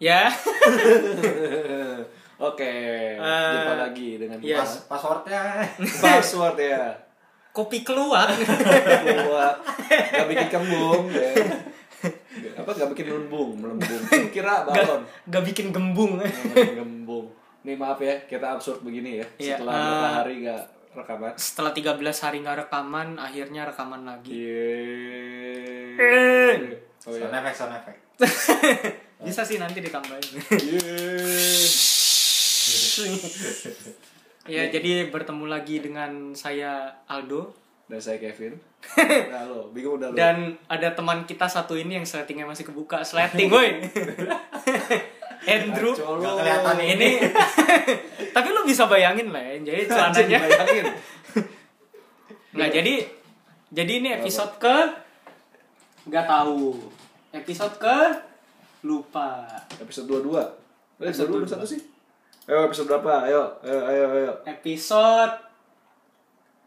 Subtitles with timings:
[0.00, 0.32] Ya.
[2.40, 2.72] Oke,
[3.20, 4.80] Eh, jumpa lagi dengan yes.
[4.80, 4.88] kita.
[4.88, 5.60] passwordnya
[6.08, 6.88] Password ya.
[7.52, 8.24] Kopi keluar.
[9.28, 9.52] Gua
[10.08, 11.36] gak bikin kembung ya.
[12.56, 14.00] Apa gak bikin melembung, melembung.
[14.32, 15.04] Kira balon.
[15.28, 16.16] Gak bikin gembung.
[16.16, 17.28] Gak bikin gembung.
[17.60, 19.26] Nih maaf ya, kita absurd begini ya.
[19.36, 20.62] Iya, Setelah eh, beberapa hari gak
[20.96, 21.32] rekaman.
[21.36, 24.32] Setelah 13 hari nggak rekaman, akhirnya rekaman lagi.
[24.32, 26.00] Yeay.
[27.04, 27.36] Oh sound ya.
[27.36, 28.00] effect sound effect
[29.20, 30.34] Bisa sih nanti ditambahin.
[34.48, 37.52] Ya, jadi bertemu lagi dengan saya Aldo
[37.90, 38.56] Dan saya Kevin.
[39.28, 40.16] Udah lo, bingung udah lo.
[40.16, 43.76] dan ada teman kita satu ini yang settingnya masih kebuka, sleting, woi.
[45.50, 45.92] Andrew.
[45.92, 46.16] Lo.
[46.22, 46.88] Nggak kelihatan nih.
[46.96, 47.10] Ini
[48.36, 49.54] tapi lu bisa bayangin lah ya.
[49.60, 50.86] Jadi celananya Bayangin.
[52.56, 52.94] Nggak jadi
[53.74, 54.76] jadi ini episode ke
[56.08, 56.78] nggak tahu.
[57.36, 57.96] Episode ke
[58.84, 59.44] lupa.
[59.76, 60.40] Episode 22.
[61.00, 61.80] Eh, episode 21 sih?
[62.48, 63.28] Ayo episode berapa?
[63.28, 64.32] Ayo, ayo, ayo, ayo.
[64.48, 65.34] Episode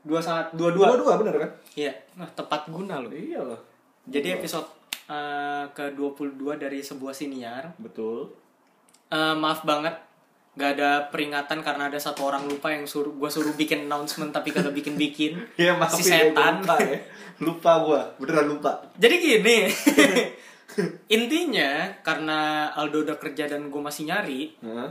[0.05, 1.01] 21 22.
[1.05, 1.51] 22 bener kan?
[1.73, 3.11] Iya, nah tepat guna loh.
[3.11, 3.59] Iya loh.
[4.05, 4.67] Jadi episode
[5.09, 7.73] eh, ke-22 dari sebuah siniar.
[7.81, 8.29] Betul.
[9.09, 9.95] Eh, maaf banget
[10.53, 14.53] Gak ada peringatan karena ada satu orang lupa yang suruh gua suruh bikin announcement tapi
[14.53, 15.41] kagak bikin-bikin.
[15.61, 16.53] Iya, maaf si ya, gua setan.
[16.61, 16.99] Lupa ya.
[17.41, 18.71] Lupa gua, beneran lupa.
[19.01, 19.57] Jadi gini.
[21.07, 24.89] Intinya karena Aldo udah kerja dan gue masih nyari, Heeh.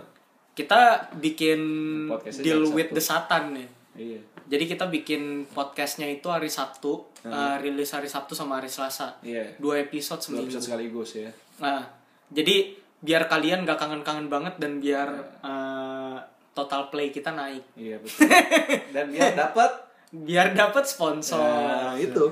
[0.55, 1.61] kita bikin
[2.09, 2.97] Podcastnya deal with satu.
[2.97, 3.69] the satan nih.
[3.93, 4.21] Iya.
[4.43, 9.17] Jadi kita bikin podcastnya itu hari Sabtu, eh, rilis hari Sabtu sama hari Selasa.
[9.21, 9.57] Iya.
[9.57, 10.49] Dua episode Dua seminggu.
[10.49, 11.31] episode sekaligus ya.
[11.61, 11.81] Nah,
[12.29, 15.09] jadi biar kalian gak kangen-kangen banget dan biar
[15.41, 16.17] eh,
[16.53, 17.65] total play kita naik.
[17.75, 18.29] Iya betul.
[18.95, 19.73] Dan dia dapat
[20.13, 21.41] Biar dapat sponsor.
[21.41, 22.29] Nah, itu.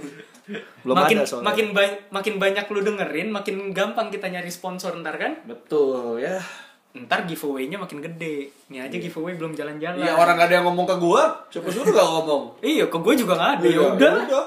[0.81, 1.47] Belum makin ada soalnya.
[1.47, 5.33] makin ba- makin banyak lu dengerin, makin gampang kita nyari sponsor ntar kan?
[5.43, 6.41] Betul ya.
[6.93, 8.51] Ntar giveaway-nya makin gede.
[8.67, 9.97] Ini aja giveaway belum jalan-jalan.
[9.97, 12.43] Iya orang gak ada yang ngomong ke gua, siapa suruh gak ngomong.
[12.61, 13.65] Iya, ke gue juga gak ada.
[13.65, 14.13] Iya, Ya udah.
[14.25, 14.45] udah.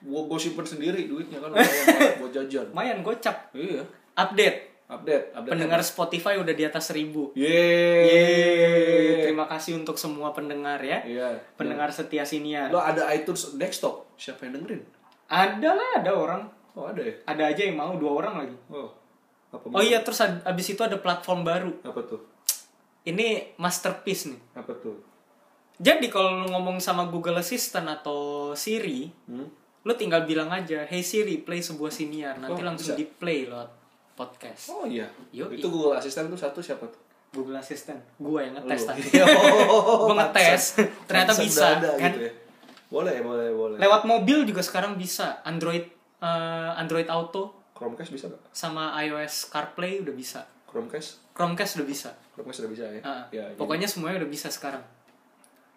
[0.00, 1.56] Gua gua simpen sendiri duitnya kan
[2.20, 2.68] buat jajan.
[2.68, 3.48] Lumayan gocap.
[3.52, 3.80] Iya.
[4.14, 4.68] Update.
[4.86, 5.52] Update, update.
[5.54, 7.30] Pendengar Spotify udah di atas 1000.
[7.32, 8.02] Yeay.
[8.04, 9.22] Yeay.
[9.22, 10.98] Terima kasih untuk semua pendengar ya.
[11.00, 11.38] Iya.
[11.54, 12.68] Pendengar setia sinian.
[12.68, 14.82] Lo ada iTunes desktop, siapa yang dengerin?
[15.30, 16.42] Ada lah, ada orang.
[16.72, 17.14] Oh ada ya?
[17.24, 18.56] Ada aja yang mau, dua orang lagi.
[18.68, 18.90] Oh.
[19.50, 21.70] Apa Oh iya, terus abis itu ada platform baru.
[21.82, 22.20] Apa tuh?
[23.02, 24.40] Ini masterpiece nih.
[24.54, 24.98] Apa tuh?
[25.76, 29.48] Jadi kalau lu ngomong sama Google Assistant atau Siri, Hmm?
[29.80, 33.00] lu tinggal bilang aja, "Hey Siri, play sebuah siniar." Nanti Oh, langsung bisa.
[33.00, 33.70] di play lewat
[34.12, 34.68] podcast.
[34.68, 35.08] Oh iya.
[35.30, 35.56] Yoi.
[35.56, 37.00] Itu Google Assistant tuh satu siapa tuh?
[37.32, 37.96] Google Assistant.
[38.18, 38.88] Gua yang ngetes Lu.
[38.92, 39.02] tadi.
[39.70, 40.62] Oh, Gua ngetes.
[40.76, 41.06] pantesan.
[41.08, 42.12] Ternyata Pantesan bisa, ada kan?
[42.12, 42.32] gitu ya.
[42.90, 43.78] Boleh, boleh, boleh.
[43.78, 45.38] Lewat mobil juga sekarang bisa.
[45.42, 45.86] Android
[46.20, 48.42] eh, Android Auto Chromecast bisa nggak?
[48.52, 50.44] sama iOS CarPlay udah bisa.
[50.66, 51.32] Chromecast?
[51.32, 52.10] Chromecast udah bisa.
[52.34, 53.00] Chromecast udah bisa ya?
[53.00, 54.82] Ah, ya jadi pokoknya semuanya udah bisa sekarang.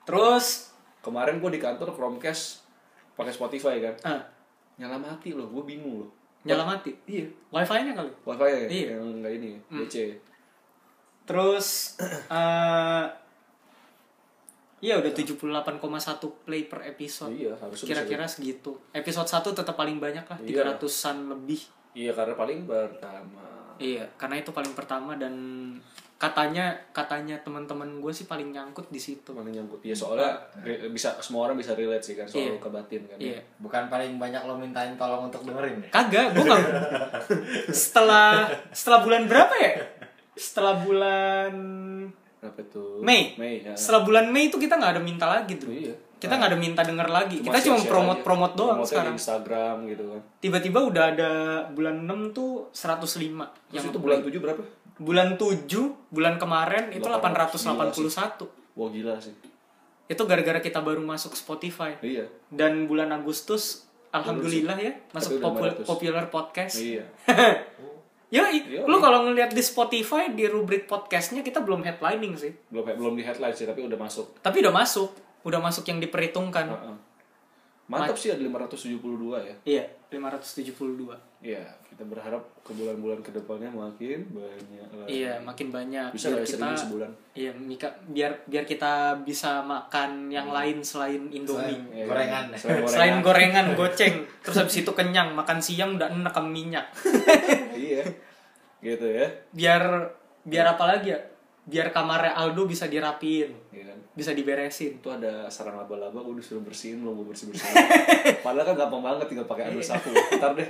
[0.03, 2.65] Terus kemarin gua di kantor Chromecast
[3.13, 3.95] pakai Spotify kan.
[4.03, 4.21] ah,
[4.75, 6.09] Nyala mati loh, gua bingung loh.
[6.43, 6.91] nyala mati.
[7.05, 7.23] Iya.
[7.47, 8.11] Wifi-nya kali.
[8.25, 8.67] Wifi ya?
[8.67, 8.87] Iya.
[8.97, 9.95] Yang enggak ini, DC.
[11.23, 11.95] Terus
[12.35, 13.03] eh
[14.83, 15.79] Iya udah 78,1
[16.43, 17.31] play per episode.
[17.31, 18.75] Iya, harusnya Kira-kira segitu.
[18.91, 20.75] Episode 1 tetap paling banyak lah, Iya.
[20.75, 21.61] 300-an lebih.
[21.95, 23.47] Iya, karena paling pertama.
[23.79, 25.33] Iya, karena itu paling pertama dan
[26.13, 29.31] katanya katanya teman-teman gue sih paling nyangkut di situ.
[29.31, 29.79] Mana nyangkut?
[29.81, 32.59] Iya, soalnya re- bisa semua orang bisa relate sih kan soal Iya.
[32.59, 33.17] kebatin kan.
[33.17, 33.39] Iya.
[33.57, 36.63] bukan paling banyak lo mintain tolong untuk dengerin ya Kagak, gue gak
[37.73, 39.71] Setelah setelah bulan berapa ya?
[40.33, 41.53] Setelah bulan
[42.43, 42.99] Apa tuh?
[42.99, 43.33] Mei.
[43.35, 43.71] Mei, ya.
[43.73, 45.67] Setelah bulan Mei itu kita nggak ada minta lagi tuh.
[45.67, 45.95] Iya.
[46.15, 47.37] Kita nggak ada minta denger lagi.
[47.39, 48.57] kita cuma promote-promote aja.
[48.57, 49.15] doang Promote-nya sekarang.
[49.15, 50.21] Instagram gitu kan.
[50.39, 51.31] Tiba-tiba udah ada
[51.69, 53.27] bulan 6 tuh 105 Terus
[53.71, 54.61] yang itu bulan 7 berapa?
[54.93, 55.67] bulan 7
[56.07, 58.47] bulan kemarin itu 800, 881.
[58.73, 59.35] Wah gila sih.
[60.05, 61.99] Itu gara-gara kita baru masuk Spotify.
[61.99, 62.27] Iya.
[62.47, 65.87] Dan bulan Agustus alhamdulillah ya masuk Tapi udah popu- 500.
[65.87, 66.75] popular podcast.
[66.77, 67.03] Iya.
[68.33, 68.89] Yoi, Yoi.
[68.89, 72.49] lu kalau ngeliat di Spotify di rubrik podcastnya kita belum headlining sih.
[72.73, 74.41] Belum belum di headline sih, tapi udah masuk.
[74.41, 75.13] Tapi udah masuk,
[75.45, 76.65] udah masuk yang diperhitungkan.
[76.65, 76.97] Heeh.
[77.83, 79.55] Mantap sih ada 572 ya.
[79.67, 81.13] Iya, 572.
[81.43, 84.87] Iya, kita berharap ke bulan-bulan ke depannya makin banyak.
[84.95, 85.07] lagi.
[85.11, 86.09] Iya, makin banyak.
[86.15, 87.11] Bisa biar ya kita sebulan?
[87.35, 91.75] Iya, Mika, biar biar kita bisa makan yang lain selain Indomie.
[91.75, 92.57] Selain Iya, gorengan ya.
[92.57, 92.89] Selain gorengan.
[92.95, 96.87] Selain gorengan, goceng, terus habis itu kenyang, makan siang udah enak ke minyak.
[97.75, 98.01] iya.
[98.83, 99.27] Gitu ya.
[99.49, 99.83] Biar
[100.43, 101.19] biar apa lagi ya?
[101.63, 103.97] Biar kamarnya Aldo bisa dirapiin, Iya kan.
[104.11, 104.99] bisa diberesin.
[104.99, 107.71] itu ada sarang laba-laba gue disuruh bersihin belum gue bersih bersihin
[108.45, 110.67] padahal kan gampang banget tinggal pakai air sapu ntar deh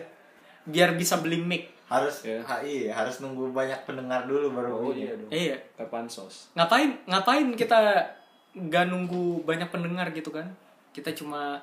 [0.63, 1.73] Biar bisa beli mic.
[1.89, 2.39] harus Ya.
[2.39, 5.27] HI harus nunggu banyak pendengar dulu baru Oh iya dong.
[5.27, 5.57] Iya.
[6.07, 6.53] Sos?
[6.53, 8.05] Ngapain ngapain kita
[8.53, 10.47] nggak nunggu banyak pendengar gitu kan?
[10.93, 11.57] Kita cuma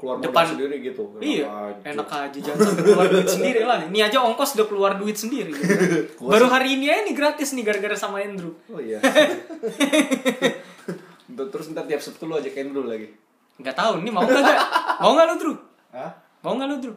[0.00, 0.56] Keluar Depan.
[0.56, 1.12] sendiri gitu.
[1.20, 1.92] iya aja.
[1.92, 3.84] enak aja jangan keluar duit sendiri lah.
[3.84, 5.52] Ini aja ongkos udah keluar duit sendiri.
[5.52, 6.16] Gitu.
[6.32, 8.56] Baru hari ini aja nih gratis nih gara-gara sama Andrew.
[8.72, 8.96] Oh iya.
[11.52, 13.12] Terus ntar tiap Sabtu lu ajak Andrew lagi.
[13.60, 14.60] Nggak tahu nih mau nggak nggak?
[15.04, 15.56] Mau nggak lu Drew?
[15.92, 16.10] Hah?
[16.40, 16.96] Mau nggak lu Drew?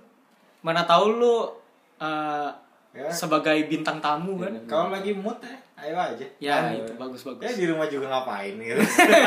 [0.64, 1.36] Mana tahu lu
[2.00, 2.50] uh,
[2.94, 3.10] Ya.
[3.10, 4.54] sebagai bintang tamu kan?
[4.64, 6.26] Kalau lagi mood ya, ayo aja.
[6.38, 7.42] Ya Kan, itu bagus bagus.
[7.42, 8.78] Ya di rumah juga ngapain gitu.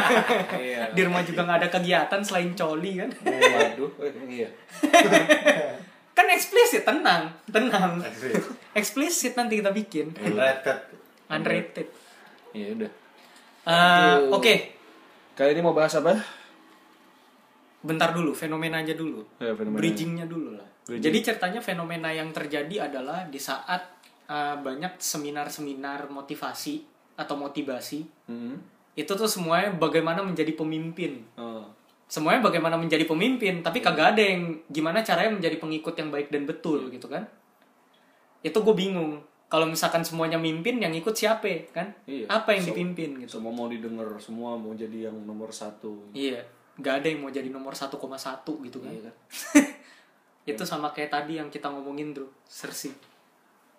[0.62, 0.94] Iya.
[0.94, 3.10] Di rumah juga nggak ada kegiatan selain coli kan?
[3.26, 4.48] Waduh, eh, iya.
[6.16, 8.00] kan eksplisit tenang tenang
[8.72, 10.78] eksplisit nanti kita bikin Rated.
[11.28, 11.88] unrated
[12.54, 12.90] Iya udah.
[13.66, 14.54] Eh, oke
[15.34, 16.16] Kali ini mau bahas apa?
[17.82, 19.76] bentar dulu fenomena aja dulu Ya, fenomena.
[19.76, 21.02] bridgingnya dulu lah Bridging.
[21.02, 23.82] jadi ceritanya fenomena yang terjadi adalah di saat
[24.24, 26.82] eh, banyak seminar-seminar motivasi
[27.16, 28.58] atau motivasi Hmm.
[28.92, 31.62] itu tuh semuanya bagaimana menjadi pemimpin Oh.
[32.06, 36.42] semuanya bagaimana menjadi pemimpin tapi kagak ada yang gimana caranya menjadi pengikut yang baik dan
[36.42, 37.26] betul gitu kan
[38.40, 42.26] itu gue bingung kalau misalkan semuanya mimpin yang ikut siapa kan Iya.
[42.28, 46.10] apa yang So- dipimpin gitu Semua mau didengar, semua mau jadi yang nomor satu.
[46.12, 46.42] iya
[46.76, 47.94] nggak ada yang mau jadi nomor 1,1
[48.60, 49.14] gitu kan Iya kan?
[50.46, 52.94] itu sama kayak tadi yang kita ngomongin tuh Cersei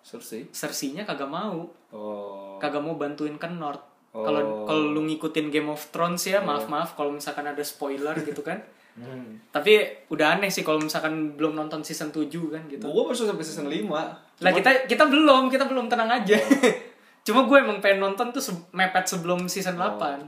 [0.00, 0.48] Cersei.
[0.48, 2.56] Cersei-nya kagak mau Oh.
[2.56, 4.20] kagak mau bantuin ke North Oh.
[4.22, 8.40] kalau kalau lu ngikutin Game of Thrones ya maaf maaf kalau misalkan ada spoiler gitu
[8.40, 8.60] kan
[8.94, 9.38] Hmm.
[9.48, 9.78] tapi
[10.08, 13.70] udah aneh sih kalau misalkan belum nonton season 7 kan gitu Gua baru sampai season
[13.70, 13.86] 5.
[14.42, 16.34] Lah kita kita belum, kita belum tenang aja.
[17.22, 20.18] Cuma gue emang pengen nonton tuh se- mepet sebelum season 8.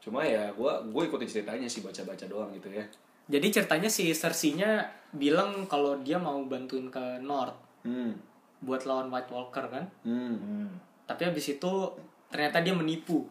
[0.00, 2.82] Cuma ya gua gua ikutin ceritanya sih baca-baca doang gitu ya.
[3.24, 8.16] Jadi ceritanya si Cersei-nya bilang kalau dia mau bantuin ke North Hmm.
[8.58, 9.84] buat lawan White Walker kan.
[10.02, 10.34] Hmm.
[10.34, 10.68] Hmm.
[11.04, 11.72] Tapi habis itu
[12.26, 13.28] ternyata dia menipu.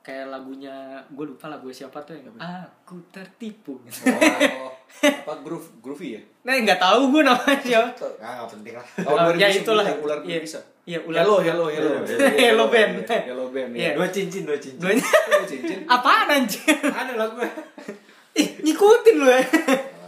[0.00, 0.72] Kayak lagunya,
[1.08, 3.76] gue lupa lagu siapa tuh yang Aku tertipu.
[3.80, 4.72] Oh,
[5.02, 6.20] apa groove groovy ya?
[6.40, 8.08] Nah nggak tahu gue namanya siapa.
[8.16, 8.86] Ah, nggak penting lah.
[9.04, 9.84] Oh, ya 2009, itulah.
[10.00, 10.38] ular Iya.
[10.40, 10.58] bisa.
[10.84, 11.20] Iya, ular.
[11.20, 12.00] Hello, hello, hello.
[12.32, 13.04] Hello band.
[13.04, 13.92] Hello band ya.
[13.92, 15.00] Dua cincin, dua cincin.
[15.00, 15.84] Hello cincin.
[15.84, 16.76] apaan anjir?
[16.80, 17.40] Ada lagu.
[18.36, 19.42] Ih, ngikutin lu ya.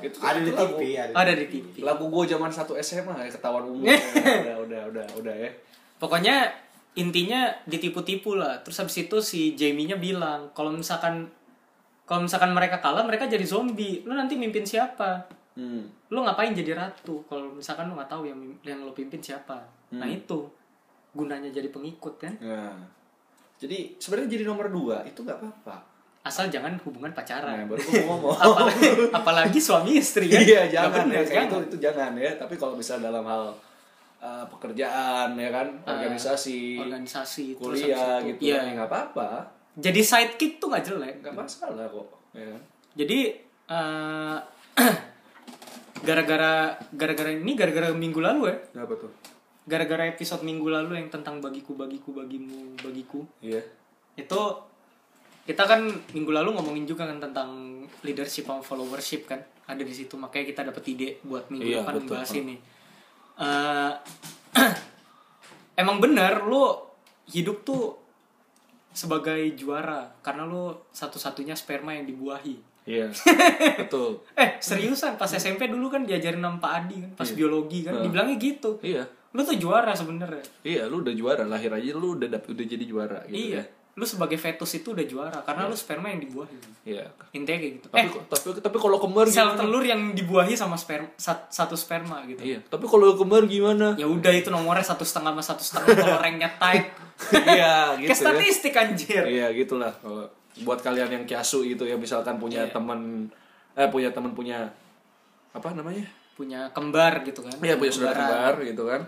[0.02, 1.12] Itu Ada di TV, ada.
[1.14, 1.86] Ada di TV.
[1.86, 3.86] Lagu gua zaman satu SMA ya ketahuan umur.
[3.90, 3.98] ya.
[3.98, 5.50] udah, udah, udah, udah ya.
[6.02, 6.50] Pokoknya
[6.98, 8.60] intinya ditipu-tipu lah.
[8.66, 11.30] Terus habis itu si Jamie-nya bilang kalau misalkan
[12.02, 14.02] kalau misalkan mereka kalah mereka jadi zombie.
[14.02, 15.22] Lu nanti mimpin siapa?
[15.54, 15.86] Hmm.
[16.10, 17.22] Lu ngapain jadi ratu?
[17.30, 19.62] Kalau misalkan lu nggak tahu yang yang lu pimpin siapa.
[19.94, 20.50] Nah itu
[21.14, 22.34] gunanya jadi pengikut kan.
[22.42, 22.82] Nah.
[23.62, 25.91] Jadi sebenarnya jadi nomor dua itu nggak apa-apa.
[26.22, 27.66] Asal jangan hubungan Nah, pacaran.
[27.66, 28.36] baru gua mau ngomong.
[28.38, 30.38] apalagi, apalagi suami istri kan.
[30.38, 31.62] Iya, Nggak jangan bener, ya kayak itu jangan.
[31.62, 32.30] itu jangan ya.
[32.36, 33.44] Tapi kalau misal dalam hal
[34.18, 38.58] uh, pekerjaan ya kan, organisasi, organisasi terus kuliah habis itu- gitu Iya.
[38.60, 39.28] ya nggak apa-apa.
[39.74, 41.14] Jadi sidekick tuh nggak jelek.
[41.20, 42.06] Nggak masalah kok.
[42.32, 42.60] Ya kan?
[42.94, 43.18] Jadi
[43.64, 44.36] eh,
[46.02, 46.52] gara-gara
[46.90, 49.10] gara-gara ini gara-gara minggu lalu ya Apa tuh?
[49.62, 53.62] gara-gara episode minggu lalu yang tentang bagiku bagiku bagimu bagiku Iya.
[54.16, 54.40] itu
[55.42, 55.80] kita kan
[56.12, 57.50] minggu lalu ngomongin juga kan tentang
[58.00, 61.94] leadership sama followership kan ada di situ makanya kita dapat ide buat minggu Iya, depan
[61.94, 62.02] betul.
[62.06, 62.56] membahas ini
[63.34, 63.92] Eh,
[65.74, 66.76] emang bener lu
[67.26, 67.96] hidup tuh
[68.90, 73.08] sebagai juara karena lu satu-satunya sperma yang dibuahi Iya.
[73.80, 74.26] Betul.
[74.34, 78.04] eh seriusan pas SMP dulu kan diajarin sama Pak Adi kan pas biologi kan Heeh.
[78.04, 79.06] dibilangnya gitu Iya.
[79.32, 82.84] lu tuh juara sebenarnya Iya, lu udah juara, lahir aja lu udah dapet udah jadi
[82.84, 83.64] juara gitu iya ya.
[83.92, 87.04] Lu sebagai fetus itu udah juara karena lu sperma yang dibuahi Iya.
[87.30, 89.58] intinya kayak gitu Tapi eh tapi tapi kalau kembar sel gimana?
[89.58, 93.92] telur yang dibuahi sama sperma sat- satu sperma gitu Iya, tapi kalau kembar gimana?
[93.94, 96.88] ya udah itu nomornya satu setengah sama satu setengah kalau ranknya tight
[97.44, 98.16] iya, gitu kayak ya.
[98.16, 99.92] statistik anjir Iya, gitulah.
[99.94, 100.24] Kalau
[100.58, 102.72] buat kalian yang kiasu gitu ya, misalkan punya Iya.
[102.72, 103.28] teman
[103.72, 104.72] eh punya teman punya
[105.50, 106.08] apa namanya?
[106.32, 109.04] punya kembar gitu kan Iya, punya saudara kembar gitu kan.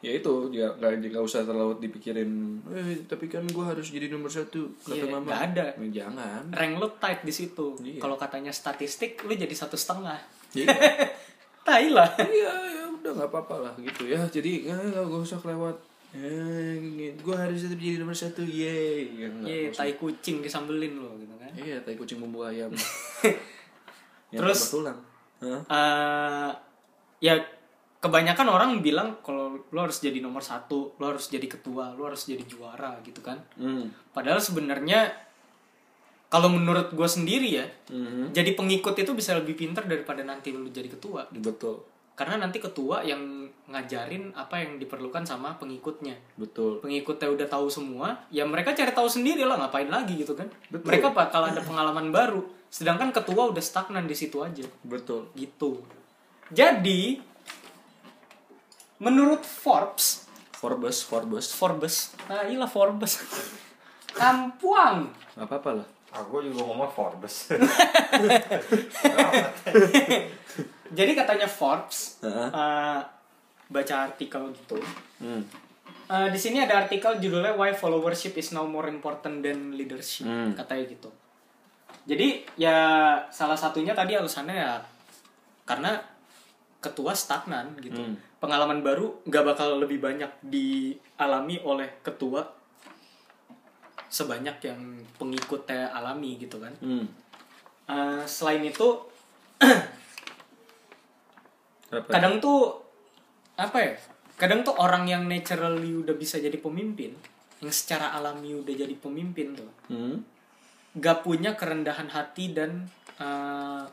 [0.00, 2.30] Ya itu dia nggak nggak usah terlalu dipikirin.
[2.66, 5.26] Eh, tapi kan gua harus jadi nomor satu kata Iya, mama.
[5.26, 5.64] nggak ada.
[5.76, 6.42] Eh, Jangan.
[6.50, 7.98] rank lu tight di situ Iya.
[7.98, 10.16] kalau katanya statistik lu jadi satu setengah
[11.60, 14.20] tai lah Iya, ya udah nggak apa-apa lah gitu ya.
[14.26, 15.76] Jadi ya nggak gak usah kelewat.
[16.10, 16.74] Eh,
[17.14, 18.42] gue harus tetap jadi nomor satu.
[18.42, 18.72] Ya,
[19.04, 19.84] nggak Iya, usah.
[19.84, 21.52] tai kucing disambelin lo gitu kan.
[21.54, 22.72] Iya, tai kucing bumbu ayam.
[24.32, 24.98] Terus- tulang.
[25.38, 25.60] Hah?
[25.66, 26.50] Eh,
[27.22, 27.34] ya
[28.00, 32.24] kebanyakan orang bilang kalau lo harus jadi nomor satu, lo harus jadi ketua, lo harus
[32.24, 33.36] jadi juara gitu kan.
[33.60, 33.92] Hmm.
[34.16, 35.12] Padahal sebenarnya
[36.32, 38.32] kalau menurut gue sendiri ya, Mhm.
[38.32, 41.28] jadi pengikut itu bisa lebih pintar daripada nanti lo jadi ketua.
[41.28, 41.84] Betul.
[42.16, 43.40] Karena nanti ketua yang
[43.70, 49.06] ngajarin apa yang diperlukan sama pengikutnya betul pengikutnya udah tahu semua ya mereka cari tahu
[49.06, 50.90] sendiri lah ngapain lagi gitu kan Betul.
[50.90, 55.86] mereka bakal ada pengalaman baru sedangkan ketua udah stagnan di situ aja betul gitu
[56.50, 57.22] jadi
[59.00, 61.94] menurut Forbes Forbes Forbes Forbes
[62.28, 63.16] nah iya Forbes
[64.18, 67.54] kampuang apa apa lah Aku juga ngomong Forbes.
[70.90, 72.48] jadi katanya Forbes Heeh.
[72.50, 73.00] eh,
[73.70, 74.78] baca artikel gitu
[75.22, 75.42] hmm.
[76.10, 80.58] Eh, di sini ada artikel judulnya Why Followership is Now More Important Than Leadership Hmm.
[80.58, 81.06] katanya gitu.
[82.02, 82.74] Jadi ya
[83.30, 84.82] salah satunya tadi alasannya ya
[85.62, 86.02] karena
[86.80, 88.00] ketua stagnan gitu.
[88.00, 88.16] Hmm.
[88.40, 92.44] Pengalaman baru nggak bakal lebih banyak dialami oleh ketua
[94.10, 94.80] sebanyak yang
[95.20, 96.74] pengikutnya alami gitu kan.
[96.80, 97.06] Hmm.
[97.90, 98.88] Eh, selain itu
[101.90, 102.78] kadang tuh
[103.58, 103.92] apa ya
[104.38, 107.12] kadang tuh orang yang naturally udah bisa jadi pemimpin
[107.60, 110.22] yang secara alami udah jadi pemimpin tuh Hmm.
[110.96, 112.86] gak punya kerendahan hati dan
[113.20, 113.84] eh,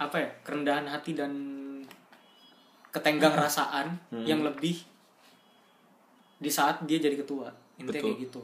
[0.00, 1.32] apa ya kerendahan hati dan
[2.90, 4.80] ketenggang rasaan yang lebih
[6.40, 7.52] di saat dia jadi ketua.
[7.76, 8.08] Intinya Betul.
[8.08, 8.40] kayak gitu.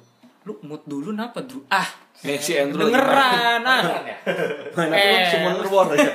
[0.46, 3.60] Lu mood dulu napa dulu ah Eh, si Andrew dengeran.
[3.60, 4.00] Ah.
[4.00, 4.16] Ya?
[4.72, 5.68] Eh.
[5.68, 6.10] War ya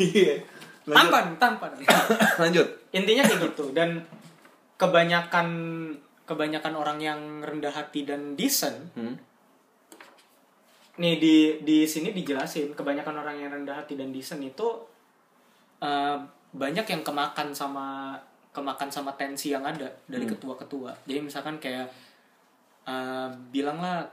[0.00, 0.34] iya.
[0.90, 1.70] Tampan tampan.
[2.42, 2.66] Lanjut.
[2.90, 3.70] Intinya kayak gitu.
[3.70, 4.02] Dan
[4.74, 5.46] kebanyakan
[6.26, 9.14] kebanyakan orang yang rendah hati dan decent hmm.
[11.00, 14.68] Nih di di sini dijelasin kebanyakan orang yang rendah hati dan decent itu
[15.80, 16.16] eh,
[16.52, 18.12] banyak yang kemakan sama
[18.52, 20.36] kemakan sama tensi yang ada dari Hmm.
[20.36, 21.88] ketua-ketua jadi misalkan kayak
[22.84, 24.04] eh, bilanglah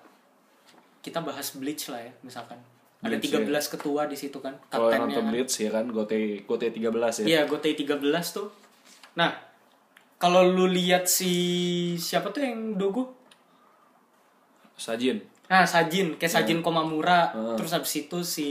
[1.03, 2.56] kita bahas bleach lah ya misalkan
[2.98, 5.29] ada Bleach, 13 ketua di situ kan kalau nonton.
[5.29, 6.89] Blitz ya kan Gote Gote 13
[7.22, 8.01] ya Iya, Gotei 13
[8.34, 8.50] tuh.
[9.13, 9.38] Nah,
[10.17, 11.29] kalau lu lihat si
[11.94, 13.13] siapa tuh yang dogo?
[14.74, 17.32] Sajin Nah, Sajin, kayak Sajin Komamura.
[17.32, 17.56] Heeh.
[17.56, 18.50] Terus habis itu si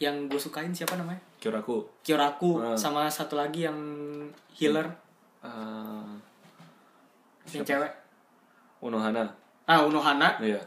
[0.00, 1.20] yang gue sukain siapa namanya?
[1.38, 2.76] Kyoraku Kyoraku Heeh.
[2.76, 3.76] sama satu lagi yang
[4.52, 4.88] healer
[5.40, 6.08] uh,
[7.48, 7.92] yang cewek.
[8.80, 9.28] Unohana
[9.64, 10.40] Ah, Unohana.
[10.40, 10.58] iya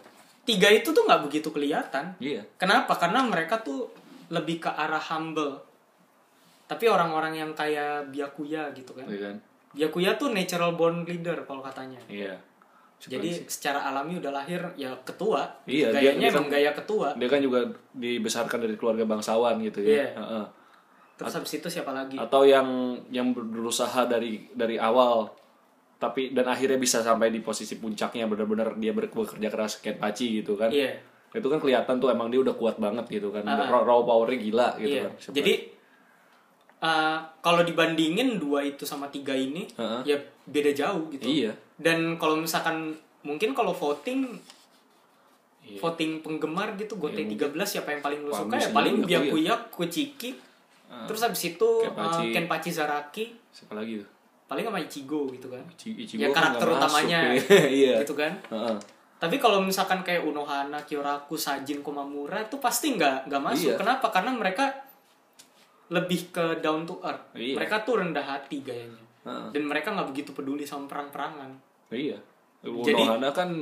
[0.43, 2.13] Tiga itu tuh nggak begitu kelihatan.
[2.20, 2.93] iya Kenapa?
[2.96, 3.89] Karena mereka tuh
[4.29, 5.58] lebih ke arah humble.
[6.70, 9.05] Tapi orang-orang yang kayak Byakuya gitu kan.
[9.10, 9.36] iya kan
[9.74, 11.98] Byakuya tuh natural born leader kalau katanya.
[12.05, 12.38] iya
[13.05, 15.43] Jadi secara alami udah lahir ya ketua.
[15.63, 17.12] Iya, Gayanya dia emang gaya ketua.
[17.13, 17.60] dia kan juga
[17.91, 20.07] dibesarkan dari keluarga bangsawan gitu ya Iya.
[20.15, 20.45] Heeh.
[21.13, 22.15] Terus habis itu siapa lagi?
[22.15, 22.67] atau yang
[23.10, 25.29] yang berusaha dari dari awal
[25.95, 30.53] tapi dan akhirnya bisa sampai di posisi puncaknya benar-benar dia bekerja keras kayak Paci gitu
[30.53, 31.00] kan Iya.
[31.31, 33.65] itu kan kelihatan tuh emang dia udah kuat banget gitu kan Ah.
[33.65, 35.03] raw, raw powernya gila gitu iya.
[35.03, 35.53] kan Siapa- Jadi
[36.83, 40.01] uh, kalau dibandingin dua itu sama tiga ini Heeh.
[40.05, 41.23] ya beda jauh gitu.
[41.23, 41.51] Iya.
[41.73, 44.27] Dan kalau misalkan mungkin kalau voting
[45.63, 45.79] Iya.
[45.79, 49.53] voting penggemar gitu Gote Iya, 13 siapa yang paling lu suka ya paling juga, Byakuya,
[49.71, 50.35] Kuchiki.
[51.07, 52.21] Terus habis itu Kenpachi.
[52.21, 54.09] uh, Kenpachi Zaraki siapa lagi tuh
[54.43, 55.63] paling sama Ichigo gitu kan.
[55.65, 57.19] Ichi- Ichigo ya kan karakter masuk, utamanya
[57.79, 58.35] iya gitu kan.
[58.51, 58.75] Heeh.
[59.17, 63.71] Tapi kalau misalkan kayak Unohana, Kyoraku, Sajin, Komamura itu pasti nggak nggak masuk.
[63.71, 63.79] Iya.
[63.79, 64.11] Kenapa?
[64.11, 64.67] Karena mereka
[65.93, 67.38] lebih ke down to earth.
[67.38, 67.53] Iya.
[67.62, 69.03] Mereka tuh rendah hati gayanya.
[69.23, 69.47] Heeh.
[69.53, 71.53] Dan mereka nggak begitu peduli sama perang-perangan.
[71.93, 72.17] iya
[72.63, 73.53] Jadi- Unohana kan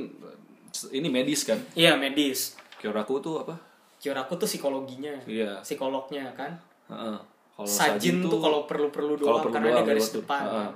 [0.88, 2.56] ini medis kan Iya medis.
[2.80, 3.52] Kyoraku tuh apa
[4.00, 6.50] Kyoraku tuh psikologinya, iya psikolognya kan.
[6.90, 7.16] Heeh.
[7.52, 10.42] Kalau Sajin tuh kalau perlu-perlu kalau doang perlu karena doang dia garis depan.
[10.42, 10.50] Heeh.
[10.50, 10.70] kan.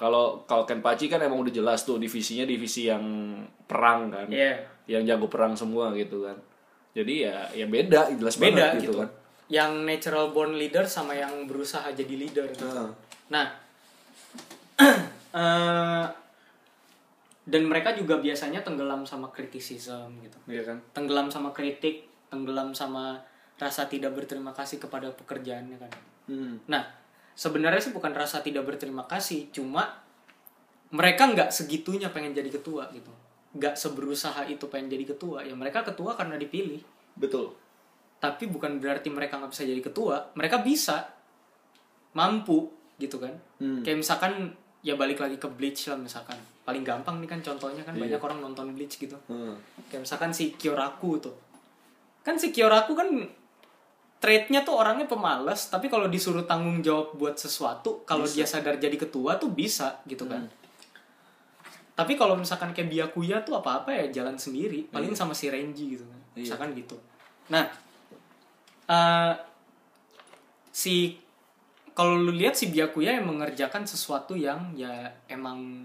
[0.00, 3.04] Kalau kalau Kenpachi kan emang udah jelas tuh divisinya divisi yang
[3.68, 4.30] perang kan.
[4.32, 4.64] Iya.
[4.88, 6.38] Yang jago perang semua gitu kan.
[6.96, 8.96] Jadi ya ya beda jelas Beda banget gitu.
[8.96, 9.10] gitu, kan.
[9.50, 12.64] Yang natural born leader sama yang berusaha jadi leader gitu.
[12.64, 12.90] Heeh.
[13.34, 13.46] Nah,
[15.42, 16.06] eh,
[17.50, 20.38] dan mereka juga biasanya tenggelam sama criticism gitu.
[20.46, 20.78] Iya kan?
[20.94, 23.18] Tenggelam sama kritik, tenggelam sama
[23.58, 25.92] rasa tidak berterima kasih kepada pekerjaannya kan.
[26.30, 26.62] Hmm.
[26.70, 26.86] Nah,
[27.34, 30.00] sebenarnya sih bukan rasa tidak berterima kasih, cuma
[30.94, 33.10] mereka nggak segitunya pengen jadi ketua gitu.
[33.58, 35.42] Nggak seberusaha itu pengen jadi ketua.
[35.42, 36.80] Ya mereka ketua karena dipilih.
[37.18, 37.52] Betul.
[38.20, 40.30] Tapi bukan berarti mereka nggak bisa jadi ketua.
[40.36, 41.08] Mereka bisa.
[42.12, 42.68] Mampu
[43.00, 43.32] gitu kan.
[43.56, 43.80] Hmm.
[43.80, 44.52] Kayak misalkan
[44.84, 46.36] ya balik lagi ke Bleach lah misalkan.
[46.68, 48.06] Paling gampang nih kan contohnya kan Iya.
[48.06, 49.16] banyak orang nonton Bleach gitu.
[49.26, 49.56] Heeh.
[49.88, 51.34] Kayak misalkan si Kyoraku tuh.
[52.20, 53.08] Kan si Kyoraku kan
[54.20, 58.92] trait-nya tuh orangnya pemalas, tapi kalau disuruh tanggung jawab buat sesuatu, kalau dia sadar jadi
[59.00, 60.44] ketua tuh bisa gitu kan.
[61.96, 66.04] Tapi kalau misalkan kayak Byakuya tuh apa-apa ya jalan sendiri, paling sama si Renji gitu
[66.04, 66.20] kan.
[66.36, 66.52] Iya.
[66.52, 67.00] Misalkan gitu.
[67.48, 67.64] Nah,
[68.90, 69.32] eh,
[70.70, 71.14] si
[71.94, 75.84] kalau lu lihat si Byakuya yang mengerjakan sesuatu yang ya emang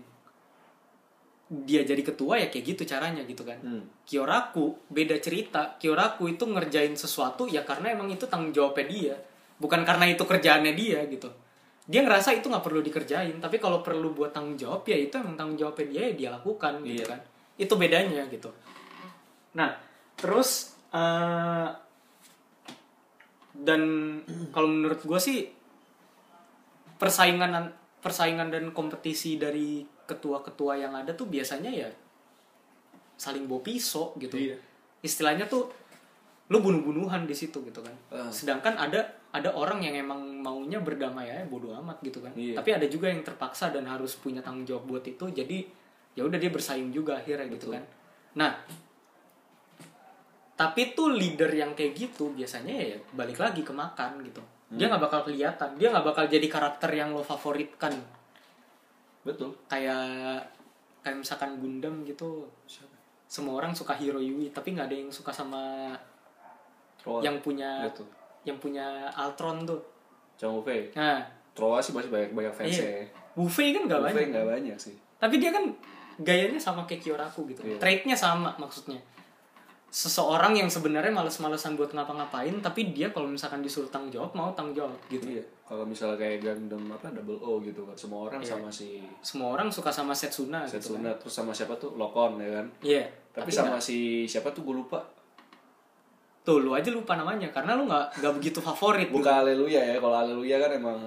[1.46, 3.62] dia jadi ketua ya kayak gitu caranya gitu kan.
[3.62, 3.86] Hmm.
[4.02, 5.78] Kyoraku beda cerita.
[5.78, 9.16] Kyoraku itu ngerjain sesuatu ya karena emang itu tanggung jawabnya dia,
[9.62, 11.30] bukan karena itu kerjaannya dia gitu.
[11.86, 15.38] Dia ngerasa itu nggak perlu dikerjain, tapi kalau perlu buat tanggung jawab ya itu emang
[15.38, 17.14] tanggung jawabnya dia ya dia lakukan gitu Iya.
[17.14, 17.20] kan.
[17.62, 18.50] Itu bedanya gitu.
[19.54, 19.70] Nah,
[20.18, 21.70] terus eh,
[23.56, 23.82] dan
[24.52, 25.48] kalau menurut gue sih
[26.96, 27.52] persaingan
[28.00, 31.90] persaingan dan kompetisi dari ketua-ketua yang ada tuh biasanya ya
[33.16, 34.56] saling bawa pisau gitu Iya.
[35.02, 35.72] istilahnya tuh
[36.46, 38.30] lu bunuh-bunuhan di situ gitu kan Ah.
[38.30, 39.02] sedangkan ada
[39.34, 42.60] ada orang yang emang maunya berdamai aja bodoh amat gitu kan Iya.
[42.62, 45.66] tapi ada juga yang terpaksa dan harus punya tanggung jawab buat itu jadi
[46.14, 47.82] ya udah dia bersaing juga akhirnya gitu Betul.
[47.82, 47.84] kan
[48.36, 48.52] nah
[50.56, 54.82] tapi tuh leader yang kayak gitu biasanya ya balik lagi ke makan gitu Hmm.
[54.82, 57.94] dia nggak bakal kelihatan dia nggak bakal jadi karakter yang lo favoritkan
[59.22, 59.54] Betul.
[59.66, 60.42] kayak
[61.02, 62.50] kayak misalkan Gundam gitu
[63.26, 65.94] semua orang suka Hero Yui tapi nggak ada yang suka sama
[66.98, 67.22] Troa.
[67.22, 68.10] yang punya Betul.
[68.42, 69.82] yang punya Altron tuh
[70.36, 70.90] Chang Wufei.
[70.94, 71.22] nah
[71.54, 72.90] Troa sih masih banyak banyak fans Iya.
[73.02, 73.06] ya.
[73.36, 74.96] Wu Fei kan nggak Wufei banyak nggak banyak sih.
[75.18, 75.62] tapi dia kan
[76.18, 77.78] gayanya sama kayak Kyoraku gitu Iya.
[77.78, 78.98] trait-nya sama maksudnya
[79.88, 84.75] seseorang yang sebenarnya males-malesan buat ngapa-ngapain tapi dia kalau misalkan disuruh tanggung jawab mau tanggung
[84.75, 85.44] jawab gitu Iya.
[85.65, 88.54] Kalau misalnya kayak Gundam apa Double O gitu kan, semua orang Iya.
[88.54, 91.18] sama si semua orang suka sama Setsuna gitu Setsuna kan.
[91.18, 92.68] terus sama siapa tuh Lokon ya kan.
[92.82, 93.01] iya
[93.34, 95.01] Tapi, tapi, sama si siapa tuh gue lupa.
[96.42, 99.18] tuh lu aja lupa namanya karena lu nggak nggak begitu favorit gitu.
[99.18, 99.96] Bukan Haleluya ya.
[99.98, 101.00] Kalau Haleluya kan emang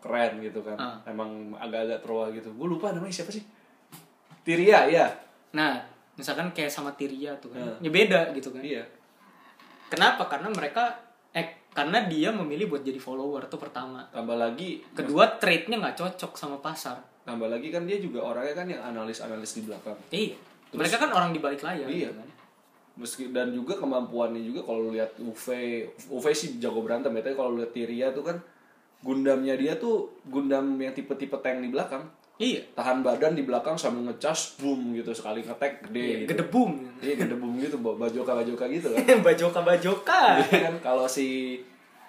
[0.00, 0.76] keren gitu kan.
[0.76, 0.96] Ah.
[1.04, 2.48] Emang agak-agak Troa gitu.
[2.48, 3.44] Gue lupa namanya siapa sih?
[4.40, 5.04] Tiria ya.
[5.52, 5.76] Nah,
[6.14, 7.62] misalkan kayak sama Tyria tuh kan.
[7.62, 7.80] Hmm.
[7.80, 8.62] Ya beda gitu kan.
[8.62, 8.84] Iya.
[9.88, 10.26] Kenapa?
[10.26, 10.94] Karena mereka
[11.30, 14.06] eh karena dia memilih buat jadi follower tuh pertama.
[14.10, 16.98] Tambah lagi Kedua, trade-nya nggak cocok sama pasar.
[17.24, 19.96] tambah lagi kan dia juga orangnya kan yang analis-analis di belakang.
[20.12, 20.36] Iya.
[20.74, 22.12] mereka kan orang di balik layar Iya.
[22.12, 22.28] gitu kan.
[22.94, 25.46] Meski dan juga kemampuannya juga kalau lihat UV,
[26.12, 27.24] UV sih jago berantem ya.
[27.24, 28.36] Tapi kalau lihat Tyria tuh kan
[29.00, 32.04] Gundamnya dia tuh Gundam yang tipe-tipe tank di belakang.
[32.34, 32.60] Iya.
[32.74, 36.28] Tahan badan di belakang sambil ngecas, boom gitu sekali ngetek gede Iya, gitu.
[36.34, 36.72] gedebung.
[36.98, 39.06] Iya gede boom gitu, bawa bajoka-bajoka gitu kan.
[39.30, 40.22] Bajoka-bajoka.
[40.42, 41.58] Iya kan kalau si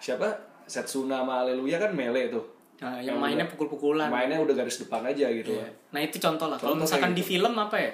[0.01, 0.25] siapa
[0.65, 2.41] Setsuna sama Haleluya kan melee tuh.
[2.81, 4.09] Nah, yang Yang mainnya pukul-pukulan.
[4.09, 5.69] Mainnya udah garis depan aja gitu Iya.
[5.93, 6.57] Nah, itu contoh lah.
[6.57, 7.31] Kalau misalkan kayak di gitu.
[7.37, 7.91] film apa ya?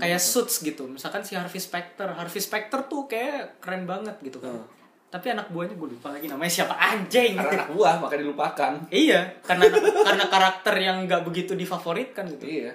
[0.00, 0.86] Kayak Suits gitu.
[0.88, 2.08] Misalkan si Harvey Specter.
[2.14, 4.54] Harvey Specter tuh kayak keren banget gitu kan.
[4.54, 4.79] Hmm.
[5.10, 7.34] Tapi anak buahnya gue lupa lagi namanya siapa anjing.
[7.34, 8.72] Karena anak buah makanya dilupakan.
[8.88, 9.66] Iya, karena
[10.06, 12.46] karena karakter yang nggak begitu difavoritkan gitu.
[12.46, 12.70] Iya.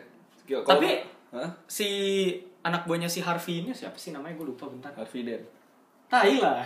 [0.62, 1.52] Kalau- Tapi- Hah?
[1.66, 1.88] Si
[2.62, 4.92] anak buahnya si Harvey ini siapa sih namanya gue lupa bentar.
[4.92, 5.44] Harvey Dent.
[6.08, 6.64] Tai lah.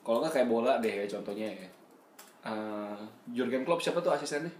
[0.00, 1.68] Kalau nggak kayak bola deh ya contohnya ya.
[2.42, 2.98] Eh,
[3.30, 4.50] Jurgen Klopp siapa tuh asistennya?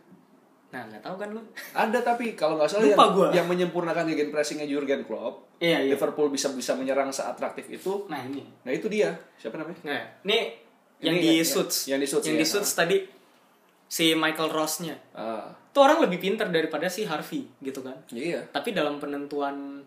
[0.71, 1.43] Nah, nggak tahu kan lu?
[1.73, 3.29] Ada tapi kalau nggak salah Lupa yang, gua.
[3.35, 5.91] yang menyempurnakan gegen pressingnya Jurgen Klopp, Iya, iya.
[5.91, 8.07] Liverpool bisa bisa menyerang seatraktif itu.
[8.07, 8.47] Nah, ini.
[8.63, 9.11] Nah itu dia.
[9.35, 9.83] Siapa namanya?
[9.83, 10.55] Nah, ini
[11.01, 11.77] yang Ini di ya- Suits.
[11.87, 12.41] yang di Suits, Yang ya.
[12.41, 12.97] di Suits tadi
[13.85, 14.95] si Michael Ross-nya.
[15.13, 17.95] Ah, Tuh orang lebih pintar daripada si Harvey gitu kan.
[18.09, 18.39] iya.
[18.45, 19.83] Tapi dalam penentuan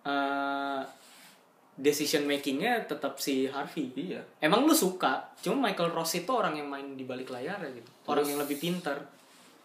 [0.00, 0.82] eh,
[1.76, 3.92] decision makingnya tetap si Harvey.
[3.94, 4.20] Iya.
[4.38, 7.88] Emang lu suka, cuma Michael Ross itu orang yang main di balik layar ya gitu.
[8.04, 8.98] Orang Terus- yang lebih pintar.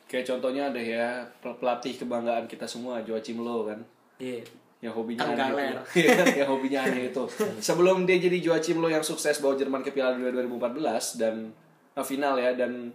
[0.06, 3.80] Kayak contohnya ada ya pel- pelatih kebanggaan kita semua Joachim Low kan.
[4.18, 4.42] Iya.
[4.80, 5.74] yang hobinya aneh.
[5.98, 7.24] Iya, yang hobinya aneh itu.
[7.60, 10.78] Sebelum dia jadi Joachim Low yang sukses bawa Jerman ke Piala Dunia 2014
[11.18, 11.50] dan
[11.92, 12.94] eh, final ya dan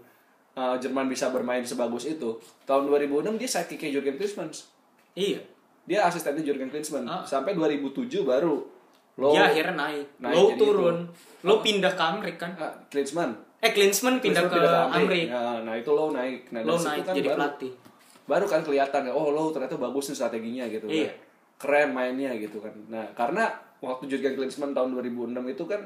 [0.53, 2.38] eh, Jerman bisa bermain sebagus itu.
[2.62, 4.51] Tahun 2006 dia sidekicknya Jurgen Klinsmann.
[5.12, 5.42] Iya.
[5.83, 7.05] Dia asistennya Jurgen Klinsmann.
[7.05, 7.27] Ah.
[7.27, 8.62] Sampai 2007 baru
[9.16, 10.07] Low Dia akhirnya naik.
[10.16, 10.96] naik Lo turun.
[11.03, 11.42] itu.
[11.42, 12.55] Lo pindah ke Amrik kan?
[12.55, 13.35] Ah, Klinsmann.
[13.61, 15.27] Eh Klinsmann pindah ke Klinsmann Amrik.
[15.27, 16.49] Nah, nah, itu Low naik.
[16.49, 17.73] Nah, Lo naik kan jadi baru, pelatih.
[18.25, 21.07] baru kan kelihatan ya, oh Low ternyata bagus nih strateginya gitu Iya.
[21.07, 21.16] kan.
[21.61, 22.73] Keren mainnya gitu kan.
[22.88, 25.81] Nah, karena waktu Jurgen Klinsmann tahun 2006 itu kan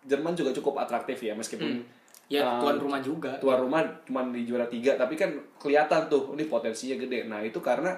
[0.00, 1.80] Jerman juga cukup atraktif ya meskipun
[2.28, 3.40] Ya Ah, tuan rumah juga.
[3.40, 7.56] tuan rumah cuma di juara tiga tapi kan kelihatan tuh ini potensinya gede nah itu
[7.58, 7.96] karena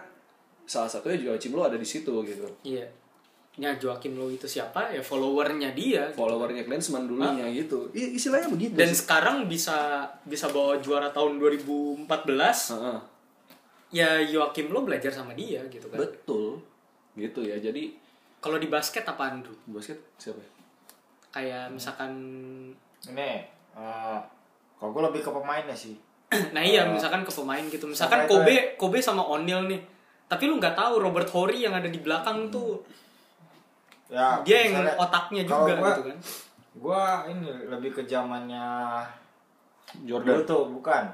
[0.63, 2.87] salah satunya Joachim Low ada di situ gitu Iya.
[3.53, 4.89] Ya Joakim Low itu siapa?
[4.89, 6.07] Ya followernya dia.
[6.11, 9.03] followernya Klinsmann dulunya gitu I- istilahnya begitu Dan sih.
[9.03, 9.77] sekarang bisa
[10.23, 12.07] bisa bawa juara tahun 2014.
[12.73, 12.99] Heeh.
[13.93, 15.99] Ya Joakim Low belajar sama dia gitu kan.
[15.99, 16.63] betul
[17.15, 17.91] gitu ya jadi
[18.39, 19.53] Kalau di basket apa Andrew?
[19.67, 20.51] basket siapa ya?
[21.31, 22.13] Kayak misalkan
[23.03, 24.19] Ini, eh
[24.75, 25.93] kalau gue lebih ke pemainnya sih.
[26.55, 27.85] nah iya misalkan ke pemain gitu.
[27.85, 29.83] Misalkan Kobe Kobe sama O'Neal nih.
[30.25, 32.81] Tapi lu nggak tahu Robert Horry yang ada di belakang tuh
[34.11, 36.19] Ya, dia yang misalnya- otaknya juga gua- gitu kan.
[36.77, 38.67] Gua ini lebih ke zamannya
[40.03, 40.27] Jordan.
[40.29, 41.05] Dulu tuh bukan.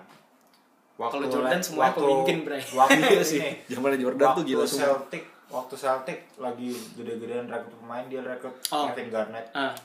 [0.97, 2.63] Kalau Jordan le- semuanya pemimpin, Bray.
[2.67, 3.41] Waktu Iya sih.
[3.67, 4.81] Zamannya Jordan tuh waktu gila semua.
[4.87, 8.89] Celtic, waktu Celtic lagi gede-gedean rekrut pemain dia rekrut Oh.
[8.89, 9.47] Kevin Garnett.
[9.53, 9.77] Ah,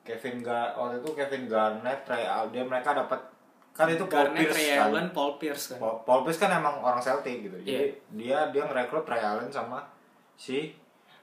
[0.00, 3.20] Kevin Gar waktu itu Kevin Garnett, Ray dia mereka dapat
[3.70, 4.82] kan itu Paul Garnett, Pierce Ray kan.
[4.84, 5.78] Allen, Paul Pierce kan.
[5.78, 7.56] Paul, Paul Pierce kan emang orang Celtic gitu.
[7.56, 7.86] Jadi Iya.
[8.10, 9.86] dia dia ngerekrut Ray Allen sama
[10.34, 10.74] si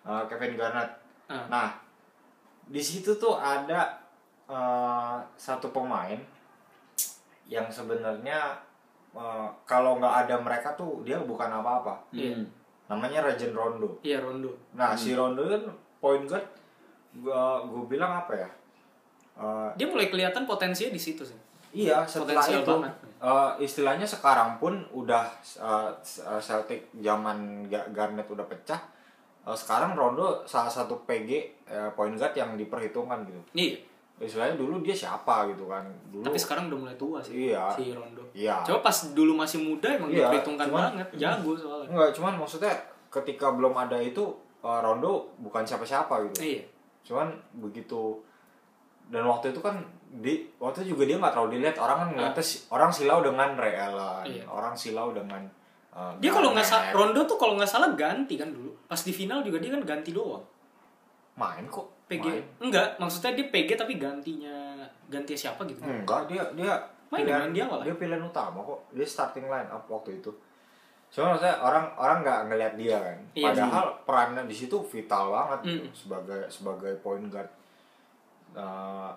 [0.03, 1.03] uh, Kevin Garnett.
[1.27, 1.45] Ah.
[1.47, 1.69] Nah,
[2.65, 3.99] di situ tuh ada
[4.45, 6.17] uh, satu pemain
[7.45, 8.55] yang sebenarnya
[9.11, 11.95] uh, kalau nggak ada mereka tuh dia bukan apa-apa.
[12.11, 12.43] Hmm.
[12.87, 13.89] Namanya Rajon Rondo.
[14.01, 14.51] Iya Rondo.
[14.73, 15.63] Nah, si Rondo kan
[15.99, 16.47] point guard
[17.17, 18.49] gua gua bilang apa ya?
[19.37, 21.37] Uh, Dia mulai kelihatan potensinya di situ sih.
[21.67, 22.93] Iya, setelah Potensial itu banget.
[23.19, 25.27] eh, istilahnya sekarang pun udah
[25.59, 25.91] eh,
[26.39, 28.79] Celtic zaman Ga- Garnett udah pecah.
[29.47, 31.29] Eh, sekarang Rondo salah satu PG
[31.63, 33.41] eh, point guard yang diperhitungkan gitu.
[33.55, 33.79] Iya.
[34.17, 35.85] Istilahnya dulu dia siapa gitu kan.
[36.07, 37.69] Dulu Tapi sekarang udah mulai tua sih Iya.
[37.71, 38.25] si Rondo.
[38.31, 38.59] Iya.
[38.61, 41.87] Coba pas dulu masih muda emang Iya, diperhitungkan cuman- banget, jago soalnya.
[41.87, 42.73] enggak cuman maksudnya
[43.07, 44.23] ketika belum ada itu
[44.59, 46.37] eh, Rondo bukan siapa-siapa gitu.
[46.43, 46.63] Iya.
[47.03, 48.19] Cuman begitu
[49.07, 49.79] dan waktu itu kan
[50.09, 53.53] di waktu itu juga dia nggak terlalu dilihat orang kan ngeliatnya si- orang silau dengan
[53.53, 54.43] Ray Allen, Iya.
[54.45, 55.39] orang silau dengan
[55.97, 56.93] eh, Dia kalau nggak salah.
[56.93, 58.69] Rondo tuh kalau nggak salah ganti kan dulu.
[58.85, 60.45] Pas di final juga dia kan ganti doang.
[61.33, 62.23] main kok PG.
[62.23, 62.41] main.
[62.59, 64.73] Enggak, maksudnya dia PG tapi gantinya
[65.05, 65.81] ganti siapa gitu.
[65.81, 66.73] enggak dia dia
[67.07, 67.83] Main, pilihan main dia malah.
[67.83, 70.27] dia pilihan utama kok dia starting line up waktu itu
[71.07, 75.59] cuma maksudnya orang orang nggak ngelihat dia kan Iya padahal perannya di situ vital banget
[75.63, 75.93] gitu, Mm.
[75.93, 77.47] sebagai sebagai point guard
[78.49, 79.13] Nah,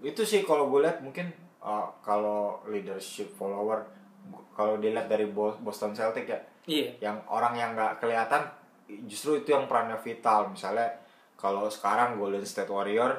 [0.00, 3.86] itu sih kalau gue lihat mungkin uh, kalau leadership follower
[4.50, 6.94] kalau dilihat dari Bo- Boston Celtic ya Iya.
[7.02, 8.46] yang orang yang nggak kelihatan
[9.04, 10.86] justru itu yang perannya vital misalnya
[11.34, 13.10] kalau sekarang Golden State Warrior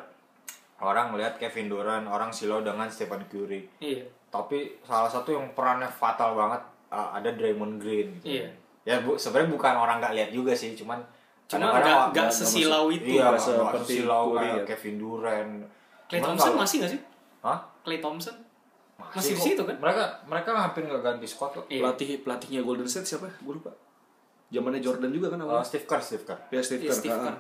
[0.79, 4.03] orang melihat Kevin Durant orang silau dengan Stephen Curry Iya.
[4.29, 8.37] tapi salah satu yang perannya fatal banget uh, ada Draymond Green gitu.
[8.37, 8.47] Iya.
[8.83, 10.99] ya bu sebenarnya bukan orang nggak lihat juga sih cuman
[11.43, 13.13] Cuma nggak- sesilau itu.
[13.13, 14.63] iya seperti sesilau kayak ya.
[14.65, 15.53] Kevin Durant
[16.05, 17.01] Clay Cuman Thompson masih nggak sih?
[17.41, 17.59] Hah?
[17.83, 18.35] Clay Thompson?
[19.09, 19.75] Masih, Masih di situ kan?
[19.77, 21.81] mereka mereka hampir nggak ganti squad kok Iya.
[21.81, 23.27] Pelatih pelatihnya Golden State siapa?
[23.37, 23.71] Gue lupa.
[24.47, 25.65] Zamannya Jordan juga kan Uh, awalnya.
[25.65, 26.99] Steve Kerr Steve Kerr Ya Steve Iya, Kerr.
[26.99, 27.17] Steve.
[27.19, 27.37] Kerr.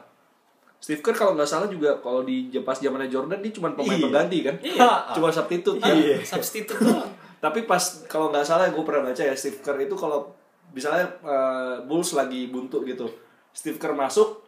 [0.79, 4.03] Steve Kerr kalau nggak salah juga kalau di pas zamannya Jordan dia cuma pemain Iya.
[4.03, 4.55] pengganti kan?
[4.59, 4.89] Iya.
[5.11, 5.79] Cuma substitute.
[5.79, 6.17] Ah, Iya.
[6.21, 7.07] Substitute doang.
[7.43, 10.31] Tapi pas kalau nggak salah gue pernah baca ya Steve Kerr itu kalau
[10.69, 13.05] misalnya eh, Bulls lagi buntu gitu,
[13.49, 14.41] Steve Kerr masuk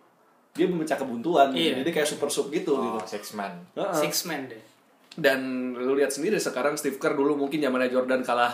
[0.51, 1.67] dia memecah kebuntuan, gitu.
[1.69, 1.83] Iya.
[1.83, 2.99] jadi kayak super sub gitu Oh, gitu.
[3.05, 3.91] six man Heeh.
[3.93, 4.63] Six man deh.
[5.15, 5.39] Dan
[5.71, 8.51] lu lihat sendiri sekarang Steve Kerr dulu mungkin zamannya Jordan kalah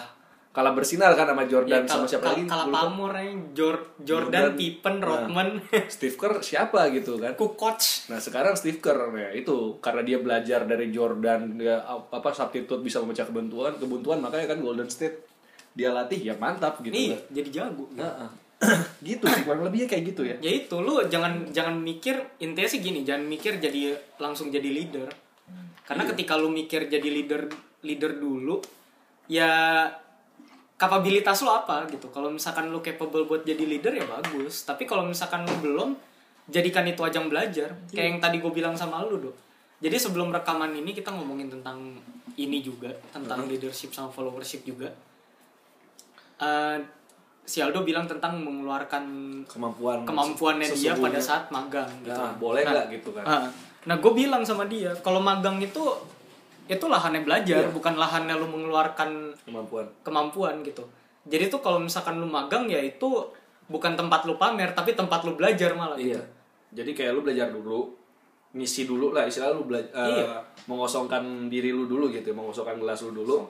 [0.52, 2.44] kalah bersinar kan sama Jordan Ya, sama siapa lagi?
[2.44, 2.80] Kalah lupa.
[2.84, 3.12] pamor.
[3.52, 4.54] Jor- Jordan, Jordan.
[4.54, 5.08] Pippen, Nah.
[5.08, 5.50] Rodman,
[5.90, 7.34] Steve Kerr siapa gitu kan?
[7.34, 7.80] Kukoc.
[8.08, 13.00] Nah sekarang Steve Kerr ya itu karena dia belajar dari Jordan dia apa substitute bisa
[13.00, 15.24] memecah kebuntuan kebuntuan makanya kan Golden State
[15.72, 17.22] dia latih ya mantap gitu Nih, kan.
[17.32, 17.88] jadi jago.
[17.96, 18.30] Heeh.
[19.08, 20.36] gitu sih kurang lebihnya kayak gitu ya.
[20.38, 25.10] Ya itu lu jangan jangan mikir intinya sih gini, jangan mikir jadi langsung jadi leader.
[25.86, 27.52] Karena ketika lu mikir jadi leader
[27.84, 28.62] leader dulu
[29.28, 29.86] ya
[30.78, 32.10] kapabilitas lu apa gitu.
[32.10, 35.90] Kalau misalkan lu capable buat jadi leader ya bagus, tapi kalau misalkan lu belum
[36.50, 37.70] jadikan itu ajang belajar.
[37.94, 39.36] Kayak yang tadi gue bilang sama lu, Dok.
[39.82, 41.98] Jadi sebelum rekaman ini kita ngomongin tentang
[42.38, 44.90] ini juga, tentang leadership sama followership juga.
[46.42, 46.78] Eh,
[47.46, 49.04] si Aldo bilang tentang mengeluarkan
[49.46, 52.14] Kemampuan kemampuannya dia pada saat magang gitu.
[52.18, 53.26] Nah, boleh Nah, nggak gitu kan?
[53.26, 53.46] ah,
[53.84, 55.82] nah, gue bilang sama dia, kalau magang itu
[56.66, 57.74] itu lahannya belajar, Iya.
[57.74, 59.86] bukan lahannya lu mengeluarkan Kemampuan.
[60.02, 60.86] kemampuan gitu.
[61.28, 63.10] Jadi tuh kalau misalkan lu magang ya itu
[63.68, 66.00] bukan tempat lu pamer, tapi tempat lu belajar malah.
[66.00, 66.16] Iya.
[66.16, 66.24] Gitu.
[66.72, 67.92] Jadi kayak lu belajar dulu,
[68.52, 70.40] ngisi dulu lah istilah lu belajar Iya.
[70.66, 73.48] mengosongkan diri lu dulu gitu, mengosongkan gelas lu dulu.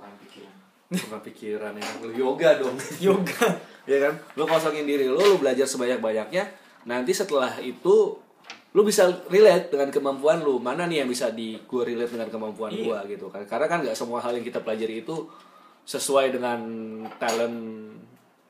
[0.91, 2.75] Bukan pikiran ya, lu yoga dong.
[3.05, 3.47] Yoga.
[3.87, 4.13] ya kan?
[4.35, 6.43] Lu kosongin diri lu, lu belajar sebanyak-banyaknya.
[6.83, 8.17] Nanti setelah itu
[8.71, 10.55] lu bisa relate dengan kemampuan lu.
[10.57, 12.83] Mana nih yang bisa di gua relate dengan kemampuan Iya.
[12.83, 13.43] gua gitu kan.
[13.43, 15.27] Karena kan nggak semua hal yang kita pelajari itu
[15.83, 16.59] sesuai dengan
[17.17, 17.57] talent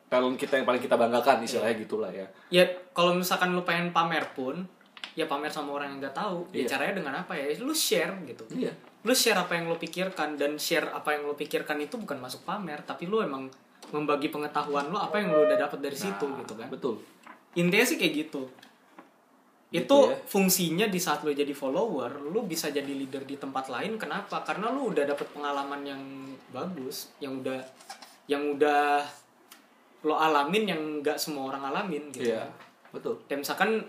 [0.06, 2.28] talent kita yang paling kita banggakan istilahnya gitulah ya.
[2.50, 4.68] Ya kalau misalkan lu pengen pamer pun,
[5.16, 6.44] ya pamer sama orang yang nggak tahu.
[6.52, 6.68] Ya Iya.
[6.70, 7.48] caranya dengan apa ya?
[7.58, 8.44] Lu share gitu.
[8.52, 8.74] Iya.
[9.02, 12.46] lu share apa yang lo pikirkan dan share apa yang lo pikirkan itu bukan masuk
[12.46, 13.50] pamer tapi lo emang
[13.90, 17.02] membagi pengetahuan lo apa yang lo udah dapat dari situ gitu kan Betul.
[17.58, 18.46] intinya sih kayak gitu
[19.72, 20.16] Gitu itu ya.
[20.28, 24.68] fungsinya di saat lo jadi follower lo bisa jadi leader di tempat lain kenapa karena
[24.68, 26.02] lo udah dapet pengalaman yang
[26.52, 27.64] bagus yang udah
[28.28, 29.00] yang udah
[30.04, 32.52] lo alamin yang nggak semua orang alamin gitu Iya.
[32.92, 33.24] Betul.
[33.32, 33.88] kayak misalkan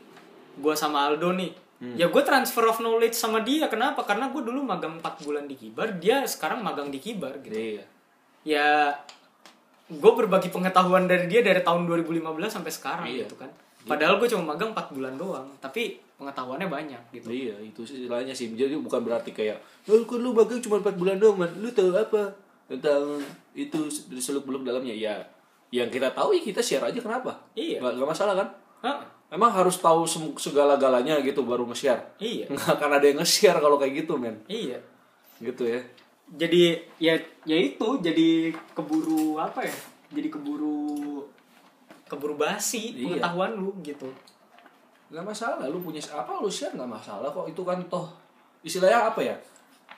[0.63, 1.51] gua sama Aldo nih
[1.99, 3.67] Ya gue transfer of knowledge sama dia.
[3.67, 4.07] Kenapa?
[4.07, 7.59] Karena gue dulu magang 4 bulan di Kibar, dia sekarang magang di Kibar gitu.
[7.59, 7.83] Iya.
[8.47, 8.69] Ya
[9.91, 12.23] gue berbagi pengetahuan dari dia dari tahun 2015
[12.55, 13.27] sampai sekarang Iya.
[13.27, 13.51] gitu kan.
[13.83, 17.29] Padahal gue cuma magang 4 bulan doang, tapi pengetahuannya banyak gitu.
[17.35, 18.55] Iya, itu sih istilahnya sih.
[18.55, 19.59] Jadi bukan berarti kayak,
[19.91, 21.51] "Oh, kan lu magang cuma 4 bulan doang, man.
[21.59, 22.31] Lu tahu apa
[22.71, 23.19] tentang
[23.59, 23.91] itu
[24.23, 25.19] seluk beluk dalamnya?" Ya,
[25.75, 27.35] yang kita tahu ya kita share aja kenapa?
[27.59, 27.83] Iya.
[27.83, 28.49] Nggak, nggak masalah kan?
[28.87, 28.99] Hah?
[29.33, 30.05] Emang harus tahu
[30.37, 32.21] segala-galanya gitu baru nge-share.
[32.21, 32.47] Iya.
[32.53, 34.37] Nggak akan ada yang nge-share kalau kayak gitu, men.
[34.45, 34.77] Iya.
[35.41, 35.81] Gitu ya.
[36.33, 37.17] Jadi ya
[37.49, 39.77] ya itu jadi keburu apa ya?
[40.13, 41.25] Jadi keburu
[42.13, 43.17] keburu basi Iya.
[43.17, 44.13] pengetahuan lu gitu.
[45.09, 48.09] nggak masalah lu punya apa lu share nggak masalah kok itu kan toh
[48.61, 49.37] istilahnya apa ya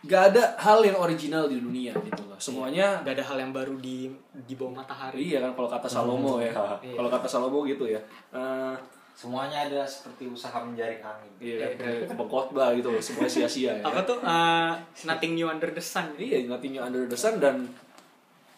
[0.03, 3.79] nggak ada hal yang original di dunia gitu loh semuanya Gak ada hal yang baru
[3.79, 5.17] di di bawah matahari.
[5.25, 6.93] iya kan kalau kata Salomo ya Iya.
[6.95, 8.01] kalau kata Salomo gitu ya
[8.31, 8.77] Eh,
[9.15, 11.31] Semuanya ada seperti usaha menjaring angin.
[11.39, 14.75] iya kayak pengkhotbah gitu loh semua sia-sia ya Apa tuh uh,
[15.07, 16.11] nothing new under the sun.
[16.19, 17.63] iya nothing new under the sun dan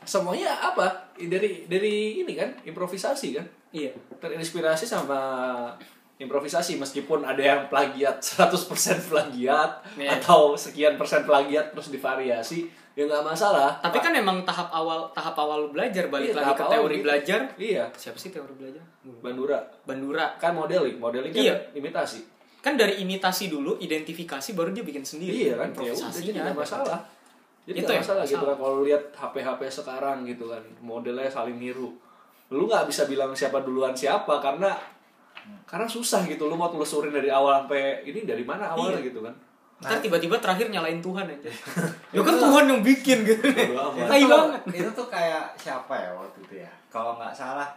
[0.07, 3.90] semuanya apa dari dari ini kan improvisasi kan Iya.
[4.16, 5.19] terinspirasi sama
[6.16, 8.57] improvisasi meskipun ada yang plagiat 100%
[9.05, 10.16] plagiat Iya.
[10.16, 12.64] atau sekian persen plagiat terus divariasi
[12.97, 16.53] ya nggak masalah Tapi kan emang tahap awal tahap awal lu belajar balik Iya, lagi
[16.55, 17.05] ke teori gitu.
[17.05, 17.40] belajar.
[17.59, 18.81] iya Siapa sih teori belajar?
[19.21, 20.27] Bandura Bandura.
[20.37, 21.55] kan modeling modeling kan Iya.
[21.75, 22.25] imitasi
[22.59, 25.31] Kan dari imitasi dulu, identifikasi baru dia bikin sendiri.
[25.37, 26.57] iya kan ya udah Improvisasinya jadi nggak ada.
[26.57, 26.99] masalah
[27.66, 31.26] jadi Itu nggak yang masalah gitu kan kalau lihat HP HP sekarang gitu kan modelnya
[31.26, 31.90] saling niru
[32.48, 34.70] lu nggak bisa bilang siapa duluan siapa karena
[35.64, 39.09] karena susah gitu lu mau telusurin dari awal sampai ini dari mana awalnya Iya.
[39.11, 39.35] gitu kan
[39.76, 41.52] Ntar tiba-tiba terakhir nyalain Tuhan aja.
[42.16, 43.44] ya kan Tuhan yang bikin gitu.
[44.09, 44.62] Tai itu, banget.
[44.72, 47.68] itu tuh kayak siapa ya waktu itu ya kalau nggak salah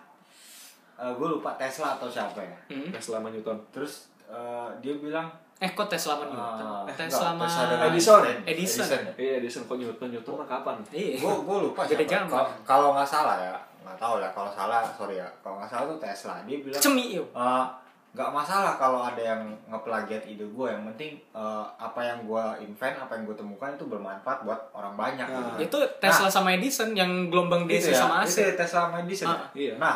[0.95, 2.87] gue lupa Tesla atau siapa ya Hmm.
[2.89, 5.27] Tesla sama Newton terus eh, dia bilang
[5.59, 6.87] Eh kok Tesla sama Newton?
[6.87, 8.21] eh, Tesla sama dengan Edison.
[8.47, 8.87] Edison.
[8.87, 9.13] ya?
[9.13, 10.75] Iya, Edison kok Newton Newton mah kapan?
[10.89, 11.19] Iya.
[11.19, 12.27] gue gue lupa zaman.
[12.63, 15.97] Kalau- nggak salah ya nggak tahu ya kalau salah sorry ya kalau nggak salah tuh
[15.97, 17.27] Tesla dia bilang Cemi yuk.
[17.31, 17.65] "Eh,
[18.09, 22.95] nggak masalah kalau ada yang ngeplagiat ide gue yang penting eh, apa yang gue invent
[22.97, 25.59] apa yang gue temukan itu bermanfaat buat orang banyak Nah.
[25.59, 25.65] gitu.
[25.65, 28.37] Itu Tesla sama Edison yang gelombang DC Itu ya, sama itu AC.
[28.41, 29.33] ya Tesla sama Edison ya?
[29.33, 29.73] Ah, iya.
[29.75, 29.95] nah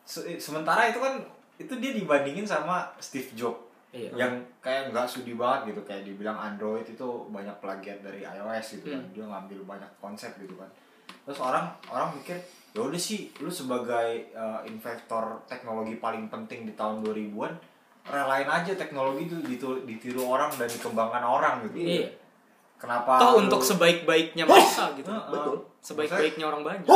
[0.00, 1.14] se- sementara itu kan
[1.56, 3.61] itu dia dibandingin sama Steve Jobs
[3.92, 4.08] Iya.
[4.16, 8.88] yang kayak nggak sudi banget gitu kayak dibilang Android itu banyak plagiat dari iOS gitu
[8.90, 9.12] kan Hmm.
[9.12, 10.68] dia ngambil banyak konsep gitu kan
[11.22, 16.72] terus orang orang mikir ya udah sih lu sebagai uh, investor teknologi paling penting di
[16.72, 17.52] tahun 2000-an
[18.04, 22.08] relain aja teknologi itu ditu- ditiru orang dan dikembangkan orang gitu Iya.
[22.76, 25.06] kenapa Toh lu- untuk sebaik-baiknya masa gitu.
[25.06, 25.28] Heeh.
[25.28, 25.56] Betul.
[25.78, 26.86] Sebaik-baiknya orang banyak.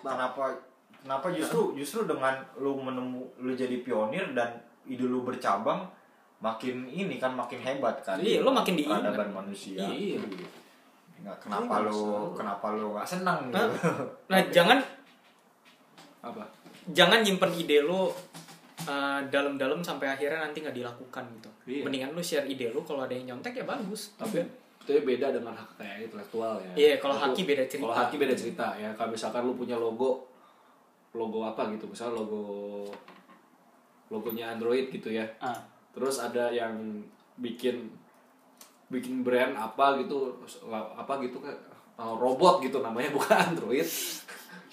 [0.00, 0.56] kenapa
[0.98, 5.86] kenapa justru justru dengan lu menemu lu jadi pionir dan ide lu bercabang
[6.38, 9.00] makin ini kan makin hebat kan Iya, lu makin diingat.
[9.02, 10.20] peradaban manusia Iya.
[11.16, 12.30] nggak kenapa Iya, masalah.
[12.36, 13.66] kenapa lu nggak senang gitu
[14.28, 14.78] Nah, jangan
[16.22, 16.44] Apa?
[16.88, 18.06] jangan nyimpen ide lu
[18.84, 21.50] uh, dalam-dalam sampai akhirnya nanti nggak dilakukan gitu.
[21.66, 21.82] Iya.
[21.82, 24.14] Mendingan lu share ide lu kalau ada yang nyontek ya bagus.
[24.14, 24.44] Tapi
[24.86, 26.70] itu beda dengan hak kayak intelektual ya.
[26.76, 27.82] Iya, kalau Itu- haki beda cerita.
[27.82, 28.90] Kalau haki beda cerita ya.
[28.92, 30.30] Kalau misalkan lu punya logo
[31.10, 32.42] logo apa gitu, misalnya logo
[34.08, 35.26] logonya Android gitu ya.
[35.40, 35.58] Ah,
[35.96, 37.00] Terus ada yang
[37.40, 37.88] bikin
[38.92, 40.36] bikin brand apa gitu
[40.70, 41.58] apa gitu kayak
[41.96, 43.88] uh, robot gitu namanya bukan Android.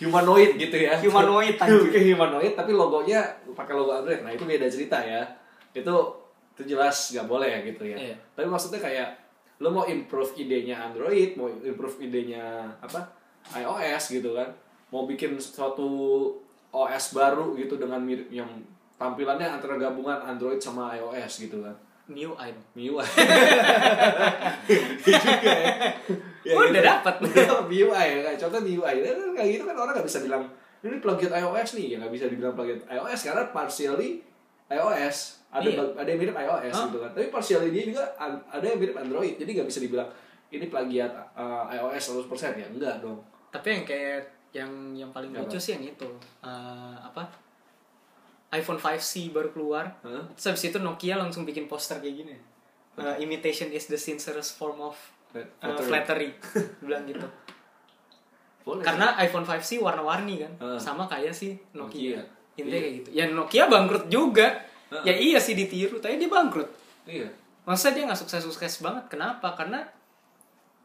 [0.04, 1.00] Humanoid gitu ya.
[1.00, 1.56] Humanoid,
[2.12, 3.24] humanoid tapi logonya
[3.56, 4.20] pakai logo Android.
[4.20, 5.24] Nah itu beda cerita ya.
[5.72, 6.20] Itu
[6.54, 7.98] itu jelas nggak boleh ya gitu ya.
[7.98, 8.18] Iya.
[8.38, 9.10] tapi maksudnya kayak
[9.58, 13.10] lo mau improve idenya Android mau improve idenya apa
[13.58, 14.52] iOS gitu kan.
[14.94, 15.90] Mau bikin suatu
[16.74, 18.50] OS baru gitu dengan mirip yang
[18.96, 21.76] tampilannya antara gabungan Android sama iOS gitu kan.
[22.04, 22.60] New item.
[22.76, 23.00] MIUI
[25.08, 25.32] juga.
[26.44, 26.52] Ya.
[26.52, 27.16] ya udah dapat.
[27.72, 30.44] MIUI ya kayak contoh MIUI Nah, kayak gitu kan orang nggak bisa bilang
[30.84, 31.96] ini plagiat iOS nih.
[31.96, 34.20] Ya nggak bisa dibilang plagiat iOS karena partially
[34.68, 35.18] iOS.
[35.54, 35.84] Ada Iya.
[35.96, 36.86] ada yang mirip iOS Hah?
[36.92, 37.12] gitu kan.
[37.16, 39.40] Tapi partially dia juga ada yang mirip Android.
[39.40, 40.10] Jadi nggak bisa dibilang
[40.52, 43.24] ini plagiat uh, iOS 100% ya enggak dong.
[43.48, 46.10] Tapi yang kayak yang yang paling lucu sih yang itu.
[46.44, 47.26] Eh, apa
[48.54, 50.24] iPhone 5C baru keluar Hah?
[50.32, 52.36] terus habis itu Nokia langsung bikin poster kayak gini
[52.94, 54.94] Eh, imitation is the sincerest form of
[55.34, 55.42] eh,
[55.82, 56.30] Flattery.
[56.86, 57.26] bilang gitu
[58.62, 58.80] Boleh.
[58.80, 60.78] karena iPhone 5C warna-warni kan Heeh.
[60.78, 62.22] sama kayak si Nokia, Nokia.
[62.56, 62.80] intinya Iya.
[62.80, 64.48] kayak gitu ya Nokia bangkrut juga
[64.88, 65.04] Heeh.
[65.04, 66.70] ya iya sih ditiru tapi dia bangkrut
[67.04, 67.28] iya
[67.64, 69.84] masa dia nggak sukses-sukses banget kenapa karena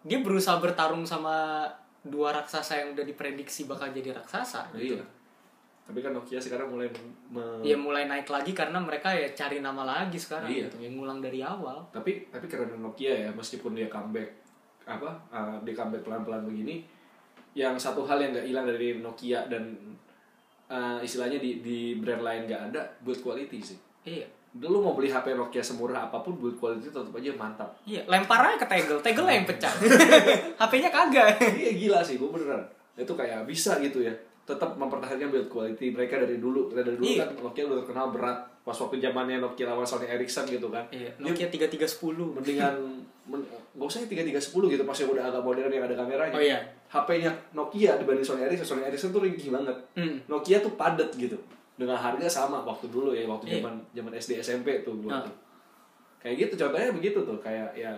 [0.00, 1.68] dia berusaha bertarung sama
[2.00, 5.04] dua raksasa yang udah diprediksi bakal jadi raksasa gitu.
[5.88, 6.84] Tapi kan Nokia sekarang mulai
[7.26, 10.68] me- ya mulai naik lagi karena mereka ya cari nama lagi sekarang Iya.
[10.68, 11.80] gitu yang ngulang dari awal.
[11.88, 14.28] Tapi tapi keren Nokia ya meskipun dia comeback
[14.84, 16.84] apa uh, dia comeback pelan-pelan begini
[17.52, 19.64] yang satu hal yang nggak hilang dari Nokia dan
[20.66, 23.78] uh, istilahnya di di brand lain nggak ada build quality sih.
[24.04, 24.28] Iya.
[24.58, 27.68] Lu mau beli HP Nokia semurah apa pun build quality tetap aja mantap.
[27.82, 29.72] Iya lempar aja ke tegel tegel yang pecah.
[30.60, 31.36] HP-nya kagak.
[31.54, 32.60] Iya gila sih gue beneran.
[32.92, 34.12] Itu kayak bisa gitu ya
[34.48, 37.20] tetap mempertahankan build quality mereka dari dulu dari dulu Iya.
[37.22, 41.12] kan Nokia udah terkenal berat pas waktu zamannya Nokia lawan Sony Ericsson gitu kan iya
[41.18, 41.84] Nokia 3310
[42.32, 42.74] mendingan
[43.30, 46.32] men, gak usah tiga tiga sepuluh gitu pas yang udah agak modern yang ada kameranya
[46.32, 46.58] Oh, iya.
[46.88, 50.16] HP-nya Nokia dibanding Sony Ericsson Sony Ericsson tuh ringkih banget Hmm.
[50.26, 51.36] Nokia tuh padat gitu
[51.74, 53.54] dengan harga sama waktu dulu ya waktu Iya.
[53.60, 55.20] zaman zaman SD SMP tuh Ah.
[55.20, 55.36] tuh
[56.18, 57.92] kayak gitu contohnya begitu tuh kayak ya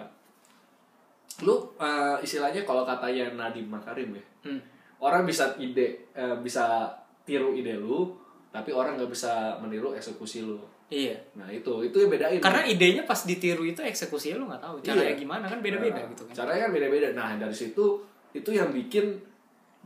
[1.40, 4.60] lu eh, istilahnya kalau katanya Nadiem Makarim ya Hmm.
[5.00, 6.92] Orang bisa ide eh, bisa
[7.24, 8.12] tiru ide lu
[8.50, 10.58] tapi orang nggak bisa meniru eksekusi lu
[10.90, 14.76] iya nah itu itu yang bedain karena idenya pas ditiru itu eksekusinya lu nggak tahu
[14.82, 15.18] caranya Iya.
[15.18, 17.08] gimana kan beda-beda Nah, gitu kan Caranya kan beda-beda.
[17.14, 17.84] Nah, dari situ
[18.30, 19.18] itu yang bikin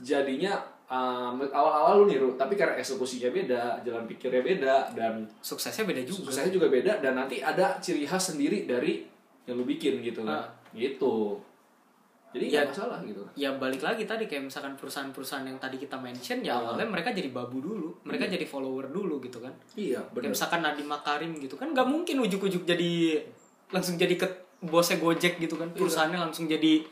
[0.00, 0.58] jadinya
[0.90, 6.28] um, awal-awal lu niru, tapi karena eksekusinya beda, jalan pikirnya beda dan suksesnya beda juga
[6.28, 9.06] suksesnya juga beda dan nanti ada ciri khas sendiri dari
[9.44, 10.40] yang lu bikin gitu kan.
[10.40, 10.46] Ah.
[10.74, 11.38] Gitu.
[12.34, 12.60] Jadi Ya.
[12.60, 13.22] nggak masalah gitu.
[13.34, 16.66] ya balik lagi tadi kayak misalkan perusahaan-perusahaan yang tadi kita mention ya Ah.
[16.66, 20.30] awalnya mereka jadi babu dulu mereka jadi follower dulu gitu kan Iya, kayak benar.
[20.30, 23.22] misalkan Nadiem Makarim gitu kan nggak mungkin ujuk-ujuk jadi
[23.68, 24.26] langsung jadi ke
[24.60, 26.82] bosnya Gojek gitu kan perusahaannya langsung jadi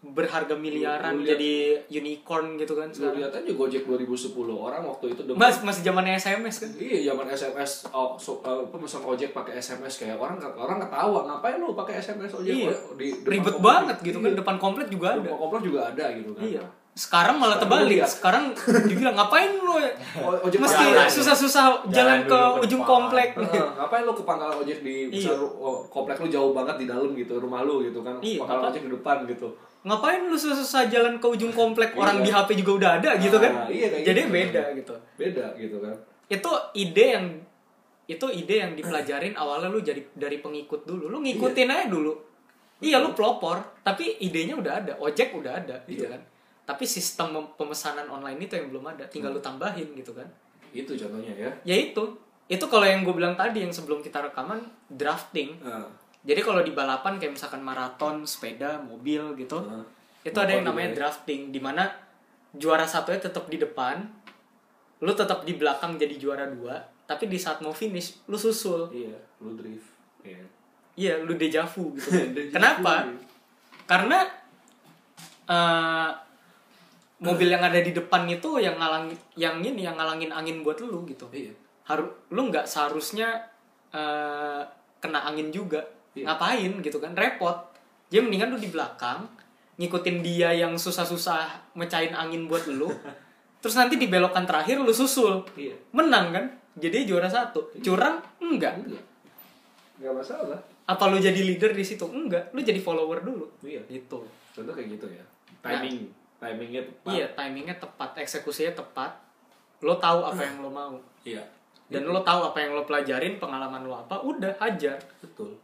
[0.00, 1.54] berharga miliaran Lu lihat- jadi
[1.92, 5.82] unicorn gitu kan Lu sekarang lihat aja Gojek 2010 orang waktu itu dengan mas masih
[5.82, 10.38] zamannya SMS kan Iya, zaman SMS oh, so, uh, pemesan ojek pakai SMS kayak orang
[10.48, 12.70] orang ketawa, ngapain lu pakai SMS ojek Iya.
[12.94, 13.66] di depan ribet komplek?
[13.66, 14.38] banget gitu kan Iya.
[14.38, 16.44] depan komplek juga ada Depan komplek juga ada gitu kan.
[16.44, 16.62] iya
[16.96, 18.06] sekarang malah Sekarang terbalik iya.
[18.08, 18.44] sekarang
[18.84, 22.90] dibilang ngapain lu ya O- ojek mesti susah-susah jalan Jalan ke ujung depan.
[22.92, 25.30] komplek Heeh, ngapain lu ke pangkalan ojek di Iya.
[25.34, 28.18] oh, komplek lu jauh banget di dalam gitu, rumah lu gitu kan.
[28.18, 29.46] Iya, pangkalan apa- ojek di depan gitu.
[29.88, 31.98] Ngapain lu susah-susah jalan ke ujung komplek Iya.
[31.98, 33.52] orang di HP juga udah ada gitu kan?
[33.56, 34.30] Ah, iya, kayak jadi gitu.
[34.30, 34.94] beda gitu.
[35.16, 35.96] Beda gitu kan.
[36.28, 37.26] itu ide yang
[38.04, 41.08] itu ide yang dipelajarin awalnya lu jadi dari pengikut dulu.
[41.08, 42.12] Lu ngikutin aja dulu.
[42.78, 46.12] Iya lu pelopor tapi idenya udah ada ojek udah ada gitu Iya.
[46.14, 46.22] kan.
[46.62, 50.28] Tapi sistem pemesanan online itu yang belum ada tinggal lu tambahin gitu kan.
[50.68, 51.48] Itu contohnya ya.
[51.64, 52.04] ya itu.
[52.44, 55.56] Itu kalau yang gue bilang tadi yang sebelum kita rekaman drafting.
[55.60, 55.88] Nah,
[56.28, 59.84] jadi kalau di balapan kayak misalkan maraton sepeda mobil gitu Heeh.
[60.28, 60.96] itu ada yang namanya ya.
[61.02, 61.88] drafting di mana
[62.52, 64.04] juara satunya tetap di depan
[65.00, 66.76] lu tetap di belakang jadi juara dua
[67.08, 69.88] tapi di saat mau finish lu susul iya, lu drift.
[70.20, 70.44] Iya.
[71.00, 72.52] iya lu dejavu gitu Deja vu.
[72.52, 72.94] kenapa
[73.88, 74.28] karena
[75.48, 76.10] eh,
[77.18, 81.08] mobil yang ada di depan itu yang ngalang yang ini yang ngalangin angin buat lu
[81.08, 81.56] gitu Iya.
[81.88, 83.48] harus lu nggak seharusnya
[83.94, 84.62] eh,
[85.00, 85.80] kena angin juga
[86.18, 86.24] Iya.
[86.26, 87.12] ngapain gitu kan?
[87.14, 87.56] Repot.
[88.08, 89.28] Jadi mendingan lu di belakang
[89.78, 92.90] ngikutin dia yang susah-susah mecahin angin buat lu
[93.62, 95.46] terus nanti di belokan terakhir lu susul.
[95.54, 95.74] Iya.
[95.94, 96.44] menang kan?
[96.78, 97.74] Jadi juara satu.
[97.82, 98.22] Curang?
[98.38, 98.78] Enggak.
[98.78, 99.04] Enggak.
[99.98, 100.60] Enggak masalah.
[100.88, 102.06] apa lu jadi leader di situ?
[102.08, 102.54] Enggak.
[102.54, 103.46] Lu jadi follower dulu.
[103.66, 103.82] Iya.
[103.90, 104.24] gitu.
[104.54, 105.24] Contoh kayak gitu ya.
[105.58, 106.06] Timing,
[106.38, 107.10] timingnya tepat.
[107.12, 108.10] iya timingnya tepat.
[108.22, 109.10] Eksekusinya tepat.
[109.82, 110.96] Lo tahu apa yang lo mau.
[111.26, 111.42] Iya.
[111.88, 115.00] dan lo tahu apa yang lo pelajarin pengalaman lo apa udah hajar.
[115.24, 115.56] Betul.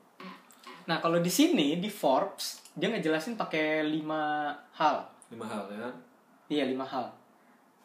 [0.85, 5.07] Nah kalau di sini di Forbes dia ngejelasin pakai lima hal.
[5.31, 5.89] Lima hal ya.
[6.51, 7.07] iya lima hal.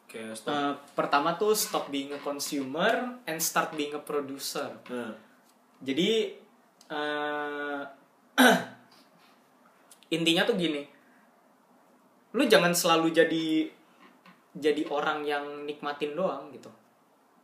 [0.10, 0.50] Kayak stop.
[0.50, 4.74] Eh, pertama tuh stop being a consumer and start being a producer.
[4.90, 5.14] Nah,
[5.86, 6.34] jadi
[6.90, 7.82] eh
[10.18, 10.82] intinya tuh gini.
[12.34, 13.70] Lu jangan selalu jadi
[14.58, 16.74] jadi orang yang nikmatin doang gitu.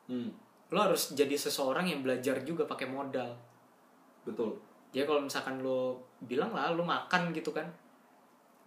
[0.10, 0.34] Hmm,
[0.74, 3.38] lo harus jadi seseorang yang belajar juga pakai modal.
[4.26, 4.58] Betul.
[4.96, 7.68] Ya kalau misalkan lo bilang lah lo makan gitu kan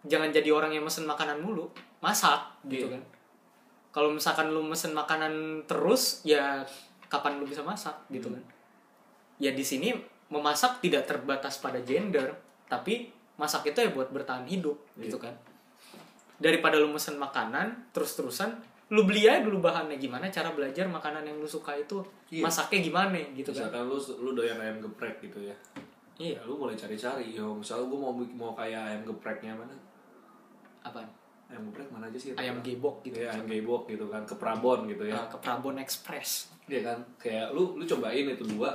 [0.04, 3.00] jangan jadi orang yang mesen makanan mulu masak gitu Iya.
[3.00, 3.02] kan
[3.88, 5.32] kalau misalkan lo mesen makanan
[5.64, 6.60] terus ya
[7.08, 8.36] kapan lo bisa masak gitu Hmm.
[8.36, 8.44] kan
[9.40, 9.96] ya di sini
[10.28, 12.36] memasak tidak terbatas pada gender
[12.68, 15.08] tapi masak itu ya buat bertahan hidup Iya.
[15.08, 15.32] gitu kan
[16.36, 18.52] daripada lo mesen makanan terus-terusan
[18.88, 21.98] lu beli aja dulu bahannya gimana cara belajar makanan yang lu suka itu
[22.28, 22.44] Iya.
[22.44, 25.56] masaknya gimana gitu kan Misalkan lu lu doyan ayam geprek gitu ya.
[26.18, 27.30] Iya Ya, lu mulai cari-cari.
[27.30, 29.74] Yo, misalnya gua mau mau kayak ayam gepreknya mana?
[30.78, 31.02] apa
[31.48, 32.36] Ayam geprek mana aja sih?
[32.36, 35.16] ayam gebok gitu Iya, ayam gebok gitu kan, ke Prabon gitu ya.
[35.16, 36.98] Nah, ke Prabon Express Iya kan?
[37.16, 38.68] Kayak lu lu cobain itu dua.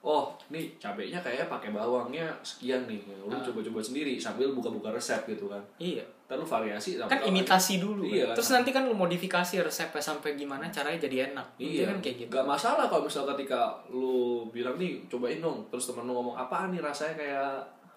[0.00, 3.38] Oh nih cabenya kayaknya pakai bawangnya sekian nih lu Ah.
[3.38, 8.14] coba-coba sendiri sambil buka-buka resep gitu kan iya lu variasi kan imitasi dulu kan.
[8.14, 8.26] Iya.
[8.32, 12.30] terus nanti kan lu modifikasi resepnya sampai gimana caranya jadi enak Iya, kan kayak gitu
[12.32, 16.70] Gak masalah kalau misal ketika lu bilang nih cobain dong, terus temen lu ngomong apaan
[16.70, 17.50] nih rasanya kayak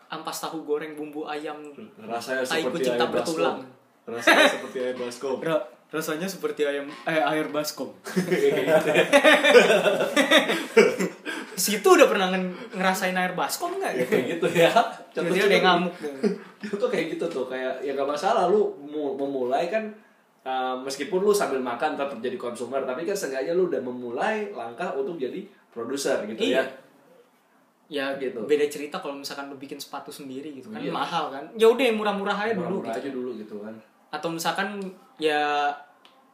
[0.09, 1.55] ampas tahu goreng bumbu ayam
[1.99, 3.57] rasanya seperti kucing tak ayam bertulang.
[3.57, 3.71] baskom.
[4.03, 5.37] Rasanya seperti ayam baskom.
[5.39, 7.89] Ra- rasanya seperti ayam eh, air baskom
[11.55, 14.71] situ udah pernah nge- ngerasain air baskom nggak ya kayak gitu ya.
[15.11, 15.93] Jadi dia udah ngamuk
[16.59, 19.85] Itu tuh kayak gitu tuh, kayak ya gak masalah lu mu- memulai kan
[20.41, 24.91] uh, meskipun lu sambil makan tetap jadi konsumer, tapi kan seenggaknya lu udah memulai langkah
[24.91, 26.59] untuk jadi produser gitu Iya.
[26.59, 26.65] ya.
[27.89, 28.39] ya Gitu.
[28.41, 30.89] beda cerita kalau misalkan lu bikin sepatu sendiri gitu kan Iya.
[30.89, 32.99] mahal kan ya udah yang murah-murah aja dulu Murah-murah gitu.
[32.99, 33.75] aja dulu gitu kan.
[34.09, 34.67] atau misalkan
[35.15, 35.69] ya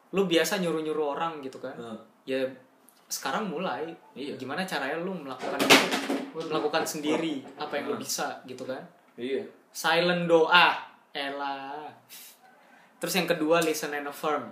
[0.09, 2.43] lu biasa nyuruh-nyuruh orang gitu kan Nah, ya
[3.09, 4.37] sekarang mulai Iya.
[4.37, 5.77] gimana caranya lu melakukan itu
[6.39, 7.99] melakukan sendiri apa yang lu Nah.
[7.99, 8.79] bisa gitu kan
[9.15, 9.41] iya.
[9.69, 10.77] silent doa
[11.11, 11.89] elah
[12.95, 14.45] terus yang kedua listen and affirm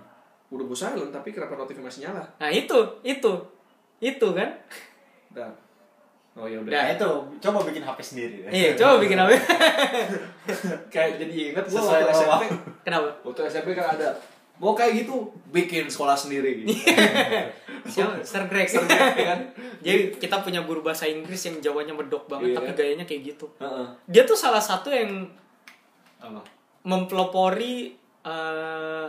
[0.48, 2.24] Udah gue silent tapi kenapa notif masih nyala?
[2.36, 3.32] nah itu itu
[3.98, 4.50] itu kan
[5.30, 5.52] Udah.
[6.34, 6.70] Oh ya udah.
[6.70, 7.08] Nah itu
[7.40, 8.50] coba bikin HP sendiri deh.
[8.52, 9.34] iya coba bikin apa
[10.88, 12.42] kayak jadi inget gue Sesuai waktu SMP
[12.80, 14.08] kenapa waktu SMP kan ada
[14.58, 15.14] mau kayak gitu
[15.48, 16.74] bikin sekolah sendiri gitu.
[17.88, 19.40] siapa Sir Greg Sering kan
[19.78, 22.56] jadi kita punya guru bahasa Inggris yang jawanya medok banget Iya.
[22.58, 23.86] tapi gayanya kayak gitu Heeh.
[24.04, 25.30] dia tuh salah satu yang
[26.18, 26.42] apa
[26.82, 29.08] mempelopori eh,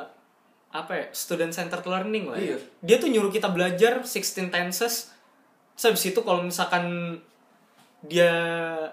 [0.70, 2.54] apa ya student centered learning lah ya.
[2.54, 2.58] Iya.
[2.80, 4.96] dia tuh nyuruh kita belajar 16 tenses
[5.74, 7.16] Terus habis itu kalau misalkan
[8.02, 8.32] dia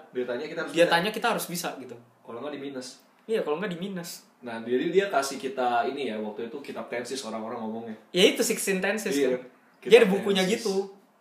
[0.09, 0.91] dia tanya kita harus dia bisa.
[0.91, 4.57] tanya kita harus bisa gitu kalau nggak di minus iya kalau nggak di minus nah
[4.59, 8.79] jadi dia kasih kita ini ya waktu itu kitab tensis orang-orang ngomongnya ya itu 16
[8.79, 9.35] tenses Iya.
[9.35, 9.41] kan
[9.83, 10.61] dia ada bukunya tenses.
[10.61, 10.75] gitu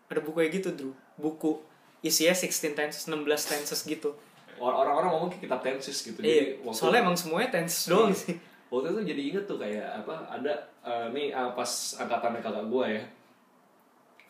[0.06, 1.58] ada bukunya gitu Drew buku
[2.00, 4.14] isinya 16 tenses 16 tenses gitu
[4.56, 8.20] Or- orang-orang ngomong kitab tensis gitu iya waktu soalnya emang semuanya tenses doang Iya.
[8.22, 8.34] sih
[8.66, 10.52] waktu itu jadi inget tuh kayak apa ada
[10.82, 13.02] eh, nih ah, pas angkatannya kakak gua ya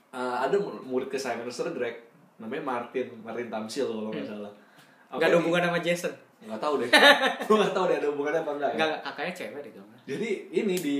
[0.09, 1.77] Eh, ada murid kesayangan Mr.
[1.77, 2.01] Greg
[2.37, 4.53] namanya Martin Martin Tamsil kalau nggak salah
[5.07, 5.12] Hmm.
[5.12, 6.12] Apa nggak ada hubungan sama Jason
[6.45, 6.89] nggak tahu deh
[7.49, 10.30] gua nggak tahu deh ada hubungannya apa enggak ya nggak kakaknya cewek deh kamu jadi
[10.53, 10.99] ini di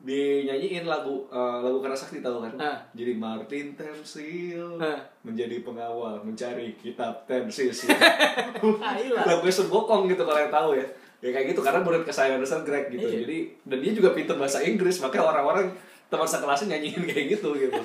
[0.00, 2.78] dinyanyiin lagu eh, lagu Karena Sakti tahu kan Ah.
[2.96, 4.96] jadi Martin Tamsil Ah.
[5.20, 9.20] menjadi pengawal mencari kitab iya.
[9.28, 10.86] lagu Sun Gokong gitu kalau yang tahu ya
[11.20, 12.64] ya kayak gitu karena murid kesayangan Mr.
[12.64, 13.16] Greg gitu Iya.
[13.20, 15.68] jadi dan dia juga pintar bahasa Inggris makanya orang-orang
[16.08, 17.80] teman sekelasnya nyanyiin kayak gitu gitu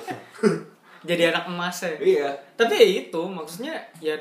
[1.08, 4.16] jadi anak emas ya iya tapi ya itu maksudnya ya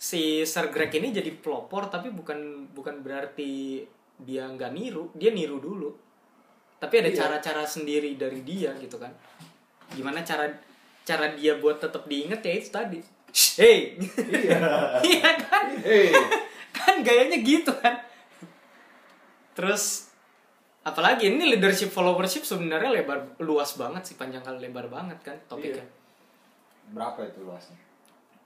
[0.00, 3.84] si Sir Greg ini jadi pelopor tapi bukan bukan berarti
[4.16, 5.92] dia nggak niru dia niru dulu.
[6.80, 7.18] Tapi ada Iya.
[7.20, 9.12] cara-cara sendiri dari dia gitu kan.
[9.92, 10.48] Gimana cara
[11.04, 13.00] cara dia buat tetap diinget ya itu tadi.
[13.60, 14.00] Hey!
[14.16, 14.58] Iya.
[15.04, 15.64] Iya kan?
[15.84, 16.08] Hey.
[16.80, 18.00] Kan gayanya gitu kan.
[19.52, 20.08] Terus
[20.80, 25.84] apalagi ini leadership followership sebenarnya lebar luas banget sih panjang kali lebar banget kan topiknya.
[26.96, 27.76] Berapa itu luasnya?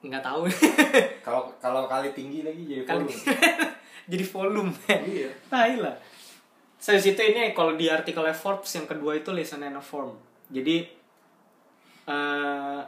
[0.04, 0.44] Nggak tahu.
[1.26, 3.24] Kalau kalau kali tinggi lagi jadi Kali- volume.
[4.12, 4.70] jadi volume.
[4.86, 5.30] Iya.
[5.48, 5.96] Nah lah.
[6.76, 10.12] Saya situ ini kalau di artikelnya Forbes yang kedua itu listen and affirm
[10.52, 10.84] jadi
[12.04, 12.80] eh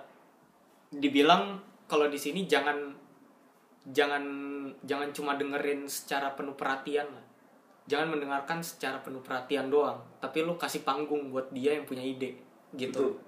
[0.93, 1.57] dibilang
[1.89, 2.77] kalau di sini jangan
[3.89, 4.21] jangan
[4.85, 7.25] jangan cuma dengerin secara penuh perhatian lah.
[7.87, 9.97] Jangan mendengarkan secara penuh perhatian doang.
[10.21, 12.37] Tapi lu kasih panggung buat dia yang punya ide
[12.77, 13.17] gitu.
[13.17, 13.25] Betul.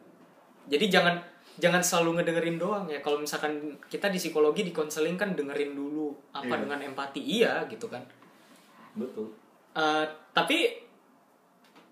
[0.69, 1.15] jadi jangan
[1.59, 2.99] jangan selalu ngedengerin doang ya.
[2.99, 6.63] Kalau misalkan kita di psikologi di konseling kan dengerin dulu apa Iya.
[6.63, 7.21] dengan empati.
[7.21, 8.03] Iya gitu kan.
[8.95, 9.31] Betul.
[9.75, 10.79] Eh, tapi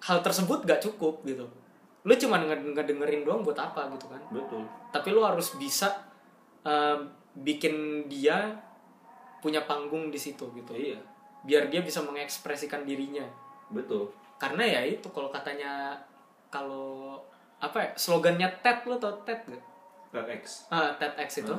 [0.01, 1.47] hal tersebut gak cukup gitu.
[2.03, 4.23] Lu cuma nge- ngedengerin doang buat apa gitu kan.
[4.31, 4.63] Betul.
[4.91, 5.91] Tapi lu harus bisa
[6.63, 6.99] eh,
[7.37, 8.55] bikin dia
[9.39, 10.73] punya panggung di situ gitu.
[10.73, 10.99] Iya.
[11.43, 13.23] Biar dia bisa mengekspresikan dirinya.
[13.69, 14.11] Betul.
[14.37, 15.95] Karena ya itu kalau katanya
[16.47, 17.19] kalau
[17.57, 19.65] apa ya slogannya TED lo tau TED gak?
[20.13, 20.69] TEDx.
[20.69, 21.55] Ah, TEDx itu.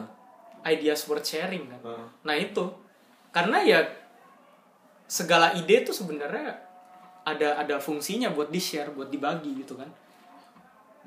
[0.65, 1.81] Ideas worth sharing kan?
[1.85, 2.05] Ah.
[2.25, 2.65] nah itu.
[3.33, 3.79] Karena ya
[5.07, 6.51] segala ide tuh sebenarnya
[7.23, 9.87] ada ada fungsinya buat di share buat dibagi gitu kan.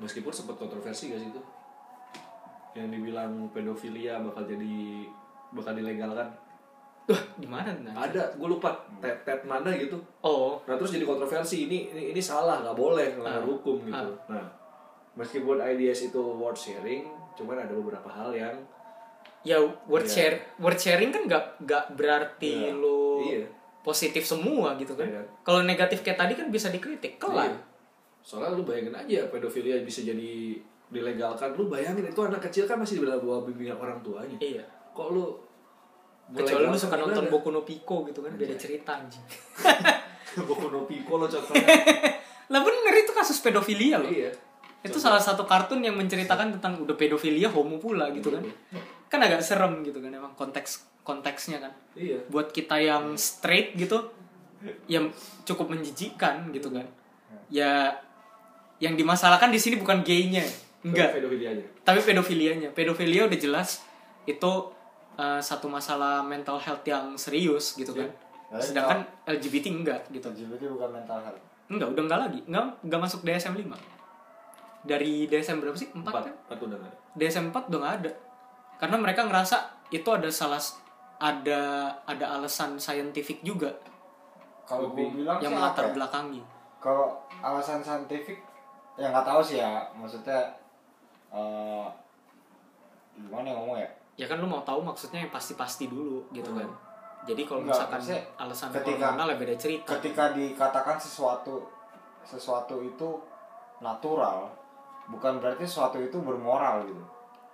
[0.01, 1.41] Meskipun sempat kontroversi gak sih itu?
[2.73, 5.05] Yang dibilang pedofilia bakal jadi
[5.51, 6.29] bakal dilegalkan.
[7.09, 8.07] Wah di mana nah?
[8.07, 8.71] ada gue lupa.
[9.01, 9.97] Tet tet mana gitu.
[10.23, 10.61] Oh.
[10.69, 11.67] Nah terus jadi kontroversi.
[11.67, 13.49] Ini ini, ini salah nggak boleh melanggar Ah.
[13.49, 14.11] hukum gitu.
[14.31, 14.60] Nah
[15.21, 18.57] meskipun ideas itu worth sharing cuman ada beberapa hal yang
[19.41, 20.11] ya word Iya.
[20.11, 22.73] share word sharing kan nggak nggak berarti Iya.
[22.73, 23.45] lo Iya.
[23.81, 25.21] positif semua gitu kan Iya.
[25.41, 27.57] kalau negatif kayak tadi kan bisa dikritik kelar Iya.
[28.21, 30.57] soalnya lu bayangin aja pedofilia bisa jadi
[30.89, 34.61] dilegalkan lu bayangin itu anak kecil kan masih di bawah bimbingan orang tuanya iya
[34.91, 35.33] kok lu
[36.31, 37.27] kecuali lu suka nonton?
[37.27, 39.23] Boku no Pico gitu kan beda cerita anjing
[40.47, 41.67] Boku no Pico lo contohnya
[42.51, 44.29] lah bener itu kasus pedofilia loh iya
[44.81, 48.41] itu salah satu kartun yang menceritakan tentang udah pedofilia homo pula gitu kan.
[49.13, 51.73] Kan agak serem gitu kan emang konteks konteksnya kan.
[51.93, 52.17] Iya.
[52.33, 54.09] Buat kita yang straight gitu
[54.89, 55.13] yang
[55.45, 56.85] cukup menjijikan gitu kan.
[57.53, 57.93] Ya
[58.81, 60.41] yang dimasalahkan di sini bukan gaynya
[60.81, 61.13] enggak.
[61.13, 61.65] Pedofilianya.
[61.85, 62.69] Tapi pedofilianya.
[62.73, 63.85] Pedofilia udah jelas
[64.25, 64.51] itu
[65.21, 68.09] uh, satu masalah mental health yang serius gitu kan.
[68.49, 70.25] Ya, sedangkan LGBT enggak gitu.
[70.25, 71.41] LGBT bukan mental health.
[71.69, 72.39] Enggak udah enggak lagi.
[72.49, 74.00] Enggak enggak masuk DSM 5
[74.81, 75.89] dari DSM berapa sih?
[75.93, 76.13] 4 empat.
[76.25, 76.97] kan empat udah nggak ada.
[77.17, 78.11] DSM 4 udah nggak ada.
[78.81, 79.57] Karena mereka ngerasa
[79.93, 80.61] itu ada salah
[81.21, 81.61] ada
[82.09, 83.69] ada alasan saintifik juga.
[84.65, 85.95] Kalau gue bilang yang melatar apa ya?
[86.01, 86.41] belakangi.
[86.81, 88.41] Kalau alasan saintifik
[88.97, 89.85] ya nggak tahu sih ya.
[89.93, 90.39] Maksudnya
[91.29, 91.85] eh
[93.21, 93.89] gimana ya ngomong ya?
[94.17, 96.65] Ya kan lu mau tahu maksudnya yang pasti-pasti dulu gitu kan.
[97.21, 98.01] Jadi kalau misalkan
[98.33, 99.93] alasan ketika- hormonal ya beda cerita.
[99.97, 101.69] ketika dikatakan sesuatu
[102.25, 103.09] sesuatu itu
[103.77, 104.49] natural
[105.09, 107.03] bukan berarti sesuatu itu bermoral gitu.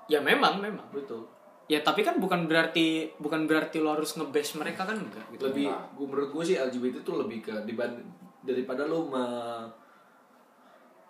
[0.07, 0.87] Ya memang memang.
[0.91, 1.27] Betul.
[1.67, 5.51] Ya tapi kan bukan berarti bukan berarti lo harus ngebash mereka kan enggak gitu.
[5.51, 5.83] Lebih Nah.
[5.95, 8.07] gua menurut gue sih LGBT itu lebih ke dibanding
[8.47, 9.23] daripada lu me,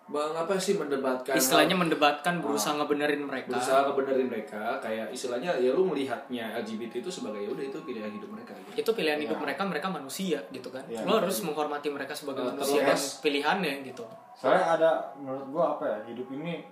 [0.08, 3.52] bang apa sih mendebatkan istilahnya mendebatkan berusaha ngebenerin mereka.
[3.52, 4.80] Berusaha ngebenerin mereka.
[4.80, 8.72] Kayak istilahnya ya lu melihatnya LGBT itu sebagai ya udah itu pilihan hidup mereka gitu.
[8.78, 9.42] itu pilihan hidup Ya.
[9.44, 10.80] mereka mereka manusia gitu kan.
[10.88, 14.04] Ya, lo harus menghormati mereka sebagai Nah, manusia dan terlepas- pilihannya gitu.
[14.32, 16.64] Soalnya ada menurut gua apa ya hidup ini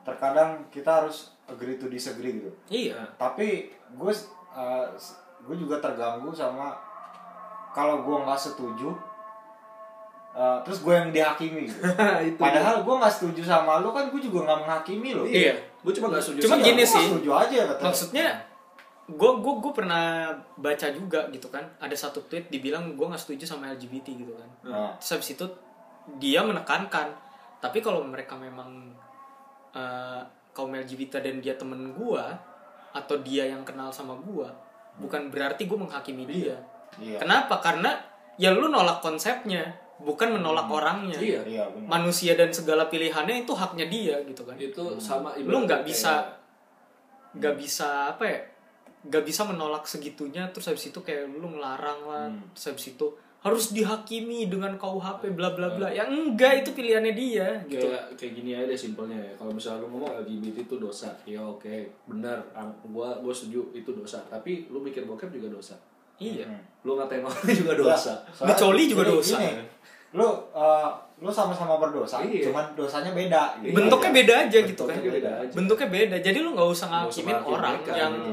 [0.00, 2.48] terkadang kita harus agree to disagree gitu.
[2.66, 2.96] Iya.
[3.14, 4.12] Tapi gue
[5.40, 6.72] gue juga terganggu sama
[7.70, 8.88] kalau gue nggak setuju
[10.30, 11.66] eh, terus gue yang dihakimi.
[11.66, 11.80] Gitu.
[12.28, 15.54] itu padahal gue nggak setuju sama lu kan gue juga nggak menghakimi lo Iya.
[15.80, 17.04] gue cuma gak setuju Cuma sama- gini sih.
[17.08, 18.26] setuju aja kata maksudnya
[19.10, 21.66] gue gue gue pernah baca juga gitu kan.
[21.76, 24.50] Ada satu tweet dibilang gue nggak setuju sama LGBT gitu kan.
[24.64, 25.46] Nah, terus habis itu
[26.16, 27.10] dia menekankan
[27.58, 28.94] tapi kalau mereka memang
[29.72, 30.20] eh,
[30.50, 32.24] kaum LGBT dan dia temen gue
[32.90, 34.46] atau dia yang kenal sama gue
[34.98, 36.58] bukan berarti gue menghakimi dia.
[36.98, 37.18] Iya.
[37.18, 37.58] Kenapa?
[37.58, 37.94] Karena
[38.34, 39.62] ya lu nolak konsepnya
[40.00, 41.16] bukan menolak orangnya.
[41.16, 41.40] Iya.
[41.44, 41.88] Iya benar.
[41.92, 44.56] Manusia dan segala pilihannya itu haknya dia gitu kan.
[44.56, 46.40] Itu sama lu nggak bisa
[47.32, 48.40] nggak bisa apa ya?
[49.00, 52.44] Nggak bisa menolak segitunya terus habis itu kayak lu ngelarang lah Hmm.
[52.52, 53.06] terus habis itu
[53.40, 55.88] harus dihakimi dengan KUHP bla bla bla.
[55.88, 57.88] Ya enggak itu pilihannya dia gitu.
[57.88, 59.32] Kayak kayak gini aja deh simpelnya ya.
[59.36, 62.36] Kalau misalnya lu ngomong LGBT itu dosa ya oke benar.
[62.52, 64.20] Ang- gua gua setuju itu dosa.
[64.28, 65.80] Tapi lu mikir bokep juga dosa
[66.20, 66.60] iya Hmm.
[66.80, 69.36] lu ngatain orang juga dosa Soalnya Ngecoli juga gini- dosa.
[69.36, 69.50] gini,
[70.12, 72.46] lu eh, lu sama-sama berdosa Iya.
[72.46, 73.74] cuman dosanya beda gitu.
[73.74, 75.52] bentuknya beda aja gitu kan Bentuknya beda aja.
[75.52, 78.32] bentuknya beda jadi lu nggak usah ngakimin orang mereka, yang gitu.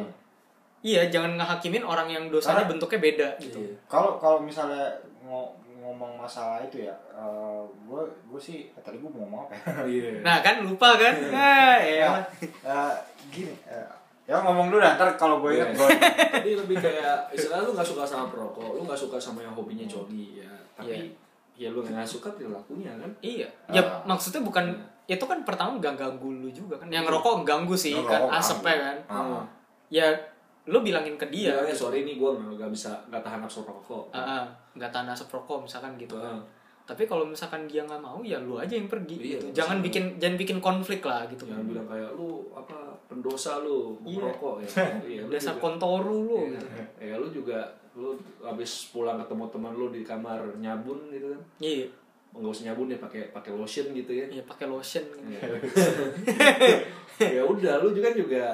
[0.85, 3.75] iya jangan ngehakimin orang yang dosanya Karena- bentuknya beda gitu Iya.
[3.85, 4.87] kalau kalau misalnya
[5.21, 6.95] ngo- ngomong masalah itu ya
[7.81, 11.15] gue gue sih eh, tadi gue mau ngomong apa ya iya nah kan lupa kan
[11.29, 12.09] ah, ya ya.
[12.63, 12.93] eh,
[13.29, 13.87] gini eh,
[14.27, 15.77] ya ngomong dulu dah ntar kalau gue inget Iya.
[15.77, 15.89] gue
[16.37, 19.87] Jadi lebih kayak istilah lu gak suka sama perokok, lu gak suka sama yang hobinya
[19.87, 20.51] jodi ya.
[20.75, 21.15] Tapi
[21.55, 23.09] ya lu gak suka perilakunya kan.
[23.19, 24.03] Iya, ya Ah.
[24.05, 24.75] maksudnya bukan
[25.07, 26.91] itu kan pertama gak ganggu lu juga kan.
[26.91, 28.97] Yang ngerokok ganggu sih Yang kan asapnya kan.
[29.07, 29.43] Ah.
[29.87, 30.11] Ya
[30.67, 31.55] lu bilangin ke dia.
[31.55, 34.11] Bilangnya sorry nih gue gak, bisa gak tahan asap rokok.
[34.11, 34.43] Ah,
[34.75, 36.35] nggak tahan asap rokok misalkan gitu kan.
[36.35, 36.43] Ah.
[36.83, 39.45] Tapi kalau misalkan dia nggak mau ya lu aja yang pergi Iya, gitu.
[39.55, 41.43] Jangan bikin jangan bikin konflik lah gitu.
[41.43, 44.19] Jangan bilang kayak lu apa pendosa lu Iya.
[44.19, 44.69] merokok ya.
[45.09, 46.47] Iya, Dasar juga- kontoru lu Iya.
[46.53, 46.67] gitu.
[47.01, 47.59] Ya lu juga
[47.93, 51.41] lu habis pulang ketemu teman lu di kamar nyabun gitu kan.
[51.57, 51.87] Iya,
[52.29, 54.25] Enggak usah nyabun ya pakai pakai lotion gitu ya.
[54.29, 55.01] ya pakai lotion.
[55.23, 55.39] Iya.
[57.33, 58.45] ya udah lu juga juga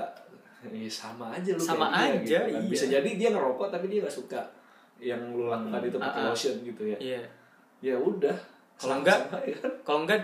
[0.63, 2.47] ya sama aja lu Sama kayak dia, aja, gitu kan.
[2.55, 2.69] iya.
[2.71, 4.39] bisa jadi dia ngerokok tapi dia nggak suka
[4.97, 6.27] yang lu lakukan itu pakai ah.
[6.31, 7.21] lotion gitu ya Iya.
[7.83, 8.37] ya udah
[8.73, 9.71] Kalau enggak ya kan?
[9.83, 10.21] kalau enggak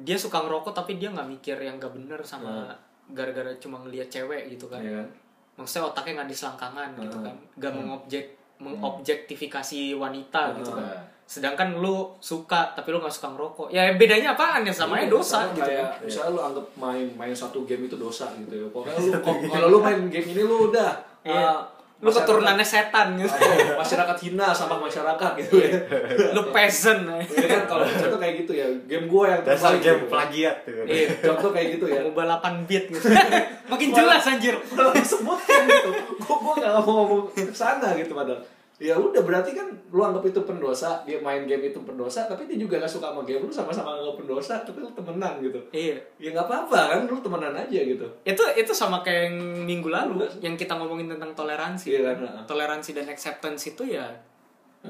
[0.00, 2.78] dia suka ngerokok tapi dia nggak mikir yang gak bener sama Ah.
[3.10, 4.78] Gara-gara cuma ngelihat cewek gitu kan.
[4.78, 5.08] Iya kan?
[5.52, 7.26] maksudnya otaknya nggak diselangkangan gitu Hmm.
[7.26, 7.36] kan.
[7.54, 8.26] Nggak mengobjek
[8.58, 10.84] mengobjektifikasi wanita gitu kan.
[10.84, 11.08] Hmm.
[11.30, 13.70] sedangkan lu suka tapi lu nggak suka ngerokok.
[13.70, 14.66] Ya bedanya apaan?
[14.66, 17.62] Ya sama aja Iya, dosa sama gitu kayak kan misalnya lu anggap main main satu
[17.62, 18.66] game itu dosa gitu ya.
[18.66, 19.14] Pokoknya lu
[19.54, 20.90] kalau lu main game ini lu udah
[21.22, 21.62] uh,
[22.00, 23.28] lu keturunannya setan gitu.
[23.28, 25.68] Oh, masyarakat hina sama masyarakat gitu ya.
[26.36, 27.20] Lu peasant ya.
[27.44, 28.64] Kan kalau contoh kayak gitu ya.
[28.88, 30.08] Game gua yang dasar game gitu.
[30.08, 32.00] plagiat tuh iya contoh kayak gitu ya.
[32.08, 33.04] Mau balapan beat gitu.
[33.72, 34.56] Makin jelas anjir.
[34.72, 35.90] Malah disebutkan gitu.
[36.24, 38.40] Gue gue gak mau ngomong ke sana gitu padahal
[38.80, 42.56] ya udah berarti kan lu anggap itu pendosa dia main game itu pendosa tapi dia
[42.56, 45.60] juga gak suka sama game lu sama-sama anggap pendosa tapi lu temenan gitu.
[45.68, 46.00] Iya.
[46.16, 48.06] Ya nggak apa-apa kan lu temenan aja gitu.
[48.24, 49.36] Itu itu sama kayak yang
[49.68, 51.92] minggu lalu yang kita ngomongin tentang toleransi.
[51.92, 54.08] Iya kan, toleransi dan acceptance itu ya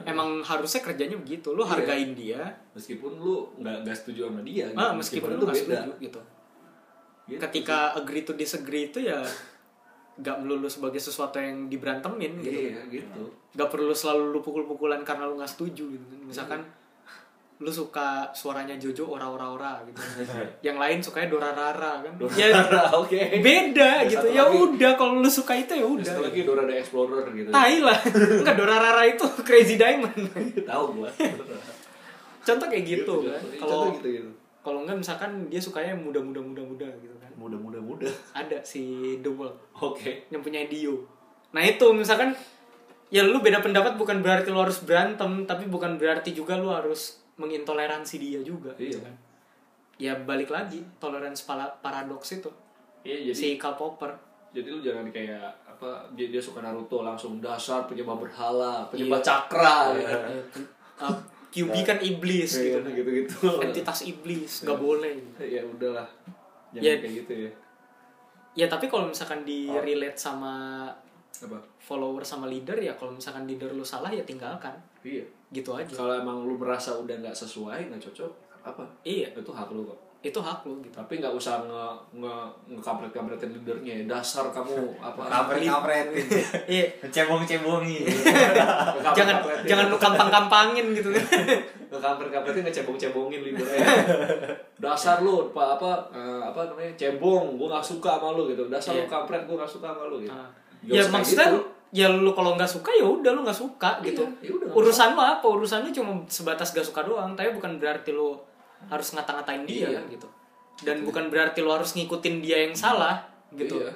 [0.06, 1.50] emang harusnya kerjanya begitu.
[1.50, 2.46] Lu hargain dia.
[2.78, 4.78] Meskipun lu nggak nggak setuju sama dia gitu.
[4.78, 6.20] ah, meskipun, lu nggak setuju gitu.
[7.26, 9.22] Gitu ketika agree to disagree itu ya
[10.20, 13.22] nggak melulu sebagai sesuatu yang diberantemin gitu iya gitu.
[13.56, 16.20] Nggak perlu selalu lu pukul-pukulan karena lu nggak setuju gitu kan.
[16.28, 16.60] Misalkan
[17.60, 20.00] lu suka suaranya Jojo ora ora ora gitu.
[20.66, 22.48] Yang lain sukanya Dora Rara kan ya
[22.96, 23.20] oke.
[23.44, 24.26] beda Ya, gitu.
[24.32, 24.56] ya lagi.
[24.64, 26.04] udah kalau lu suka itu ya udah.
[26.08, 27.52] Satu lagi Dora the Explorer gitu.
[27.52, 27.98] Tai lah.
[28.40, 30.16] Enggak Dora Rara itu Crazy Diamond.
[30.72, 31.08] Tahu gua.
[32.40, 33.40] Contoh kayak gitu kan.
[33.60, 36.84] Contoh kalau gitu gitu kalau enggak misalkan dia sukanya gitu kan muda muda
[38.32, 38.82] ada si
[39.18, 41.04] The Wall oke yang punya Dio.
[41.50, 42.32] Nah itu misalkan
[43.06, 47.18] ya lu beda pendapat bukan berarti lu harus berantem, tapi bukan berarti juga lu harus
[47.34, 48.70] mengintoleransi dia juga.
[48.74, 49.00] gitu Iya.
[49.02, 49.14] kan.
[49.96, 51.44] Ya balik lagi toleransi
[51.78, 52.48] paradoks itu
[53.00, 54.12] iya jadi si Karl Popper.
[54.50, 59.26] jadi lu jangan kayak apa dia, dia suka Naruto langsung dasar penyembah berhala penyembah Iya.
[59.26, 60.16] cakra gitu.
[60.16, 60.42] Eh,
[61.00, 61.16] uh,
[61.50, 62.76] QB kan iblis gitu.
[62.76, 65.16] Iya, gitu gitu Entitas iblis, nggak boleh.
[65.38, 66.06] ya udahlah
[66.70, 66.94] jangan Ya.
[66.96, 67.50] kayak gitu ya
[68.58, 70.86] Ya tapi kalau misalkan di relate sama
[71.40, 71.58] apa?
[71.80, 74.74] follower sama leader ya kalau misalkan leader lu salah ya tinggalkan.
[75.06, 75.24] iya.
[75.50, 75.90] Gitu aja.
[75.90, 78.84] kalau emang lu merasa udah nggak sesuai nggak cocok apa?
[79.06, 80.92] Iya, itu hak lu kok itu hak lu gitu.
[80.92, 81.84] tapi nggak usah nge
[82.20, 82.34] nge
[82.68, 84.04] ngekampret kampretin leadernya ya.
[84.04, 86.06] dasar kamu apa kampret kampret
[86.76, 88.04] Iya, cebong cebongi
[89.16, 92.20] jangan jangan lu kampang-kampangin gitu kan.
[92.20, 93.80] kampretin ngecebong cebongin leadernya
[94.76, 98.92] dasar lu apa apa eh, apa namanya cebong gua nggak suka sama lu gitu dasar
[98.92, 99.08] lu Iya.
[99.08, 100.48] kampret gua nggak suka sama lu gitu Ah.
[100.80, 101.60] Nggak ya maksudnya gitu.
[101.92, 104.24] ya lu kalau nggak suka ya udah lu nggak suka gitu.
[104.40, 105.44] ya udah, nggak Urusan lu apa?
[105.44, 108.32] Urusan lu cuma sebatas gak suka doang, tapi bukan berarti lu
[108.88, 110.00] harus ngata-ngatain dia Iya.
[110.00, 110.28] kan gitu.
[110.80, 113.20] Dan bukan berarti lu harus ngikutin dia yang salah
[113.52, 113.76] gitu.
[113.78, 113.92] Iya.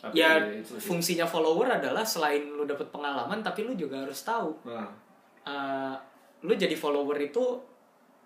[0.00, 0.32] Tapi Ya
[0.64, 0.80] sih.
[0.80, 4.88] fungsinya follower adalah selain lu dapet pengalaman tapi lu juga harus tahu nah,
[5.44, 5.94] eh,
[6.40, 7.44] lu jadi follower itu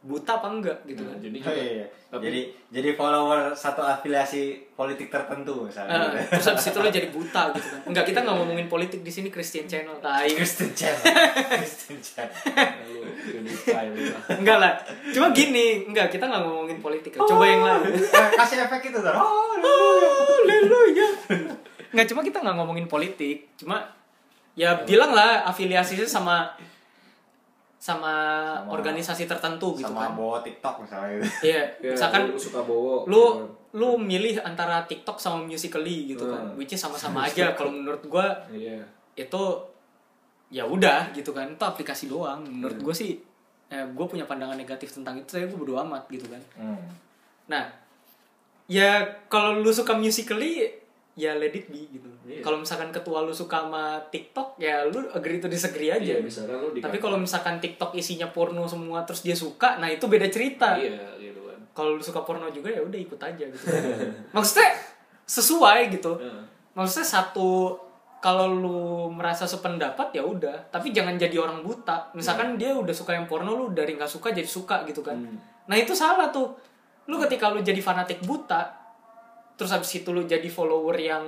[0.05, 1.18] buta apa enggak gitu nah, kan.
[1.18, 1.86] jadi Oh, juga iya, iya.
[2.07, 2.40] tapi- jadi
[2.70, 7.66] jadi follower satu afiliasi politik tertentu misalnya Eh, terus habis itu lu jadi buta gitu
[7.66, 7.80] kan.
[7.86, 9.96] Enggak, kita nggak ngomongin politik di sini Christian Channel.
[9.98, 10.28] Tai.
[10.30, 10.92] Kristen Chan
[11.50, 12.28] Kristen Chan
[12.84, 13.00] lu
[13.34, 14.20] ini style lah.
[14.36, 14.72] Enggak lah.
[15.09, 17.11] Cuma gini, enggak kita nggak ngomongin politik.
[17.11, 17.24] ya.
[17.24, 17.96] Coba yang lain.
[17.96, 21.09] Eh, kasih efek itu dong oh, Haleluya.
[21.90, 23.88] Enggak cuma kita nggak ngomongin politik, cuma
[24.52, 26.52] ya bilang lah afiliasinya sama
[27.85, 28.14] sama,
[28.57, 30.16] Sama- organisasi tertentu gitu sama kan.
[30.16, 33.45] bawa TikTok misalnya gitu Iya, Ya, misalkan lu suka bowo lu gitu.
[33.74, 36.41] lu milih antara TikTok sama Musical.ly gitu kan.
[36.43, 36.57] Hmm.
[36.57, 38.80] Which is sama-sama aja kalau menurut gua iya
[39.12, 39.43] itu
[40.49, 41.45] ya udah gitu kan.
[41.51, 42.41] Itu aplikasi doang.
[42.43, 43.20] Menurut gua sih
[43.66, 46.39] eh, gue punya pandangan negatif tentang itu, saya gue bodo amat gitu kan.
[46.55, 46.85] hmm.
[47.47, 47.64] Nah,
[48.66, 50.68] ya kalau lu suka musically
[51.14, 52.10] ya let it be gitu.
[52.26, 52.42] Iya.
[52.42, 56.02] Kalau misalkan ketua lu suka sama TikTok ya lu agree to disagree aja.
[56.02, 60.04] iya misalkan lu Tapi kalau misalkan TikTok isinya porno semua terus dia suka, nah itu
[60.10, 60.74] beda cerita.
[60.74, 63.66] iya gitu kan Kalau lu suka porno juga ya udah ikut aja gitu.
[64.36, 64.74] Maksudnya
[65.24, 66.18] sesuai gitu.
[66.18, 66.42] Heeh.
[66.74, 67.78] Maksudnya satu
[68.18, 68.80] kalau lu
[69.12, 72.08] merasa sependapat ya udah, tapi jangan jadi orang buta.
[72.16, 75.14] Misalkan dia udah suka yang porno lu dari nggak suka jadi suka gitu kan.
[75.20, 75.36] Hmm.
[75.68, 76.56] Nah itu salah tuh.
[77.04, 78.84] Lu ketika lu jadi fanatik buta,
[79.55, 81.24] terus habis itu lu jadi follower yang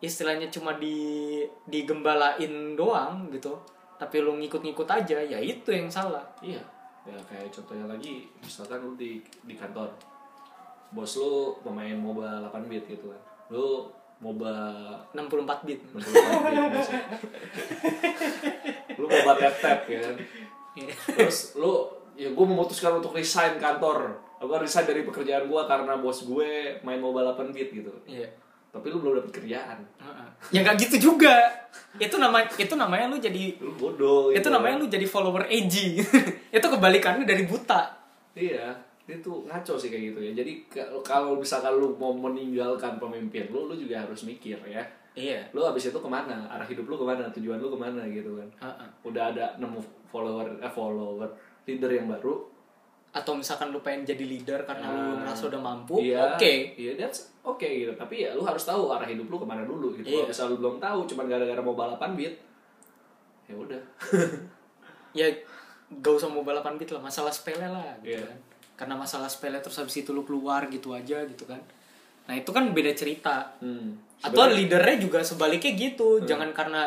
[0.00, 3.58] istilahnya cuma di digembalain doang gitu.
[4.00, 6.24] Tapi lu ngikut-ngikut aja, ya itu yang salah.
[6.40, 6.60] iya
[7.00, 9.88] ya kayak contohnya lagi misalkan lu di di kantor
[10.92, 13.88] bos lu pemain MOBA 8 bit gitu kan lu
[14.20, 14.52] MOBA
[15.16, 15.80] 64 bit.
[15.96, 16.86] 64 bit
[19.00, 20.16] lu MOBA tap tap ya kan
[20.70, 20.94] Iya.
[21.18, 26.22] terus lu ya gue memutuskan untuk resign kantor gue resign dari pekerjaan gue karena bos
[26.22, 28.24] gue main MOBA 8 bit gitu Iya.
[28.70, 30.28] tapi lu belum dapet kerjaan Heeh.
[30.50, 31.34] Ya nggak gitu juga.
[31.96, 34.48] Itu nama itu namanya lu jadi lu bodoh itu gitu.
[34.48, 35.98] namanya lu jadi follower edgy.
[36.56, 37.92] itu kebalikannya dari buta.
[38.32, 38.70] iya
[39.04, 40.52] itu ngaco sih kayak gitu ya jadi
[41.02, 44.80] kalau misalkan lu mau meninggalkan pemimpin lu lu juga harus mikir ya
[45.10, 45.42] Iya.
[45.50, 48.38] lu abis itu ke mana arah hidup lu ke mana tujuan lu ke mana gitu
[48.38, 48.88] kan Heeh.
[49.02, 51.26] udah ada nemu follower eh follower
[51.66, 52.46] leader yang baru
[53.10, 56.52] Atau misalkan lu pengen jadi leader karena lu Ah, merasa udah mampu, iya, oke.
[56.74, 59.90] iya that's oke gitu tapi ya lu harus tahu arah hidup lu ke mana dulu
[59.92, 60.14] gitu Iya.
[60.16, 62.34] kalau misalnya lu belum tahu cuman gara-gara mau balapan beat
[63.44, 63.82] ya udah
[65.12, 65.26] Ya
[65.92, 68.22] gak usah mau balapan bit lah, masalah sepele lah gitu Iya.
[68.22, 68.38] kan.
[68.76, 71.58] Karena masalah sepele terus habis itu lu keluar gitu aja gitu kan.
[72.24, 73.58] Nah, itu kan beda cerita.
[73.58, 74.22] hmm.
[74.22, 76.22] Atau leadernya juga sebaliknya gitu.
[76.22, 76.86] Jangan karena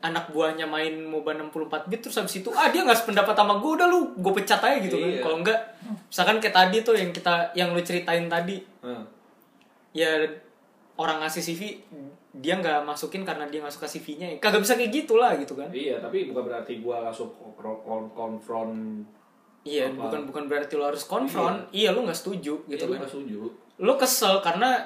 [0.00, 3.70] anak buahnya main MOBA 64 bit terus habis itu ah dia nggak sependapat sama gue
[3.70, 5.04] udah lu gue pecat aja gitu Iya.
[5.12, 5.58] kan kalau enggak
[6.06, 9.04] misalkan kayak tadi tuh yang kita yang lu ceritain tadi Hmm.
[9.92, 10.24] ya
[10.96, 11.62] orang ngasih CV
[12.32, 15.52] dia nggak masukin karena dia nggak suka CV-nya ya kagak bisa kayak gitu lah gitu
[15.52, 19.04] kan Iya, tapi bukan berarti gua langsung kon- kon- konfront
[19.60, 20.06] iya Apa?
[20.06, 23.38] bukan bukan berarti lo harus konfront iya, lu nggak setuju gitu gitu kan kan setuju.
[23.76, 24.80] lu kesel karena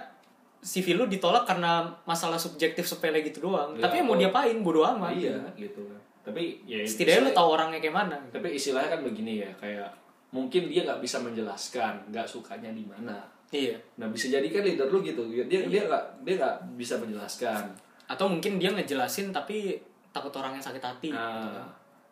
[0.65, 4.81] CV lu ditolak karena masalah subjektif sepele gitu doang Ya, tapi yang mau diapain bodo
[4.81, 6.01] amat Iya, gitu kan.
[6.25, 8.41] Tapi ya setidaknya lu tahu orangnya kayak mana gitu.
[8.41, 9.89] Tapi istilahnya kan begini ya, kayak
[10.33, 13.21] mungkin dia nggak bisa menjelaskan, nggak sukanya di mana.
[13.53, 17.63] iya Nah bisa jadi kan leader lu gitu, dia dia nggak dia nggak bisa menjelaskan.
[18.05, 19.81] atau mungkin dia ngejelasin tapi
[20.13, 21.17] takut orangnya sakit hati gitu.
[21.17, 21.65] Nah,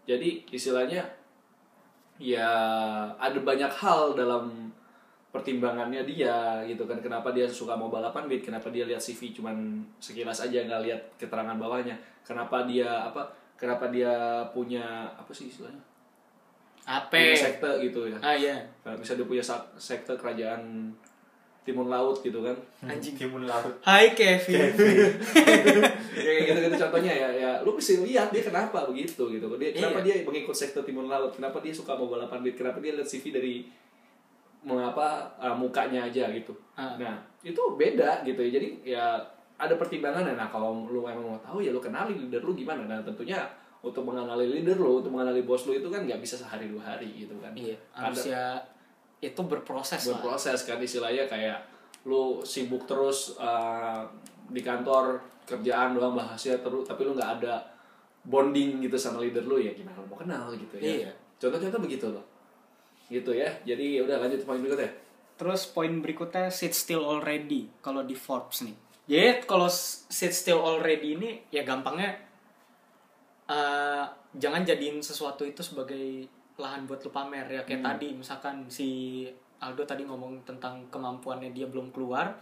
[0.08, 1.04] jadi istilahnya
[2.16, 2.48] ya
[3.16, 4.71] ada banyak hal dalam
[5.32, 7.00] pertimbangannya dia gitu kan.
[7.00, 11.00] Kenapa dia suka mau balapan bit kenapa dia lihat CV cuman sekilas aja nggak lihat
[11.16, 11.96] keterangan bawahnya?
[12.20, 15.80] Kenapa dia apa kenapa dia punya apa sih istilahnya?
[16.84, 18.18] Apa punya sekte gitu ya.
[18.20, 18.60] Ah iya.
[18.84, 19.40] Nah, bisa dia punya
[19.80, 20.92] sekte kerajaan
[21.64, 22.56] timun laut gitu kan.
[22.84, 23.16] Anjing.
[23.16, 23.72] Timun laut.
[23.80, 24.68] Hai Kevin.
[26.12, 27.28] Kayak gitu gitu contohnya ya.
[27.32, 29.46] Ya lu mesti lihat dia kenapa begitu gitu.
[29.56, 31.32] Dia kenapa dia mengikut sekte timun laut?
[31.32, 33.64] Kenapa dia suka mau balapan beat kenapa dia lihat CV dari
[34.62, 36.54] mengapa uh, mukanya aja gitu.
[36.78, 36.94] Ah.
[36.96, 38.50] nah itu beda gitu ya.
[38.58, 39.04] Jadi ya
[39.58, 40.26] ada pertimbangan.
[40.34, 42.86] Nah kalau lu emang mau tahu ya lu kenali leader lu gimana.
[42.86, 43.42] Nah tentunya
[43.82, 47.26] untuk mengenali leader lu untuk mengenali bos lu itu kan nggak bisa sehari dua hari
[47.26, 47.50] gitu kan.
[47.58, 48.62] Iya harus ya
[49.22, 50.18] itu berproses lah.
[50.18, 51.58] Berproses kan istilahnya kayak
[52.06, 54.02] lu sibuk terus uh,
[54.50, 57.62] di kantor kerjaan doang bahasnya terus tapi lu nggak ada
[58.22, 61.06] bonding gitu sama leader lu ya gimana lu mau kenal gitu ya.
[61.06, 61.10] Iya.
[61.42, 62.22] contoh-contoh begitu loh
[63.08, 63.50] gitu ya.
[63.66, 64.90] Jadi ya udah lanjut poin berikutnya.
[65.38, 68.76] Terus poin berikutnya sit still already kalau di Forbes nih.
[69.10, 72.14] Jadi kalau sit still already ini ya gampangnya
[73.50, 74.04] eh,
[74.38, 76.28] jangan jadiin sesuatu itu sebagai
[76.60, 77.48] lahan buat lu pamer.
[77.50, 79.26] Ya kayak tadi misalkan si
[79.62, 82.34] Aldo tadi ngomong tentang kemampuannya dia belum keluar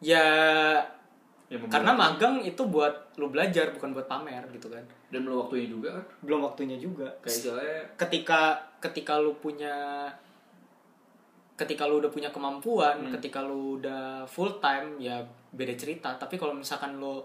[0.00, 0.24] ya
[1.50, 4.86] Ya, karena magang itu buat lu belajar bukan buat pamer gitu kan.
[5.10, 6.04] Dan belum waktunya juga kan?
[6.22, 7.10] Belum waktunya juga.
[7.18, 8.40] Kayak istilahnya ketika
[8.78, 10.06] ketika lu punya
[11.58, 13.12] ketika lu udah punya kemampuan Hmm.
[13.18, 15.18] ketika lu udah full time ya
[15.50, 16.14] beda cerita.
[16.14, 17.18] Tapi kalau misalkan lu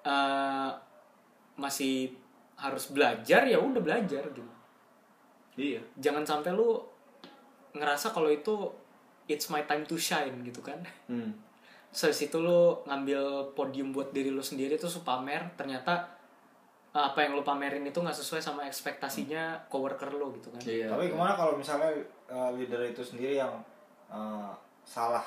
[0.00, 0.70] eh,
[1.58, 2.14] masih
[2.56, 4.52] harus belajar ya udah belajar gitu.
[5.58, 5.82] Iya.
[5.98, 6.78] Jangan sampai lu
[7.74, 8.54] ngerasa kalau itu
[9.26, 10.78] it's my time to shine gitu kan.
[11.04, 11.34] Hmm.
[11.90, 16.06] Terus habis itu lu ngambil podium buat diri lu sendiri tuh su pamer ternyata
[16.94, 20.62] eh, apa yang lu pamerin itu nggak sesuai sama ekspektasinya coworker lu gitu kan.
[20.62, 21.90] Iya tapi gimana kalau misalnya
[22.30, 23.50] uh, leader itu sendiri yang
[24.06, 24.54] uh,
[24.86, 25.26] salah?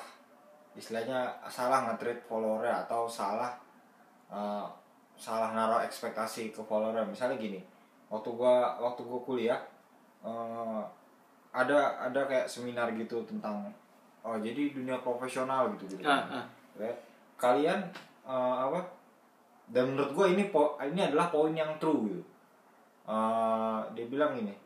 [0.74, 3.52] Istilahnya salah nge-treat followernya atau salah
[4.32, 4.66] uh,
[5.14, 7.04] salah naruh ekspektasi ke followernya.
[7.04, 7.60] Misalnya gini
[8.08, 9.60] waktu gua waktu gua kuliah
[10.24, 10.80] uh,
[11.52, 13.68] ada ada kayak seminar gitu tentang
[14.24, 16.08] oh jadi dunia profesional gitu gitu.
[16.08, 16.44] Ah, ah.
[16.80, 16.90] Ya,
[17.36, 17.84] kalian
[18.24, 18.80] uh, apa?
[19.68, 22.24] Dan menurut gue ini po ini adalah poin yang true gitu.
[23.04, 24.56] Uh, dia bilang ini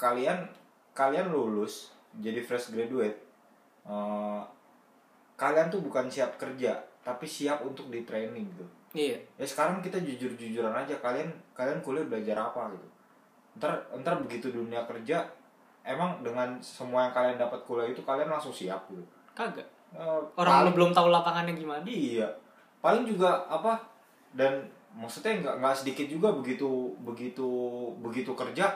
[0.00, 0.48] kalian
[0.96, 3.20] kalian lulus jadi fresh graduate
[3.84, 4.40] uh,
[5.36, 8.66] kalian tuh bukan siap kerja tapi siap untuk di training gitu.
[8.96, 9.18] Iya.
[9.36, 12.88] Ya sekarang kita jujur jujuran aja kalian kalian kuliah belajar apa gitu.
[13.60, 15.28] Ntar ntar begitu dunia kerja
[15.84, 20.00] emang dengan semua yang kalian dapat kuliah itu kalian langsung siap gitu kagak Eh,
[20.34, 22.26] orang paling- lu belum tahu lapangannya gimana Iya.
[22.80, 23.78] Paling juga apa
[24.32, 26.66] dan maksudnya nggak nggak sedikit juga begitu
[27.00, 27.46] begitu
[27.96, 28.74] begitu kerja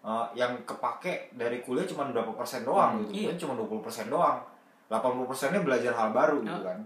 [0.00, 3.12] eh, yang kepake dari kuliah cuma berapa persen doang Hmm, gitu.
[3.14, 3.26] iya.
[3.28, 4.38] Kuliah cuma 20 persen doang.
[4.88, 6.78] 80 persennya belajar hal baru gitu kan.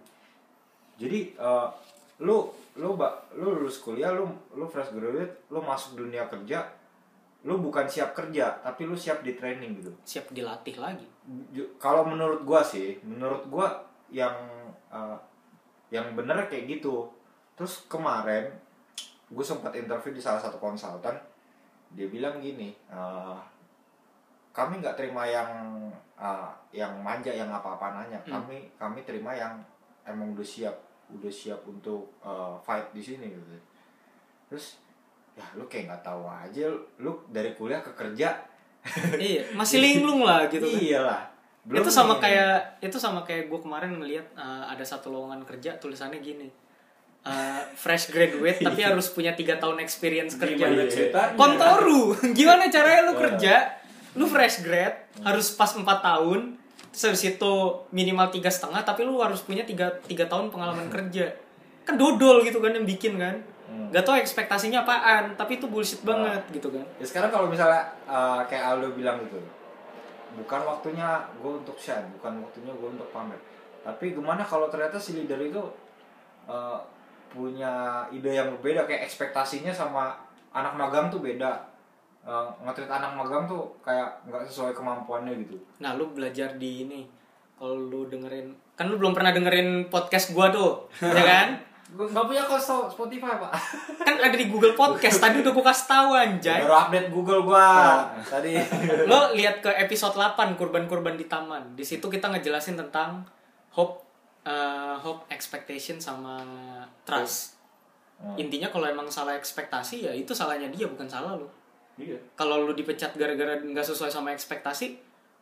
[0.99, 1.67] Jadi eh,
[2.21, 2.45] lu
[2.75, 6.61] lu ba- lu lulus kuliah lu lu fresh graduate lu masuk dunia kerja
[7.43, 9.93] lu bukan siap kerja tapi lu siap di training gitu.
[10.07, 11.07] Siap dilatih lagi.
[11.83, 13.83] Kalau menurut gua sih menurut gua
[14.13, 14.35] yang
[14.93, 15.19] uh,
[15.91, 17.11] yang bener kayak gitu.
[17.59, 18.49] Terus kemarin
[19.33, 21.17] gue sempat interview di salah satu konsultan.
[21.93, 23.37] Dia bilang gini uh,
[24.53, 25.51] kami nggak terima yang
[26.17, 28.21] uh, yang manja yang apa-apa nanya.
[28.25, 28.41] Hmm.
[28.41, 29.61] kami kami terima yang
[30.07, 30.77] emang udah siap
[31.13, 33.29] udah siap untuk uh, fight di sini.
[33.29, 33.73] Gitu
[34.53, 34.77] terus
[35.33, 36.69] ya lu kayak nggak tahu aja
[37.01, 38.29] lu dari kuliah ke kerja.
[39.15, 40.83] Iya masih linglung lah gitu kan.
[40.83, 41.21] Iyalah.
[41.71, 42.23] Itu sama ini.
[42.27, 46.51] kayak itu sama kayak gue kemarin ngeliat uh, ada satu lowongan kerja tulisannya gini.
[47.23, 50.67] Uh, fresh graduate tapi harus punya tiga tahun experience kerja.
[50.67, 52.19] Gimana kontoru.
[52.39, 53.79] Gimana caranya lu kerja?
[54.19, 56.59] Lu fresh grad harus pas 4 tahun
[56.93, 57.55] terus habis itu
[57.89, 61.31] minimal tiga setengah tapi lu harus punya tiga tiga tahun pengalaman kerja.
[61.87, 63.39] Kan dodol gitu kan yang bikin kan
[63.73, 63.89] Hmm.
[63.89, 66.85] Gak tau ekspektasinya apaan, tapi itu bullshit banget gitu kan.
[67.01, 69.41] Ya sekarang kalau misalnya uh, kayak Aldo bilang gitu,
[70.37, 73.41] bukan waktunya gue untuk share, bukan waktunya gue untuk pamer.
[73.81, 75.65] Tapi gimana kalau ternyata si leader itu
[76.45, 76.77] uh,
[77.33, 80.21] punya ide yang berbeda, kayak ekspektasinya sama
[80.53, 81.73] anak magang tuh beda.
[82.23, 85.59] Uh, ngetrit anak magang tuh kayak nggak sesuai kemampuannya gitu.
[85.83, 87.03] Nah, lu belajar di ini.
[87.59, 91.49] Kalau lu dengerin, kan lu belum pernah dengerin podcast gua tuh, ya kan?
[91.93, 93.53] Gue nggak punya kos Spotify pak.
[94.07, 95.21] Kan ada di Google Podcast.
[95.21, 96.61] Tadi udah gua kasih tahu anjay.
[96.65, 97.67] Baru update Google gua
[98.25, 98.57] tadi.
[99.11, 101.77] Lo lihat ke episode 8 kurban-kurban di taman.
[101.77, 103.29] Di situ kita ngejelasin tentang
[103.77, 104.01] hope
[104.49, 106.41] eh, hope expectation sama
[107.05, 107.61] trust.
[108.17, 108.41] Hmm.
[108.41, 111.51] Intinya kalau emang salah ekspektasi ya itu salahnya dia bukan salah lo.
[112.01, 112.17] Iya.
[112.33, 114.97] Kalau lu dipecat gara-gara nggak sesuai sama ekspektasi,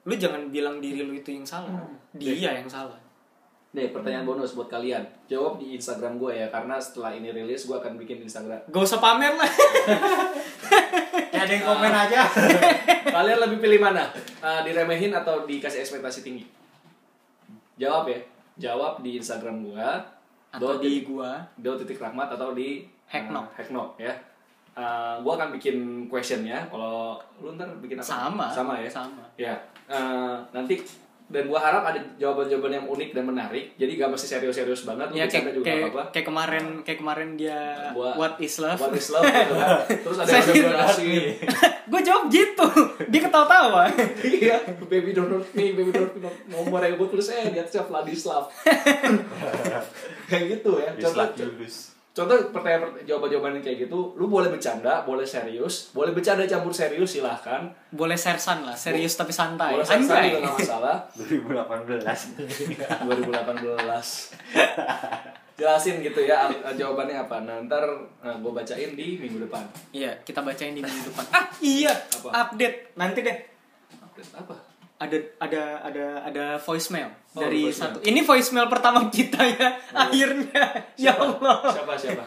[0.09, 1.71] lu jangan bilang diri lu itu yang salah.
[2.11, 2.99] Dia yang salah.
[3.71, 5.07] Nih pertanyaan bonus buat kalian.
[5.31, 8.59] Jawab di Instagram gue ya karena setelah ini rilis gue akan bikin Instagram.
[8.67, 9.51] Gak usah pamer lah.
[11.31, 12.21] Ya ada yang komen aja.
[13.17, 14.11] kalian lebih pilih mana?
[14.43, 16.45] Eh, diremehin atau dikasih ekspektasi tinggi?
[17.79, 18.19] Jawab ya.
[18.59, 19.87] Jawab di Instagram gue.
[20.51, 21.39] Atau di gua.
[21.55, 23.55] Do titik rahmat atau di Hacknock.
[23.55, 24.13] eh, Hacknock ya.
[24.75, 26.67] Eh, gua akan bikin questionnya.
[26.67, 28.07] Kalau lu ntar bikin apa?
[28.07, 28.47] Sama.
[28.51, 28.91] Sama ya.
[28.91, 29.25] Sama.
[29.39, 29.55] Ya.
[29.87, 30.83] Eh, nanti
[31.31, 33.79] dan gua harap ada jawaban-jawaban yang unik dan menarik.
[33.79, 35.15] Jadi gak mesti serius-serius banget.
[35.15, 36.03] Ya kayak juga kayak, apa-apa.
[36.11, 37.59] kayak kemarin kayak kemarin dia
[37.95, 38.77] Buat- What is love?
[38.77, 39.79] What is love gitu kan.
[40.05, 41.11] Terus ada yang durasi.
[41.87, 42.67] gue jawab gitu.
[43.07, 43.83] Dia ketawa-tawa.
[44.21, 44.57] Iya,
[44.87, 46.31] baby don't hurt me, baby don't hurt me.
[46.51, 48.51] Nomor yang gue tulis eh di atasnya Vladislav.
[50.31, 50.91] kayak gitu ya.
[50.99, 52.00] Contoh, Julius.
[52.11, 57.15] Contoh pertanyaan jawaban-jawaban yang kayak gitu, lu boleh bercanda, boleh serius, boleh bercanda campur serius
[57.15, 57.71] silahkan.
[57.95, 59.79] Boleh sersan lah, serius tapi santai.
[59.79, 60.35] Boleh santai Anjay.
[60.35, 60.97] juga nggak masalah.
[61.95, 63.07] 2018.
[63.07, 63.71] 2018.
[65.61, 67.45] Jelasin gitu ya jawabannya apa.
[67.45, 67.85] Nah, ntar
[68.25, 69.61] gue bacain di minggu depan.
[69.93, 71.25] Iya, kita bacain di minggu depan.
[71.37, 71.93] Ah, iya.
[71.93, 72.49] Apa?
[72.49, 73.37] Update nanti deh.
[74.01, 74.70] Update apa?
[75.01, 77.97] Ada ada ada ada voicemail Oh, dari voicemail.
[77.97, 77.99] satu.
[78.05, 79.69] Ini voicemail pertama kita ya.
[79.91, 80.65] Akhirnya.
[80.95, 81.25] Ya Siapa?
[81.25, 81.57] Allah.
[81.73, 82.25] Siapa siapa?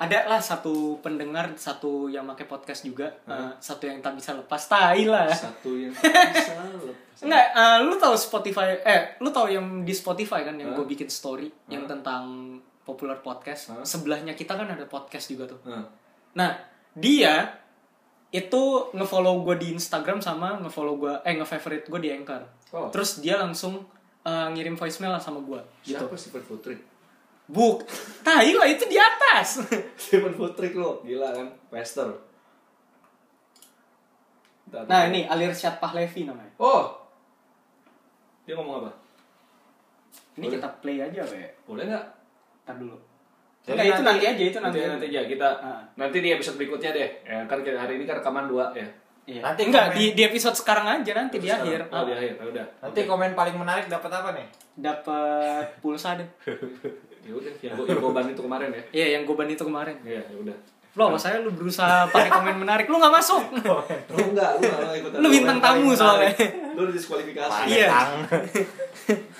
[0.00, 4.58] Ada lah satu pendengar, satu yang pakai podcast juga, eh, satu yang tak bisa lepas
[4.66, 5.30] tai lah.
[5.30, 5.94] Satu yang
[6.34, 7.18] bisa lepas.
[7.22, 10.82] Enggak, eh, lu tahu Spotify eh lu tahu yang di Spotify kan yang Hah?
[10.82, 13.70] gue bikin story yang tentang popular podcast.
[13.70, 13.84] Hah?
[13.84, 15.60] Sebelahnya kita kan ada podcast juga tuh.
[15.66, 15.86] Nah,
[16.32, 16.50] Nah,
[16.92, 17.61] dia
[18.32, 18.62] itu
[18.96, 22.42] ngefollow gue di Instagram sama ngefollow gue eh ngefavorite gue di Anchor.
[22.72, 22.88] Oh.
[22.88, 23.84] Terus dia langsung
[24.24, 25.60] eh, ngirim voicemail lah sama gue.
[25.84, 26.00] Gitu.
[26.00, 26.76] siapa sih Putri?
[27.52, 27.84] Buk.
[28.24, 29.60] Tai lah itu di atas.
[30.00, 31.48] Stephen Putrik lo, gila kan?
[31.68, 32.08] Wester.
[34.72, 36.48] nah, ini Alir Syed Pahlevi namanya.
[36.56, 36.88] Oh.
[38.48, 38.90] Dia ngomong apa?
[40.40, 40.54] Ini Boleh.
[40.56, 41.44] kita play aja, we.
[41.68, 42.06] Boleh nggak?
[42.64, 42.96] Ntar dulu.
[43.62, 44.78] Jadi Enggak, itu nanti- nanti aja, itu nanti.
[44.78, 45.80] Nanti nanti aja kita Ah.
[45.94, 47.08] nanti di episode berikutnya deh.
[47.22, 48.86] Ya kan kita- hari ini kan rekaman dua ya.
[49.22, 49.38] Iya.
[49.40, 49.96] Nanti enggak komen.
[49.96, 51.62] di di episode sekarang aja nanti di Sekarang.
[51.64, 51.80] akhir.
[51.88, 52.32] Oh, di akhir.
[52.34, 52.66] Ya udah.
[52.82, 54.46] Nanti komen paling menarik dapat apa nih?
[54.74, 56.26] dapat pulsa deh.
[57.22, 58.82] Ya udah, yang gue goban itu kemarin ya.
[58.92, 59.94] Iya, yang goban itu kemarin.
[60.02, 60.56] Iya, ya udah.
[60.92, 63.46] Lo sama saya lu berusaha pakai komen menarik, lu nggak masuk.
[64.10, 65.10] Lu enggak, lu enggak ikut.
[65.14, 66.34] Lu bintang tamu soalnya.
[66.74, 67.70] Lu diskualifikasi.
[67.70, 67.88] Iya.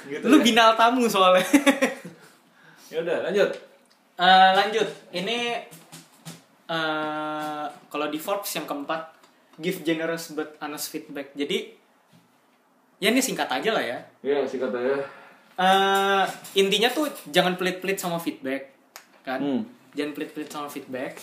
[0.07, 0.43] Gitu Lu ya.
[0.43, 1.43] binal tamu soalnya.
[2.87, 3.51] Ya udah, lanjut.
[4.15, 4.89] Eh, lanjut.
[5.11, 5.39] Ini
[6.65, 9.13] eh kalau di Forbes yang keempat,
[9.57, 11.33] give generous but honest feedback.
[11.33, 11.75] Jadi
[12.97, 13.99] ya ini singkat aja lah ya.
[14.21, 14.97] Iya, singkat aja.
[15.53, 18.73] eh intinya tuh jangan pelit-pelit sama feedback
[19.21, 19.63] kan Hmm.
[19.93, 21.21] jangan pelit-pelit sama feedback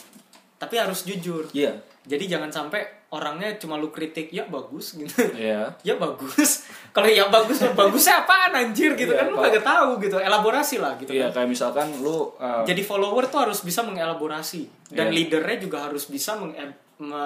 [0.55, 1.81] tapi harus jujur Iya.
[2.01, 5.65] Jadi jangan sampai orangnya cuma lu kritik ya bagus gitu Iya.
[5.87, 6.63] ya bagus
[6.95, 9.43] kalau ya bagus bagusnya apaan anjir gitu Iya, kan lu apa?
[9.47, 13.39] kagak tahu gitu elaborasi lah gitu Iya, kan kayak misalkan lu uh, jadi follower tuh
[13.43, 15.15] harus bisa mengelaborasi dan Iya.
[15.15, 16.75] leadernya juga harus bisa meng me-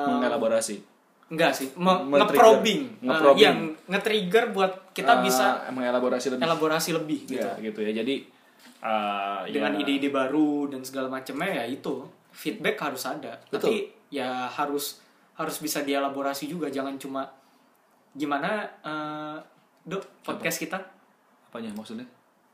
[0.10, 0.78] mengelaborasi.
[1.26, 3.42] enggak sih me- nge-probing Eh, Nge-probing.
[3.42, 3.58] yang
[3.88, 6.44] nge-trigger buat kita Uh, bisa mengelaborasi lebih.
[6.44, 7.92] elaborasi lebih gitu Iya, gitu ya.
[7.96, 8.16] Jadi
[8.80, 13.58] uh, dengan ya, ide-ide baru dan segala macamnya ya itu feedback harus ada Betul.
[13.60, 13.74] tapi
[14.14, 15.02] ya harus
[15.34, 16.70] harus bisa dielaborasi juga.
[16.70, 17.26] Jangan cuma
[18.14, 19.38] gimana eh
[19.84, 20.78] dok podcast kita?
[21.50, 22.06] Apanya maksudnya?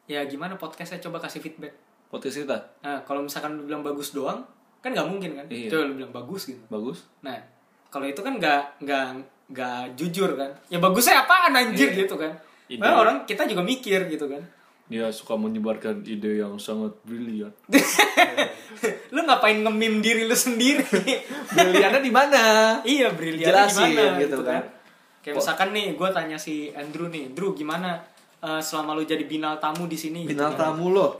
[0.09, 0.97] ya gimana podcastnya?
[1.03, 1.75] Coba kasih feedback.
[2.09, 2.57] Podcast kita?
[2.81, 4.41] Nah kalau misalkan lu bilang bagus doang
[4.79, 5.45] kan nggak mungkin kan?
[5.51, 5.67] Iya.
[5.69, 6.63] coba lu bilang bagus gitu.
[6.71, 7.03] Bagus.
[7.19, 7.35] nah
[7.91, 9.05] kalau itu kan nggak nggak
[9.53, 10.49] nggak jujur kan?
[10.71, 12.07] Ya bagusnya apaan anjir Iya.
[12.07, 12.33] gitu kan?
[12.69, 12.81] Ide.
[12.81, 14.41] Nah, orang kita juga mikir gitu kan
[14.89, 17.53] Dia suka menyebarkan ide yang sangat brilian.
[19.13, 20.85] lu ngapain ngemim diri lu sendiri
[21.55, 22.41] Briliannya di mana?
[22.81, 24.63] iya brilian Jelasin, gimana gitu kan.
[25.19, 27.99] kayak misalkan nih gue tanya si Andrew nih Drew gimana
[28.39, 30.71] eh, selama lu jadi binal tamu di sini gitu Bintang kan.
[30.71, 31.17] tamu lo.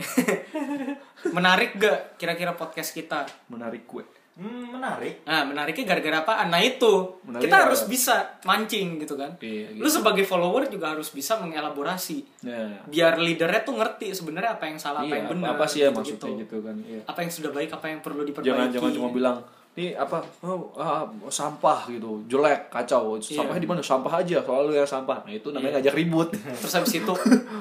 [1.35, 4.05] menarik gak kira-kira podcast kita Menarik gue.
[4.39, 5.27] Hmm, menarik.
[5.27, 6.47] Nah, menariknya gara-gara apaan?
[6.47, 7.19] Nah, itu.
[7.27, 7.91] Menariknya kita harus apa?
[7.91, 8.15] bisa
[8.47, 9.35] mancing gitu kan.
[9.43, 9.83] Iya, gitu.
[9.83, 12.23] Lu sebagai follower juga harus bisa mengelaborasi.
[12.47, 12.79] Ya.
[12.87, 15.59] Biar leadernya tuh ngerti sebenarnya apa yang salah, apa Iya, yang benar.
[15.59, 16.23] apa sih ya gitu-gitu.
[16.23, 16.75] maksudnya gitu kan.
[16.87, 17.01] Iya.
[17.03, 18.49] Apa yang sudah baik, apa yang perlu diperbaiki.
[18.55, 19.37] Jangan jangan cuma bilang
[19.79, 23.39] ini apa oh, ah, sampah gitu jelek kacau Iya.
[23.39, 26.73] sampahnya di mana sampah aja soal lu yang sampah nah itu namanya ngajak ribut Terus
[26.75, 27.13] habis itu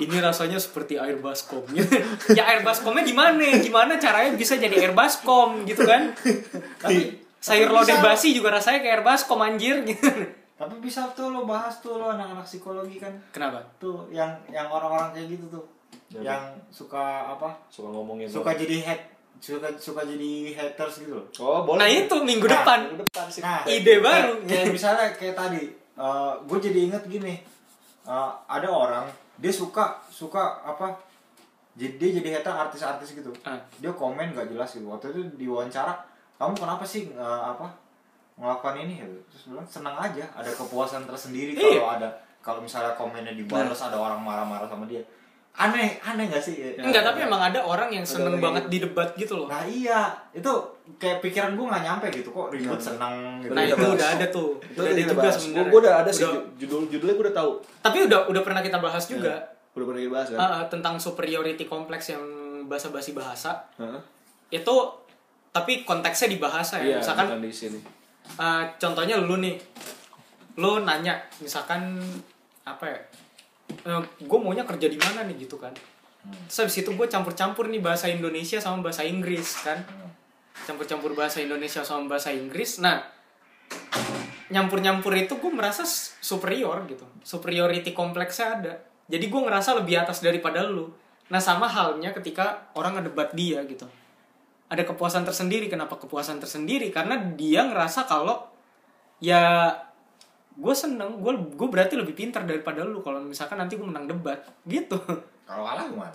[0.02, 1.62] ini rasanya seperti air baskom.
[2.38, 3.62] ya air baskomnya gimana?
[3.62, 6.10] Gimana caranya bisa jadi air baskom gitu kan?
[6.82, 10.10] Tapi Sayur tapi lodeh basi juga rasanya kayak air baskom anjir gitu.
[10.58, 13.14] Tapi bisa tuh lo bahas tuh lo anak-anak psikologi kan.
[13.30, 13.62] Kenapa?
[13.78, 15.64] Tuh yang yang orang-orang kayak gitu tuh.
[16.10, 16.42] Ya, yang
[16.74, 17.54] suka apa?
[17.70, 19.00] suka ngomongin Suka jadi head
[19.38, 21.26] suka suka jadi haters gitu loh.
[21.38, 22.78] oh boleh Nah itu minggu Nah, depan.
[22.86, 24.32] Minggu depan sih Nah, Ide baru.
[24.42, 25.62] Kayak, kayak misalnya kayak tadi,
[26.42, 27.34] gue jadi inget gini,
[28.04, 30.90] eh, ada orang dia suka suka apa?
[31.74, 33.30] Jadi dia jadi hater artis-artis gitu.
[33.42, 33.54] Ah.
[33.78, 34.90] Dia komen gak jelas gitu.
[34.90, 35.94] Waktu itu diwawancara,
[36.34, 37.70] kamu kenapa sih eh, apa
[38.34, 38.98] ngelakukan ini?
[38.98, 39.18] Gitu.
[39.30, 41.78] Terus bilang senang aja, ada kepuasan tersendiri Iya.
[41.78, 42.08] kalau ada
[42.38, 45.02] kalau misalnya komennya dibalas ada orang marah-marah sama dia.
[45.58, 46.54] Aneh, aneh gak sih?
[46.78, 49.50] Enggak, tapi emang ada orang yang seneng banget yang- di debat gitu loh.
[49.50, 50.52] Nah iya, itu
[50.96, 53.52] kayak pikiran gue nggak nyampe gitu kok ribut senang gitu.
[53.52, 54.50] Nah kita itu udah ada tuh.
[54.62, 55.68] itu udah udah ada juga sebenarnya.
[55.68, 56.24] gue udah ada sih
[56.56, 57.50] judul judulnya gue udah tahu
[57.82, 59.34] Tapi udah udah pernah kita bahas juga
[59.74, 62.22] udah pernah kita bahas kan ah, tentang superiority kompleks yang
[62.64, 63.66] bahasa-basi bahasa.
[63.76, 64.00] Heeh.
[64.54, 64.74] Itu
[65.50, 66.86] tapi konteksnya di bahasa ya.
[66.86, 67.78] iya misalkan di sini
[68.36, 69.58] ah, contohnya lu nih.
[70.56, 71.98] Lu nanya misalkan
[72.62, 72.98] apa ya?
[74.18, 75.72] Gue maunya kerja di mana nih gitu kan.
[76.48, 79.80] Terus habis itu gue campur-campur nih bahasa Indonesia sama bahasa Inggris kan.
[80.66, 82.82] Campur-campur bahasa Indonesia sama bahasa Inggris.
[82.82, 83.00] Nah,
[84.52, 85.86] nyampur-nyampur itu gue merasa
[86.20, 87.06] superior gitu.
[87.24, 88.74] Superiority kompleksnya ada.
[89.08, 90.92] Jadi gue ngerasa lebih atas daripada lu.
[91.32, 93.88] Nah, sama halnya ketika orang ngedebat dia gitu.
[94.68, 95.72] Ada kepuasan tersendiri.
[95.72, 96.92] Kenapa kepuasan tersendiri?
[96.92, 98.44] Karena dia ngerasa kalau
[99.22, 99.72] ya
[100.58, 104.42] gue seneng, gue gue berarti lebih pintar daripada lu kalau misalkan nanti gue menang debat
[104.64, 104.98] gitu.
[105.48, 106.12] Kalau kalah gimana?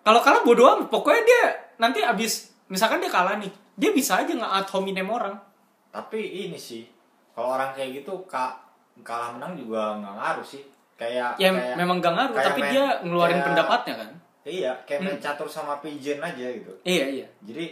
[0.00, 1.44] Kalau kalah bodo amat, pokoknya dia
[1.76, 2.32] nanti abis
[2.66, 5.34] misalkan dia kalah nih, dia bisa aja nge ad hominem orang.
[5.88, 6.84] Tapi ini sih,
[7.32, 8.54] kalau orang kayak gitu kak
[9.00, 10.62] kalah menang juga nggak ngaruh sih.
[10.94, 14.10] Kayak Ya kayak, memang gak ngaruh, tapi main- dia ngeluarin kayak- pendapatnya kan.
[14.42, 15.24] Iya, kayak main Hmm.
[15.24, 16.72] catur sama pigeon aja gitu.
[16.82, 17.26] Iya iya.
[17.40, 17.66] Jadi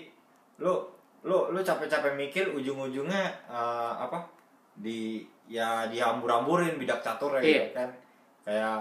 [0.59, 0.75] lu
[1.23, 4.27] lu lu capek-capek mikir ujung-ujungnya eh, apa
[4.75, 7.51] di ya dihambur-hamburin bidak caturnya Iya.
[7.63, 7.91] gitu kan.
[8.43, 8.79] Kayak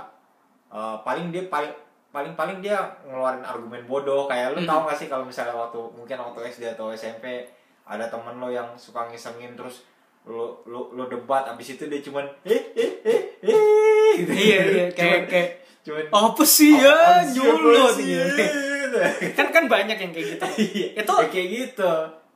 [0.70, 1.74] eh, paling dia paling
[2.10, 4.70] paling paling dia ngeluarin argumen bodoh kayak lu Hmm.
[4.70, 7.44] tahu gak sih kalau misalnya waktu mungkin waktu SD atau SMP
[7.84, 9.84] ada temen lo yang suka ngisengin terus
[10.24, 14.32] lu lu lu debat abis itu dia cuman eh eh eh eh gitu.
[14.32, 15.50] Iya iya kayak kayak
[15.84, 18.06] cuman apa sih ya "Apaan sih, nyolot apaan sih?"
[18.42, 19.00] gitu.
[19.36, 20.46] kan kan banyak yang kayak gitu.
[20.74, 21.92] Iya, Itu ya kayak gitu.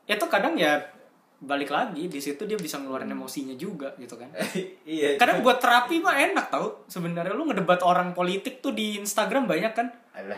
[0.05, 0.75] itu kadang ya
[1.39, 4.27] balik lagi di situ dia bisa ngeluarin emosinya juga gitu kan.
[4.83, 5.15] iya.
[5.15, 9.71] Kadang buat terapi mah enak tau sebenarnya lu ngedebat orang politik tuh di Instagram banyak
[9.71, 9.87] kan.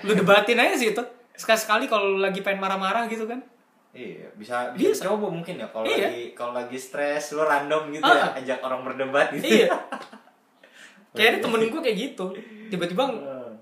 [0.05, 1.03] Lu debatin aja sih itu.
[1.33, 3.41] Sekali-sekali kalau lu lagi pengen marah-marah gitu kan.
[3.91, 5.11] Iya, bisa bisa, Bisa.
[5.11, 6.07] coba mungkin ya kalau Iya.
[6.07, 8.31] lagi kalau lagi stres lu random gitu Ah.
[8.31, 9.67] ya ajak orang berdebat gitu.
[9.67, 9.67] Iya.
[11.17, 12.25] Kayaknya temen gue kayak gitu.
[12.71, 13.03] Tiba-tiba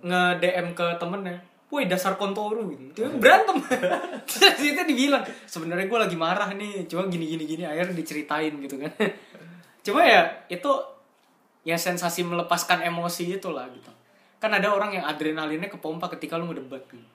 [0.05, 1.39] nge-DM ke temennya.
[1.69, 2.81] Woi dasar kontoru gitu.
[2.97, 3.61] Tiba berantem.
[4.29, 8.81] Terus itu dibilang, sebenarnya gue lagi marah nih, cuma gini gini gini akhirnya diceritain gitu
[8.81, 8.89] kan.
[9.85, 10.67] Cuma ya itu
[11.61, 13.93] ya sensasi melepaskan emosi itulah gitu.
[14.37, 17.05] Kan ada orang yang adrenalinnya kepompa ketika lu ngedebat gitu.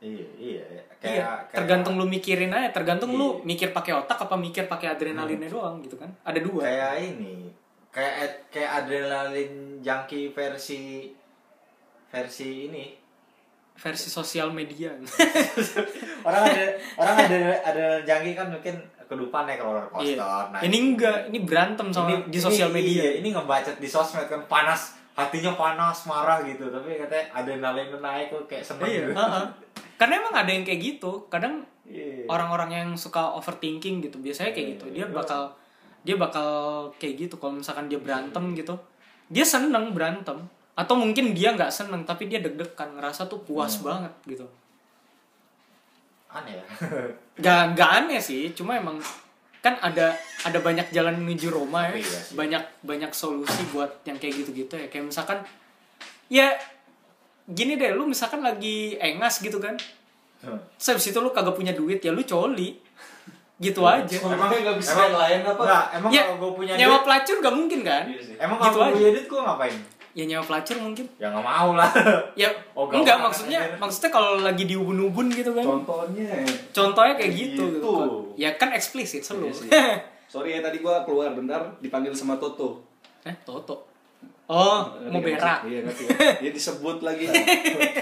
[0.00, 0.64] Iya, iya.
[1.00, 3.44] Kayak, iya, kayak- tergantung lu mikirin aja, tergantung lu Iya.
[3.44, 6.12] mikir pakai otak apa mikir pakai adrenalinnya doang gitu kan.
[6.22, 6.62] Ada dua.
[6.62, 7.50] kayak ini
[7.90, 11.08] kayak kayak adrenalin junkie versi
[12.08, 12.84] versi ini
[13.74, 14.94] Versi sosial media.
[16.26, 16.64] orang ada
[16.94, 20.48] orang ada ada junkie kan mungkin kedupan naik roller coaster Iya.
[20.48, 23.02] naik- Ini enggak, ini berantem sama Ini- di sosial ini- media.
[23.02, 24.80] iya, ini ngebacet di sosmed kan panas
[25.12, 29.44] hatinya panas marah gitu tapi katanya adrenalin naik kok kayak seneng Iya, gitu heeh.
[29.94, 31.12] Karena emang ada yang kayak gitu.
[31.28, 31.54] Kadang
[31.84, 32.26] Iya.
[32.26, 34.90] orang-orang yang suka overthinking gitu, biasanya kayak gitu.
[34.92, 35.54] Dia bakal
[36.00, 36.48] dia bakal
[36.94, 38.74] kayak gitu kalau misalkan dia berantem gitu.
[39.26, 44.10] Dia seneng berantem atau mungkin dia nggak seneng tapi dia deg-degan ngerasa tuh puas banget
[44.26, 44.42] gitu.
[46.28, 46.64] aneh ya
[47.44, 48.98] Gak, gak aneh sih, cuma emang
[49.58, 50.14] kan ada
[50.44, 52.34] ada banyak jalan menuju Roma ya, Iya sih.
[52.36, 54.86] banyak banyak solusi buat yang kayak gitu-gitu ya.
[54.86, 55.42] Kayak misalkan
[56.28, 56.54] ya
[57.44, 59.74] gini deh, lu misalkan lagi engas gitu kan,
[60.76, 62.76] terus habis itu lu kagak punya duit ya lu coli,
[63.64, 64.14] gitu aja.
[64.14, 65.62] Emang nggak bisa emang yang lain apa?
[65.64, 68.04] Enggak, emang Ya, kalau gue punya nyewa duit pelacur gak mungkin kan?
[68.06, 68.34] Iya sih.
[68.38, 68.94] emang gitu kalau gue aja.
[68.94, 69.78] punya duit gue ngapain
[70.14, 71.90] ya nyewa pelacur mungkin ya nggak mau lah
[72.38, 73.78] ya Oh, gak enggak maksudnya anjir.
[73.78, 76.30] maksudnya kalau lagi di ubun-ubun gitu kan Contohnya.
[76.70, 77.74] contohnya kayak gitu, Gitu.
[77.74, 77.92] gitu.
[78.36, 79.68] ya kan eksplisit selalu Iya sih.
[80.32, 82.82] Sorry ya tadi gua keluar bentar dipanggil sama Toto.
[83.22, 83.90] eh Toto
[84.44, 85.60] oh mau nggak berak?
[85.64, 86.04] Iya ngerti.
[86.38, 87.24] Dia disebut lagi.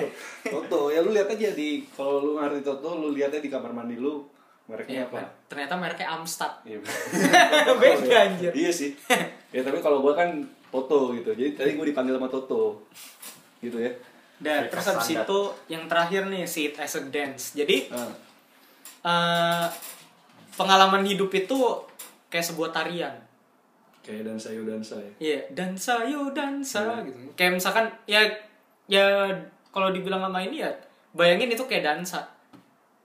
[0.44, 3.94] Toto, ya lu lihat aja di kalau lu ngerti Toto, lu lihatnya di kamar mandi
[3.94, 4.26] lu
[4.64, 5.18] mereknya Iya, apa?
[5.46, 6.78] ternyata mereknya Amstad Iya.
[7.74, 8.90] beda anjir Iya sih.
[9.50, 10.42] Ya tapi kalau gua kan
[10.72, 11.30] Toto gitu.
[11.30, 12.80] Jadi tadi gua dipanggil sama Toto.
[13.60, 13.92] Gitu ya.
[14.42, 15.38] dan Mereka terus habis itu
[15.70, 18.10] yang terakhir nih see it as a dance jadi Nah,
[19.04, 19.66] eh,
[20.52, 21.54] pengalaman hidup itu
[22.26, 23.14] kayak sebuah tarian
[24.02, 25.12] kayak dansa yo dansa ya.
[25.22, 27.06] Iya, dansa yo dansa Iya.
[27.06, 27.18] gitu.
[27.38, 28.18] Kayak misalkan ya
[28.90, 29.30] ya
[29.70, 30.70] kalau dibilang sama ini ya
[31.14, 32.26] bayangin itu kayak dansa.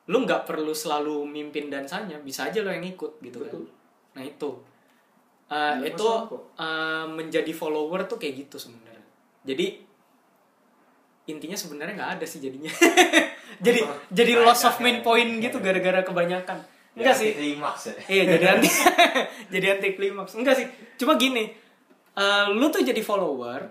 [0.10, 3.70] Lu nggak perlu selalu mimpin dansanya, bisa aja lo yang ikut gitu Betul.
[3.70, 4.18] kan.
[4.18, 4.50] Nah, itu.
[5.48, 6.04] Uh, itu
[6.60, 9.08] uh, menjadi follower tuh kayak gitu sebenarnya.
[9.48, 9.80] Jadi
[11.28, 12.68] intinya sebenarnya nggak ada sih jadinya.
[13.66, 13.80] jadi
[14.12, 16.64] jadi loss of main point gitu gara-gara kebanyakan.
[16.98, 17.32] Enggak Ya, sih.
[17.38, 18.70] klimaks ya Iya jadi anti
[19.54, 20.34] jadi anti klimaks.
[20.36, 20.68] Enggak sih.
[20.98, 21.48] Cuma gini,
[22.18, 23.62] eh, lu tuh jadi follower,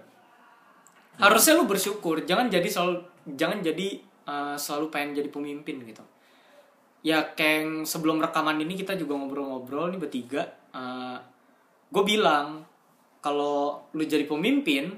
[1.18, 2.22] harusnya lu bersyukur.
[2.22, 3.02] Jangan jadi selalu
[3.34, 3.88] jangan jadi
[4.24, 6.04] eh, selalu pengen jadi pemimpin gitu.
[7.02, 10.42] Ya kayak yang sebelum rekaman ini kita juga ngobrol-ngobrol nih bertiga.
[11.96, 12.68] Gue bilang
[13.24, 14.92] kalau lu jadi pemimpin,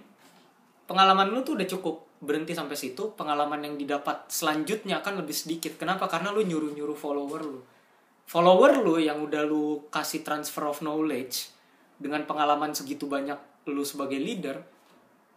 [0.91, 3.15] pengalaman lu tuh udah cukup berhenti sampai situ.
[3.15, 5.79] Pengalaman yang didapat selanjutnya akan lebih sedikit.
[5.79, 6.11] Kenapa?
[6.11, 7.63] Karena lu nyuruh-nyuruh follower lu
[8.29, 11.49] follower lu yang udah lu kasih transfer of knowledge
[11.97, 13.41] dengan pengalaman segitu banyak
[13.73, 14.61] lu sebagai leader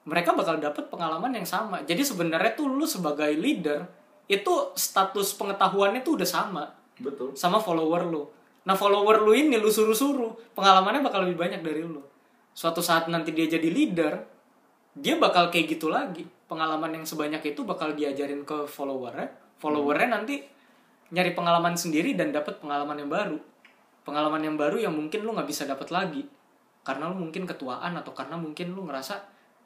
[0.04, 3.88] mereka bakal dapet pengalaman yang sama jadi sebenarnya tuh lu sebagai leader
[4.28, 6.64] itu status pengetahuannya tuh udah sama
[7.00, 7.34] Betul.
[7.40, 8.28] sama follower lu
[8.62, 12.02] nah follower lu ini lu suruh-suruh pengalamannya bakal lebih banyak dari lu.
[12.52, 14.22] Suatu saat nanti dia jadi leader
[14.92, 16.28] dia bakal kayak gitu lagi.
[16.52, 19.32] Pengalaman yang sebanyak itu bakal diajarin ke followernya.
[19.56, 20.44] Followernya nanti
[21.16, 23.38] nyari pengalaman sendiri dan dapat pengalaman yang baru.
[24.04, 26.28] Pengalaman yang baru yang mungkin lu nggak bisa dapat lagi.
[26.84, 29.16] Karena lu mungkin ketuaan atau karena mungkin lu ngerasa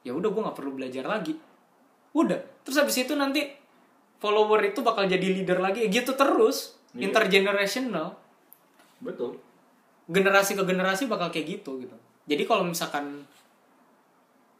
[0.06, 1.34] ya udah gue nggak perlu belajar lagi.
[2.14, 2.38] Udah.
[2.62, 3.50] Terus habis itu nanti
[4.22, 5.90] follower itu bakal jadi leader lagi.
[5.90, 6.78] Gitu terus.
[6.96, 7.12] Iya.
[7.12, 8.16] intergenerational
[9.00, 9.38] Betul.
[10.06, 11.96] generasi ke generasi bakal kayak gitu gitu.
[12.30, 13.26] Jadi kalau misalkan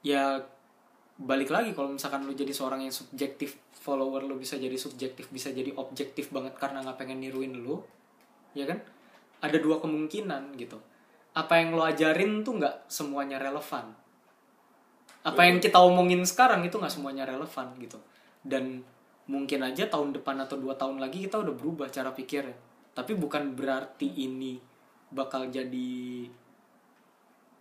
[0.02, 0.42] ya
[1.16, 5.54] balik lagi kalau misalkan lu jadi seorang yang subjektif follower lu bisa jadi subjektif bisa
[5.54, 7.78] jadi objektif banget karena nggak pengen niruin lu
[8.58, 8.82] ya kan?
[9.38, 10.82] Ada dua kemungkinan gitu.
[11.38, 13.94] Apa yang lo ajarin tuh nggak semuanya relevan.
[15.22, 18.02] Apa yang kita omongin sekarang itu nggak semuanya relevan gitu.
[18.42, 18.82] Dan
[19.30, 23.52] mungkin aja tahun depan atau dua tahun lagi kita udah berubah cara pikirnya tapi bukan
[23.52, 24.56] berarti ini
[25.12, 26.24] bakal jadi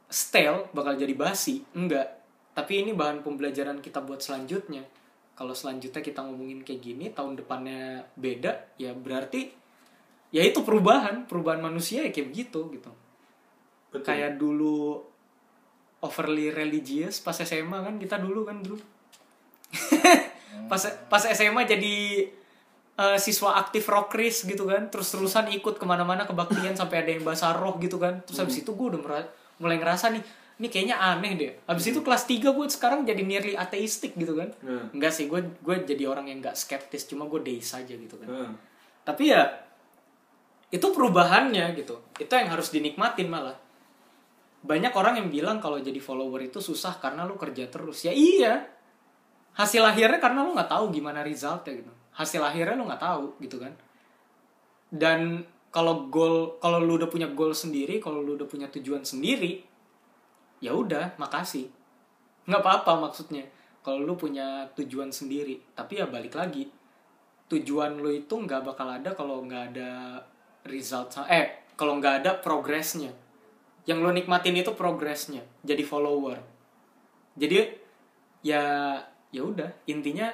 [0.07, 1.59] stale bakal jadi basi.
[1.75, 2.23] Enggak.
[2.55, 4.87] Tapi ini bahan pembelajaran kita buat selanjutnya.
[5.35, 9.51] Kalau selanjutnya kita ngomongin kayak gini tahun depannya beda ya berarti
[10.31, 12.91] ya itu perubahan perubahan manusia ya kayak begitu gitu.
[13.91, 14.11] Betul.
[14.11, 14.99] kayak dulu
[16.03, 18.75] overly religious pas SMA kan kita dulu kan dulu
[20.71, 21.95] pas pas SMA jadi
[22.95, 24.87] eh, siswa aktif rockris gitu kan.
[24.87, 28.23] Terus terusan ikut ke mana-mana kebaktian sampai ada yang bahasa roh gitu kan.
[28.23, 29.01] Terus habis itu gue udah
[29.59, 30.23] mulai ngerasa nih
[30.55, 31.51] ini kayaknya aneh deh.
[31.67, 34.55] Habis itu kelas 3 gue sekarang jadi nearly ateistik gitu kan.
[34.63, 34.87] Hmm.
[34.95, 38.27] enggak sih gue gue jadi orang yang nggak skeptis cuma gue deis aja gitu kan.
[38.27, 38.51] Nah,
[39.03, 39.43] tapi ya
[40.71, 41.99] itu perubahannya gitu.
[42.15, 43.59] Itu yang harus dinikmatin malah.
[44.65, 48.07] Banyak orang yang bilang kalau jadi follower itu susah karena lu kerja terus.
[48.07, 48.71] Ya iya.
[49.55, 53.59] Hasil akhirnya karena lu nggak tahu gimana resultnya gitu hasil akhirnya lu nggak tahu gitu
[53.59, 53.75] kan.
[54.87, 59.59] Dan kalau goal kalau lu udah punya goal sendiri kalau lu udah punya tujuan sendiri
[60.63, 61.67] ya udah makasih.
[62.47, 63.43] Nggak apa-apa maksudnya.
[63.83, 66.71] Kalau lu punya tujuan sendiri tapi ya balik lagi.
[67.51, 70.23] Tujuan lu itu nggak bakal ada kalau nggak ada
[70.65, 73.11] result eh kalau nggak ada progresnya.
[73.85, 76.39] Yang lo nikmatin itu progresnya jadi follower.
[77.35, 77.83] Jadi
[78.41, 78.95] ya
[79.35, 80.31] ya udah intinya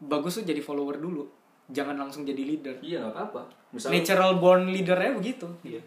[0.00, 1.28] bagus tuh jadi follower dulu.
[1.70, 2.76] Jangan langsung jadi leader.
[2.82, 3.42] Iya nggak apa-apa.
[3.70, 5.46] Misalnya natural born leadernya begitu.
[5.62, 5.82] Iya.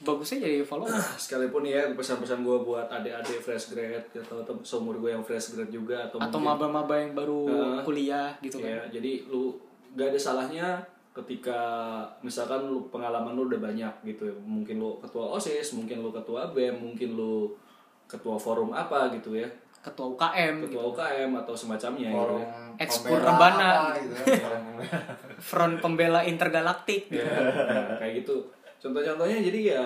[0.00, 0.96] bagusnya jadi follower.
[1.20, 5.68] Sekalipun ya pesan-pesan gue buat adik-adik fresh grad atau tem- seumur gue yang fresh grad
[5.68, 7.80] juga atau, atau maba-maba yang baru Heeh.
[7.84, 8.80] kuliah gitu kan.
[8.80, 9.52] Ya jadi lu
[9.92, 10.80] gak ada salahnya
[11.12, 11.60] ketika
[12.24, 14.32] misalkan lu pengalaman lu udah banyak gitu.
[14.32, 17.52] Ya mungkin lu ketua osis mungkin lu ketua bem mungkin lu
[18.08, 19.46] ketua forum apa gitu ya
[19.80, 22.46] ketua UKM ketua UKM atau semacamnya gitu ya.
[22.76, 23.68] Ekspor pembela Rebana.
[23.68, 24.58] apa gitu pembela.
[25.50, 28.36] front pembela intergalaktik Ya, nah, kayak gitu
[28.76, 29.84] contoh-contohnya jadi ya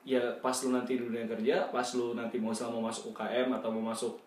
[0.00, 3.68] ya pas lu nanti di dunia kerja pas lu nanti mau mau masuk UKM atau
[3.70, 4.18] mau masuk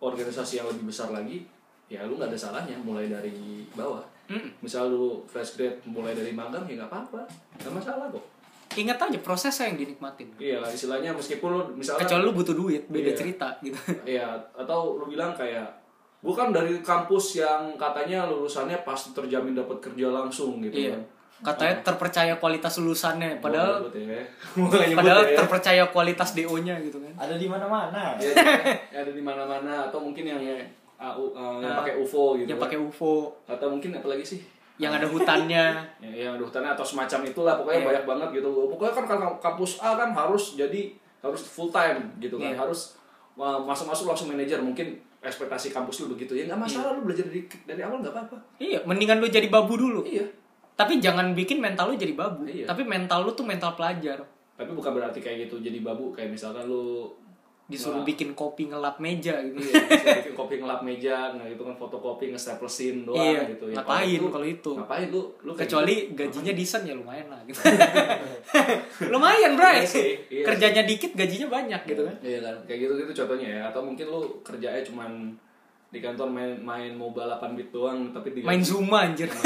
[0.00, 1.44] organisasi yang lebih besar lagi
[1.86, 4.64] ya lu nggak ada salahnya mulai dari bawah Mm.
[4.64, 7.28] misal lu fresh grade mulai dari magang ya nggak apa-apa
[7.60, 8.24] nggak masalah kok
[8.76, 12.82] ingat aja prosesnya yang dinikmatin iya lah istilahnya meskipun lu misalnya kecuali lu butuh duit
[12.86, 13.16] beda Iya.
[13.16, 15.66] cerita gitu Iya, atau lu bilang kayak
[16.18, 21.02] gue kan dari kampus yang katanya lulusannya pasti terjamin dapat kerja langsung gitu iya kan.
[21.44, 24.24] katanya terpercaya kualitas lulusannya padahal ya.
[24.96, 25.36] Padahal ya.
[25.36, 28.16] terpercaya kualitas do nya gitu kan Ada di mana-mana.
[28.16, 28.32] Ya,
[29.02, 30.56] ada di mana-mana atau mungkin yang ya,
[30.96, 32.48] AU, uh, yang Nah, pakai UFO gitu.
[32.48, 32.64] yang kan.
[32.64, 33.12] pakai UFO
[33.44, 34.40] atau mungkin apa lagi sih?
[34.76, 35.64] Yang ada hutannya
[36.04, 37.88] Ya, yang ada hutannya atau semacam itulah pokoknya Iya.
[37.88, 38.48] banyak banget gitu.
[38.68, 42.50] Pokoknya kan kalau kampus A kan harus jadi harus full time gitu kan.
[42.50, 42.58] Iya.
[42.58, 42.98] Harus
[43.36, 47.80] masuk-masuk langsung manajer mungkin ekspektasi kampus lu begitu ya nggak masalah lu belajar dari dari
[47.80, 50.22] awal nggak apa-apa iya mendingan lu jadi babu dulu iya
[50.76, 52.68] tapi jangan bikin mental lu jadi babu Iya.
[52.68, 54.20] tapi mental lu tuh mental pelajar
[54.54, 57.08] tapi bukan berarti kayak gitu jadi babu kayak misalkan lu
[57.64, 58.04] disuruh Wah.
[58.04, 62.28] bikin kopi ngelap meja gitu iya, bisa bikin kopi ngelap meja nah itu kan fotokopi
[62.28, 63.80] nge-staplesin doang Iya, gitu ya.
[63.80, 64.70] ngapain kalau itu?
[64.76, 65.08] ngapain?
[65.08, 66.28] Lu lu kecuali gitu.
[66.28, 67.56] gajinya desain ya lumayan lah gitu.
[69.16, 72.16] Lumayan bray Iya sih, iya kerjanya dikit gajinya banyak gitu kan.
[72.20, 73.60] Iya kan kayak gitu gitu contohnya ya.
[73.72, 75.32] Atau mungkin lu kerjanya cuman
[75.88, 79.32] di kantor main main mobile 8 bit doang tapi di main zuma anjir.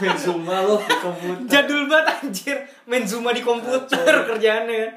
[0.00, 0.64] Main zumba.
[0.64, 1.44] Lu di komputer.
[1.44, 2.56] Jadul banget anjir.
[2.88, 4.80] Main zuma di komputer kerjaannya.
[4.88, 4.90] kan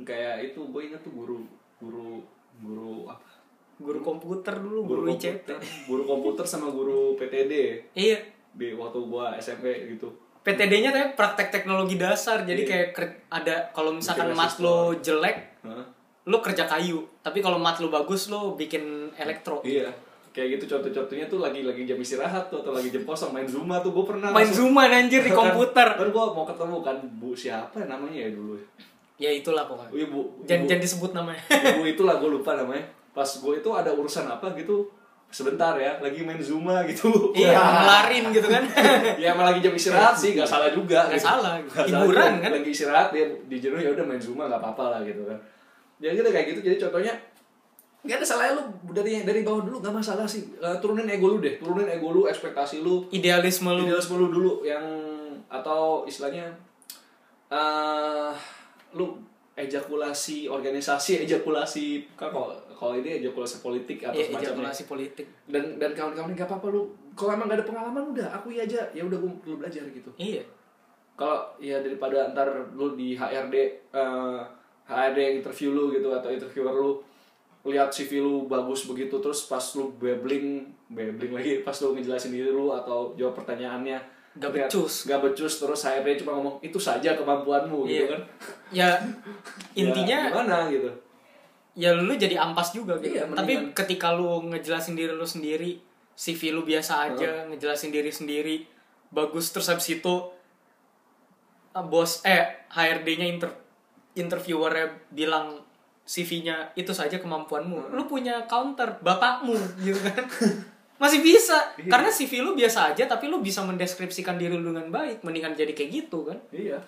[0.00, 1.38] kayak itu gue inget tuh guru
[1.76, 2.22] guru
[2.58, 3.26] guru apa?
[3.78, 5.56] Guru komputer dulu guru, ICT komputer.
[5.86, 7.52] Guru komputer sama guru PTD
[7.94, 8.18] iya.
[8.50, 10.10] Di waktu gua SMP gitu.
[10.40, 12.70] PTD-nya tapi praktek teknologi dasar jadi Iya.
[12.88, 12.88] kayak
[13.28, 15.84] ada kalau misalkan mat lo jelek Hah?
[16.24, 17.06] lo kerja kayu.
[17.20, 18.82] Tapi kalau mat lo bagus lo bikin
[19.14, 19.62] elektro.
[19.62, 19.92] Iya,
[20.28, 23.78] kayak gitu contoh-contohnya tuh lagi lagi jam istirahat tuh atau lagi jam kosong main zumba
[23.78, 25.88] tuh gue pernah main langsung- zuma anjir di Kan- komputer.
[25.94, 28.58] Kan gue mau ketemu kan bu siapa ya namanya ya dulu
[29.18, 29.90] ya itulah pokoknya.
[30.06, 31.42] Ibu jangan jangan disebut namanya.
[31.50, 32.86] Ibu itulah gue lupa namanya.
[33.10, 34.86] Pas gue itu ada urusan apa gitu
[35.28, 37.34] sebentar ya lagi main zumba gitu.
[37.36, 38.64] Iya ngelarin gitu kan.
[39.22, 41.28] Ya emang lagi jam istirahat sih nggak salah juga Nggak gitu.
[41.28, 41.52] salah.
[41.84, 42.50] Hiburan, kan?
[42.54, 45.36] lagi istirahat dia di jenuh ya udah main zumba nggak apa-apa lah gitu kan.
[45.98, 46.60] Jadi gitu kayak gitu.
[46.64, 47.12] Jadi contohnya
[48.06, 48.64] nggak ada salahnya lu.
[48.94, 50.46] Dari dari bawah dulu nggak masalah sih.
[50.56, 51.58] Eh, turunin ego lu deh.
[51.58, 53.04] Turunin ego lu ekspektasi lu.
[53.10, 53.84] Idealisme lu.
[53.84, 54.80] Idealisme lu dulu yang
[55.50, 56.48] atau istilahnya
[57.50, 58.32] eh
[58.94, 59.18] lu
[59.58, 64.46] ejakulasi organisasi ejakulasi kan kalau kalau ini ejakulasi politik atau ya, semacamnya.
[64.46, 65.26] ejakulasi politik.
[65.50, 66.86] Dan dan kawan-kawan nggak apa-apa lu
[67.18, 70.10] kalau emang gak ada pengalaman udah akui aja ya udah gue perlu belajar gitu.
[70.14, 70.46] Iya.
[71.18, 73.54] Kalau ya daripada ntar lu di HRD
[73.90, 74.40] eh,
[74.86, 76.92] HRD yang interview lu gitu atau interviewer lu
[77.66, 82.48] lihat CV lu bagus begitu terus pas lu babbling babbling lagi pas lu ngejelasin diri
[82.48, 83.98] lu atau jawab pertanyaannya
[84.38, 85.04] Gak becus.
[85.04, 88.06] gak becus terus HRD cuma ngomong itu saja kemampuanmu gitu Iya.
[88.08, 88.20] kan.
[88.70, 88.88] Ya
[89.82, 90.90] intinya ya, gimana gitu.
[91.74, 93.14] ya lu jadi ampas juga gitu.
[93.14, 95.78] Iya, tapi ketika lu ngejelasin diri lu sendiri
[96.14, 98.56] CV lu biasa aja ngejelasin diri sendiri
[99.08, 100.14] bagus terus habis itu
[101.70, 103.50] ah, bos eh HRD-nya inter
[104.14, 105.62] interviewernya bilang
[106.02, 107.92] CV-nya itu saja kemampuanmu.
[107.92, 110.24] Lu punya counter bapakmu gitu kan
[110.98, 111.56] masih bisa.
[111.78, 111.90] Iya.
[111.90, 115.22] karena CV lu biasa aja tapi lu bisa mendeskripsikan diri lu dengan baik.
[115.22, 116.38] Mendingan jadi kayak gitu kan?
[116.50, 116.78] Iya.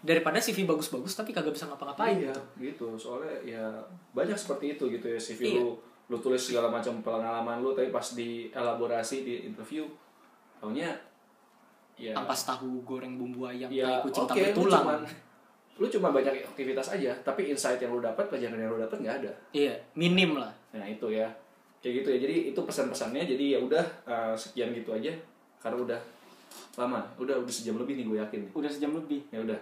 [0.00, 2.42] Daripada CV bagus-bagus tapi kagak bisa ngapa-ngapain iya, gitu.
[2.58, 2.86] gitu.
[2.96, 3.64] Soalnya ya
[4.16, 5.60] banyak seperti itu gitu ya CV Iya.
[5.62, 5.76] lu.
[6.08, 9.84] Lu tulis segala macam pengalaman lu tapi pas di elaborasi di interview
[10.58, 10.90] taunya
[11.98, 15.00] ya ampas tahu goreng bumbu ayam ya kucing oke tanpa lu tulang cuman
[15.78, 19.16] lu cuma banyak aktivitas aja tapi insight yang lu dapat pelajaran yang lu dapat nggak
[19.22, 19.32] ada.
[19.54, 20.50] Iya minim lah.
[20.74, 21.26] Nah itu ya
[21.78, 22.18] kayak gitu ya.
[22.26, 23.22] Jadi itu pesan-pesannya.
[23.24, 25.12] Jadi ya udah eh, sekian gitu aja.
[25.62, 26.00] Karena udah
[26.78, 27.00] lama.
[27.18, 28.38] Udah udah sejam lebih nih gue yakin.
[28.46, 28.50] Nih.
[28.54, 29.20] udah sejam lebih?
[29.30, 29.58] Ya udah.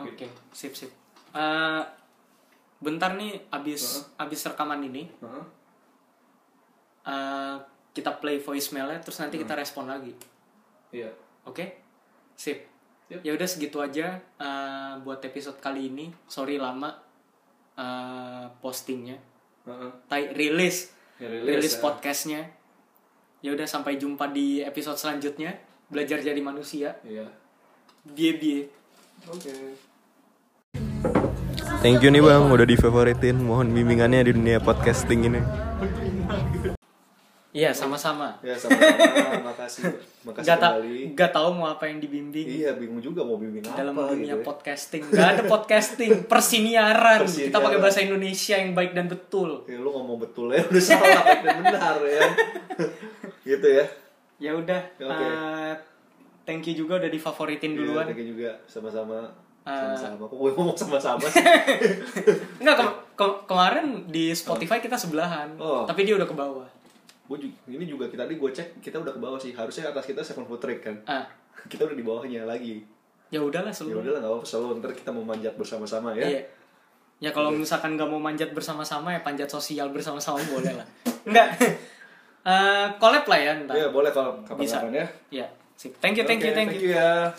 [0.00, 0.90] Oke sip sip.
[1.36, 1.82] Eh,
[2.80, 5.44] bentar nih abis abis rekaman ini Heeh.
[7.04, 7.56] eh,
[7.92, 10.14] kita play voicemailnya terus nanti kita respon lagi.
[10.94, 11.10] Iya.
[11.44, 11.84] Oke?
[12.36, 12.70] Sip.
[13.10, 13.26] Yep.
[13.26, 16.08] ya udah segitu aja eh, buat episode kali ini.
[16.30, 16.94] Sorry lama
[17.74, 19.18] eh, postingnya.
[20.08, 20.90] Tai rilis
[21.20, 21.80] Ya, rilis, rilis ya.
[21.84, 22.40] podcastnya.
[23.44, 25.60] Ya udah sampai jumpa di episode selanjutnya.
[25.92, 26.96] Belajar jadi manusia.
[27.04, 27.28] Iya.
[28.08, 28.60] Bie bie
[29.28, 29.52] oke.
[31.84, 33.36] Thank you nih bang, udah difavoritin.
[33.36, 35.40] Mohon bimbingannya di dunia podcasting ini.
[37.50, 39.90] Iya sama-sama ya sama-sama makasih
[40.22, 43.90] makasih Gak, kembali gak tahu mau apa yang dibimbing iya bingung juga mau bimbing dalam
[43.92, 44.46] apa dunia gitu ya.
[44.46, 45.02] podcasting.
[45.08, 47.18] Gak ada podcasting, persiniaran.
[47.24, 47.50] Persiniaran.
[47.50, 49.64] Kita pakai bahasa Indonesia yang baik dan betul.
[49.64, 52.22] Ya, lu ngomong betul ya udah salah dan benar ya
[53.48, 53.84] gitu ya
[54.38, 55.20] Ya udah, Oke.
[55.20, 55.72] eh,
[56.44, 58.04] thank you juga udah difavoritin Iya, duluan.
[58.06, 59.26] thank you juga sama-sama
[59.60, 60.24] Eh, Sama-sama.
[60.24, 61.44] Kok gue ngomong sama-sama sih?
[62.56, 65.84] enggak ke- ke- kemarin di Spotify kita sebelahan, Oh.
[65.84, 66.64] tapi dia udah ke bawah.
[67.30, 69.54] Gue juga, ini juga kita tadi gue cek kita udah ke bawah sih.
[69.54, 70.96] Harusnya atas kita Seven Foot Track kan.
[71.06, 71.22] Ah,
[71.70, 72.82] Kita udah di bawahnya lagi.
[73.30, 74.02] ya udahlah Ya seluruh.
[74.02, 76.26] udahlah nggak apa-apa selalu ntar kita mau manjat bersama-sama ya.
[76.26, 76.42] Iya.
[77.22, 80.86] Ya kalau misalkan nggak mau manjat bersama-sama ya panjat sosial bersama-sama boleh lah.
[81.30, 81.48] Enggak.
[82.42, 83.74] Eh collab lah ya ntar.
[83.78, 85.06] Iya boleh kalau kapan-kapan ya.
[85.30, 85.46] Ya.
[85.78, 85.94] Sip.
[86.02, 86.90] Thank you, thank you, Oke, thank you.
[86.90, 87.30] ya.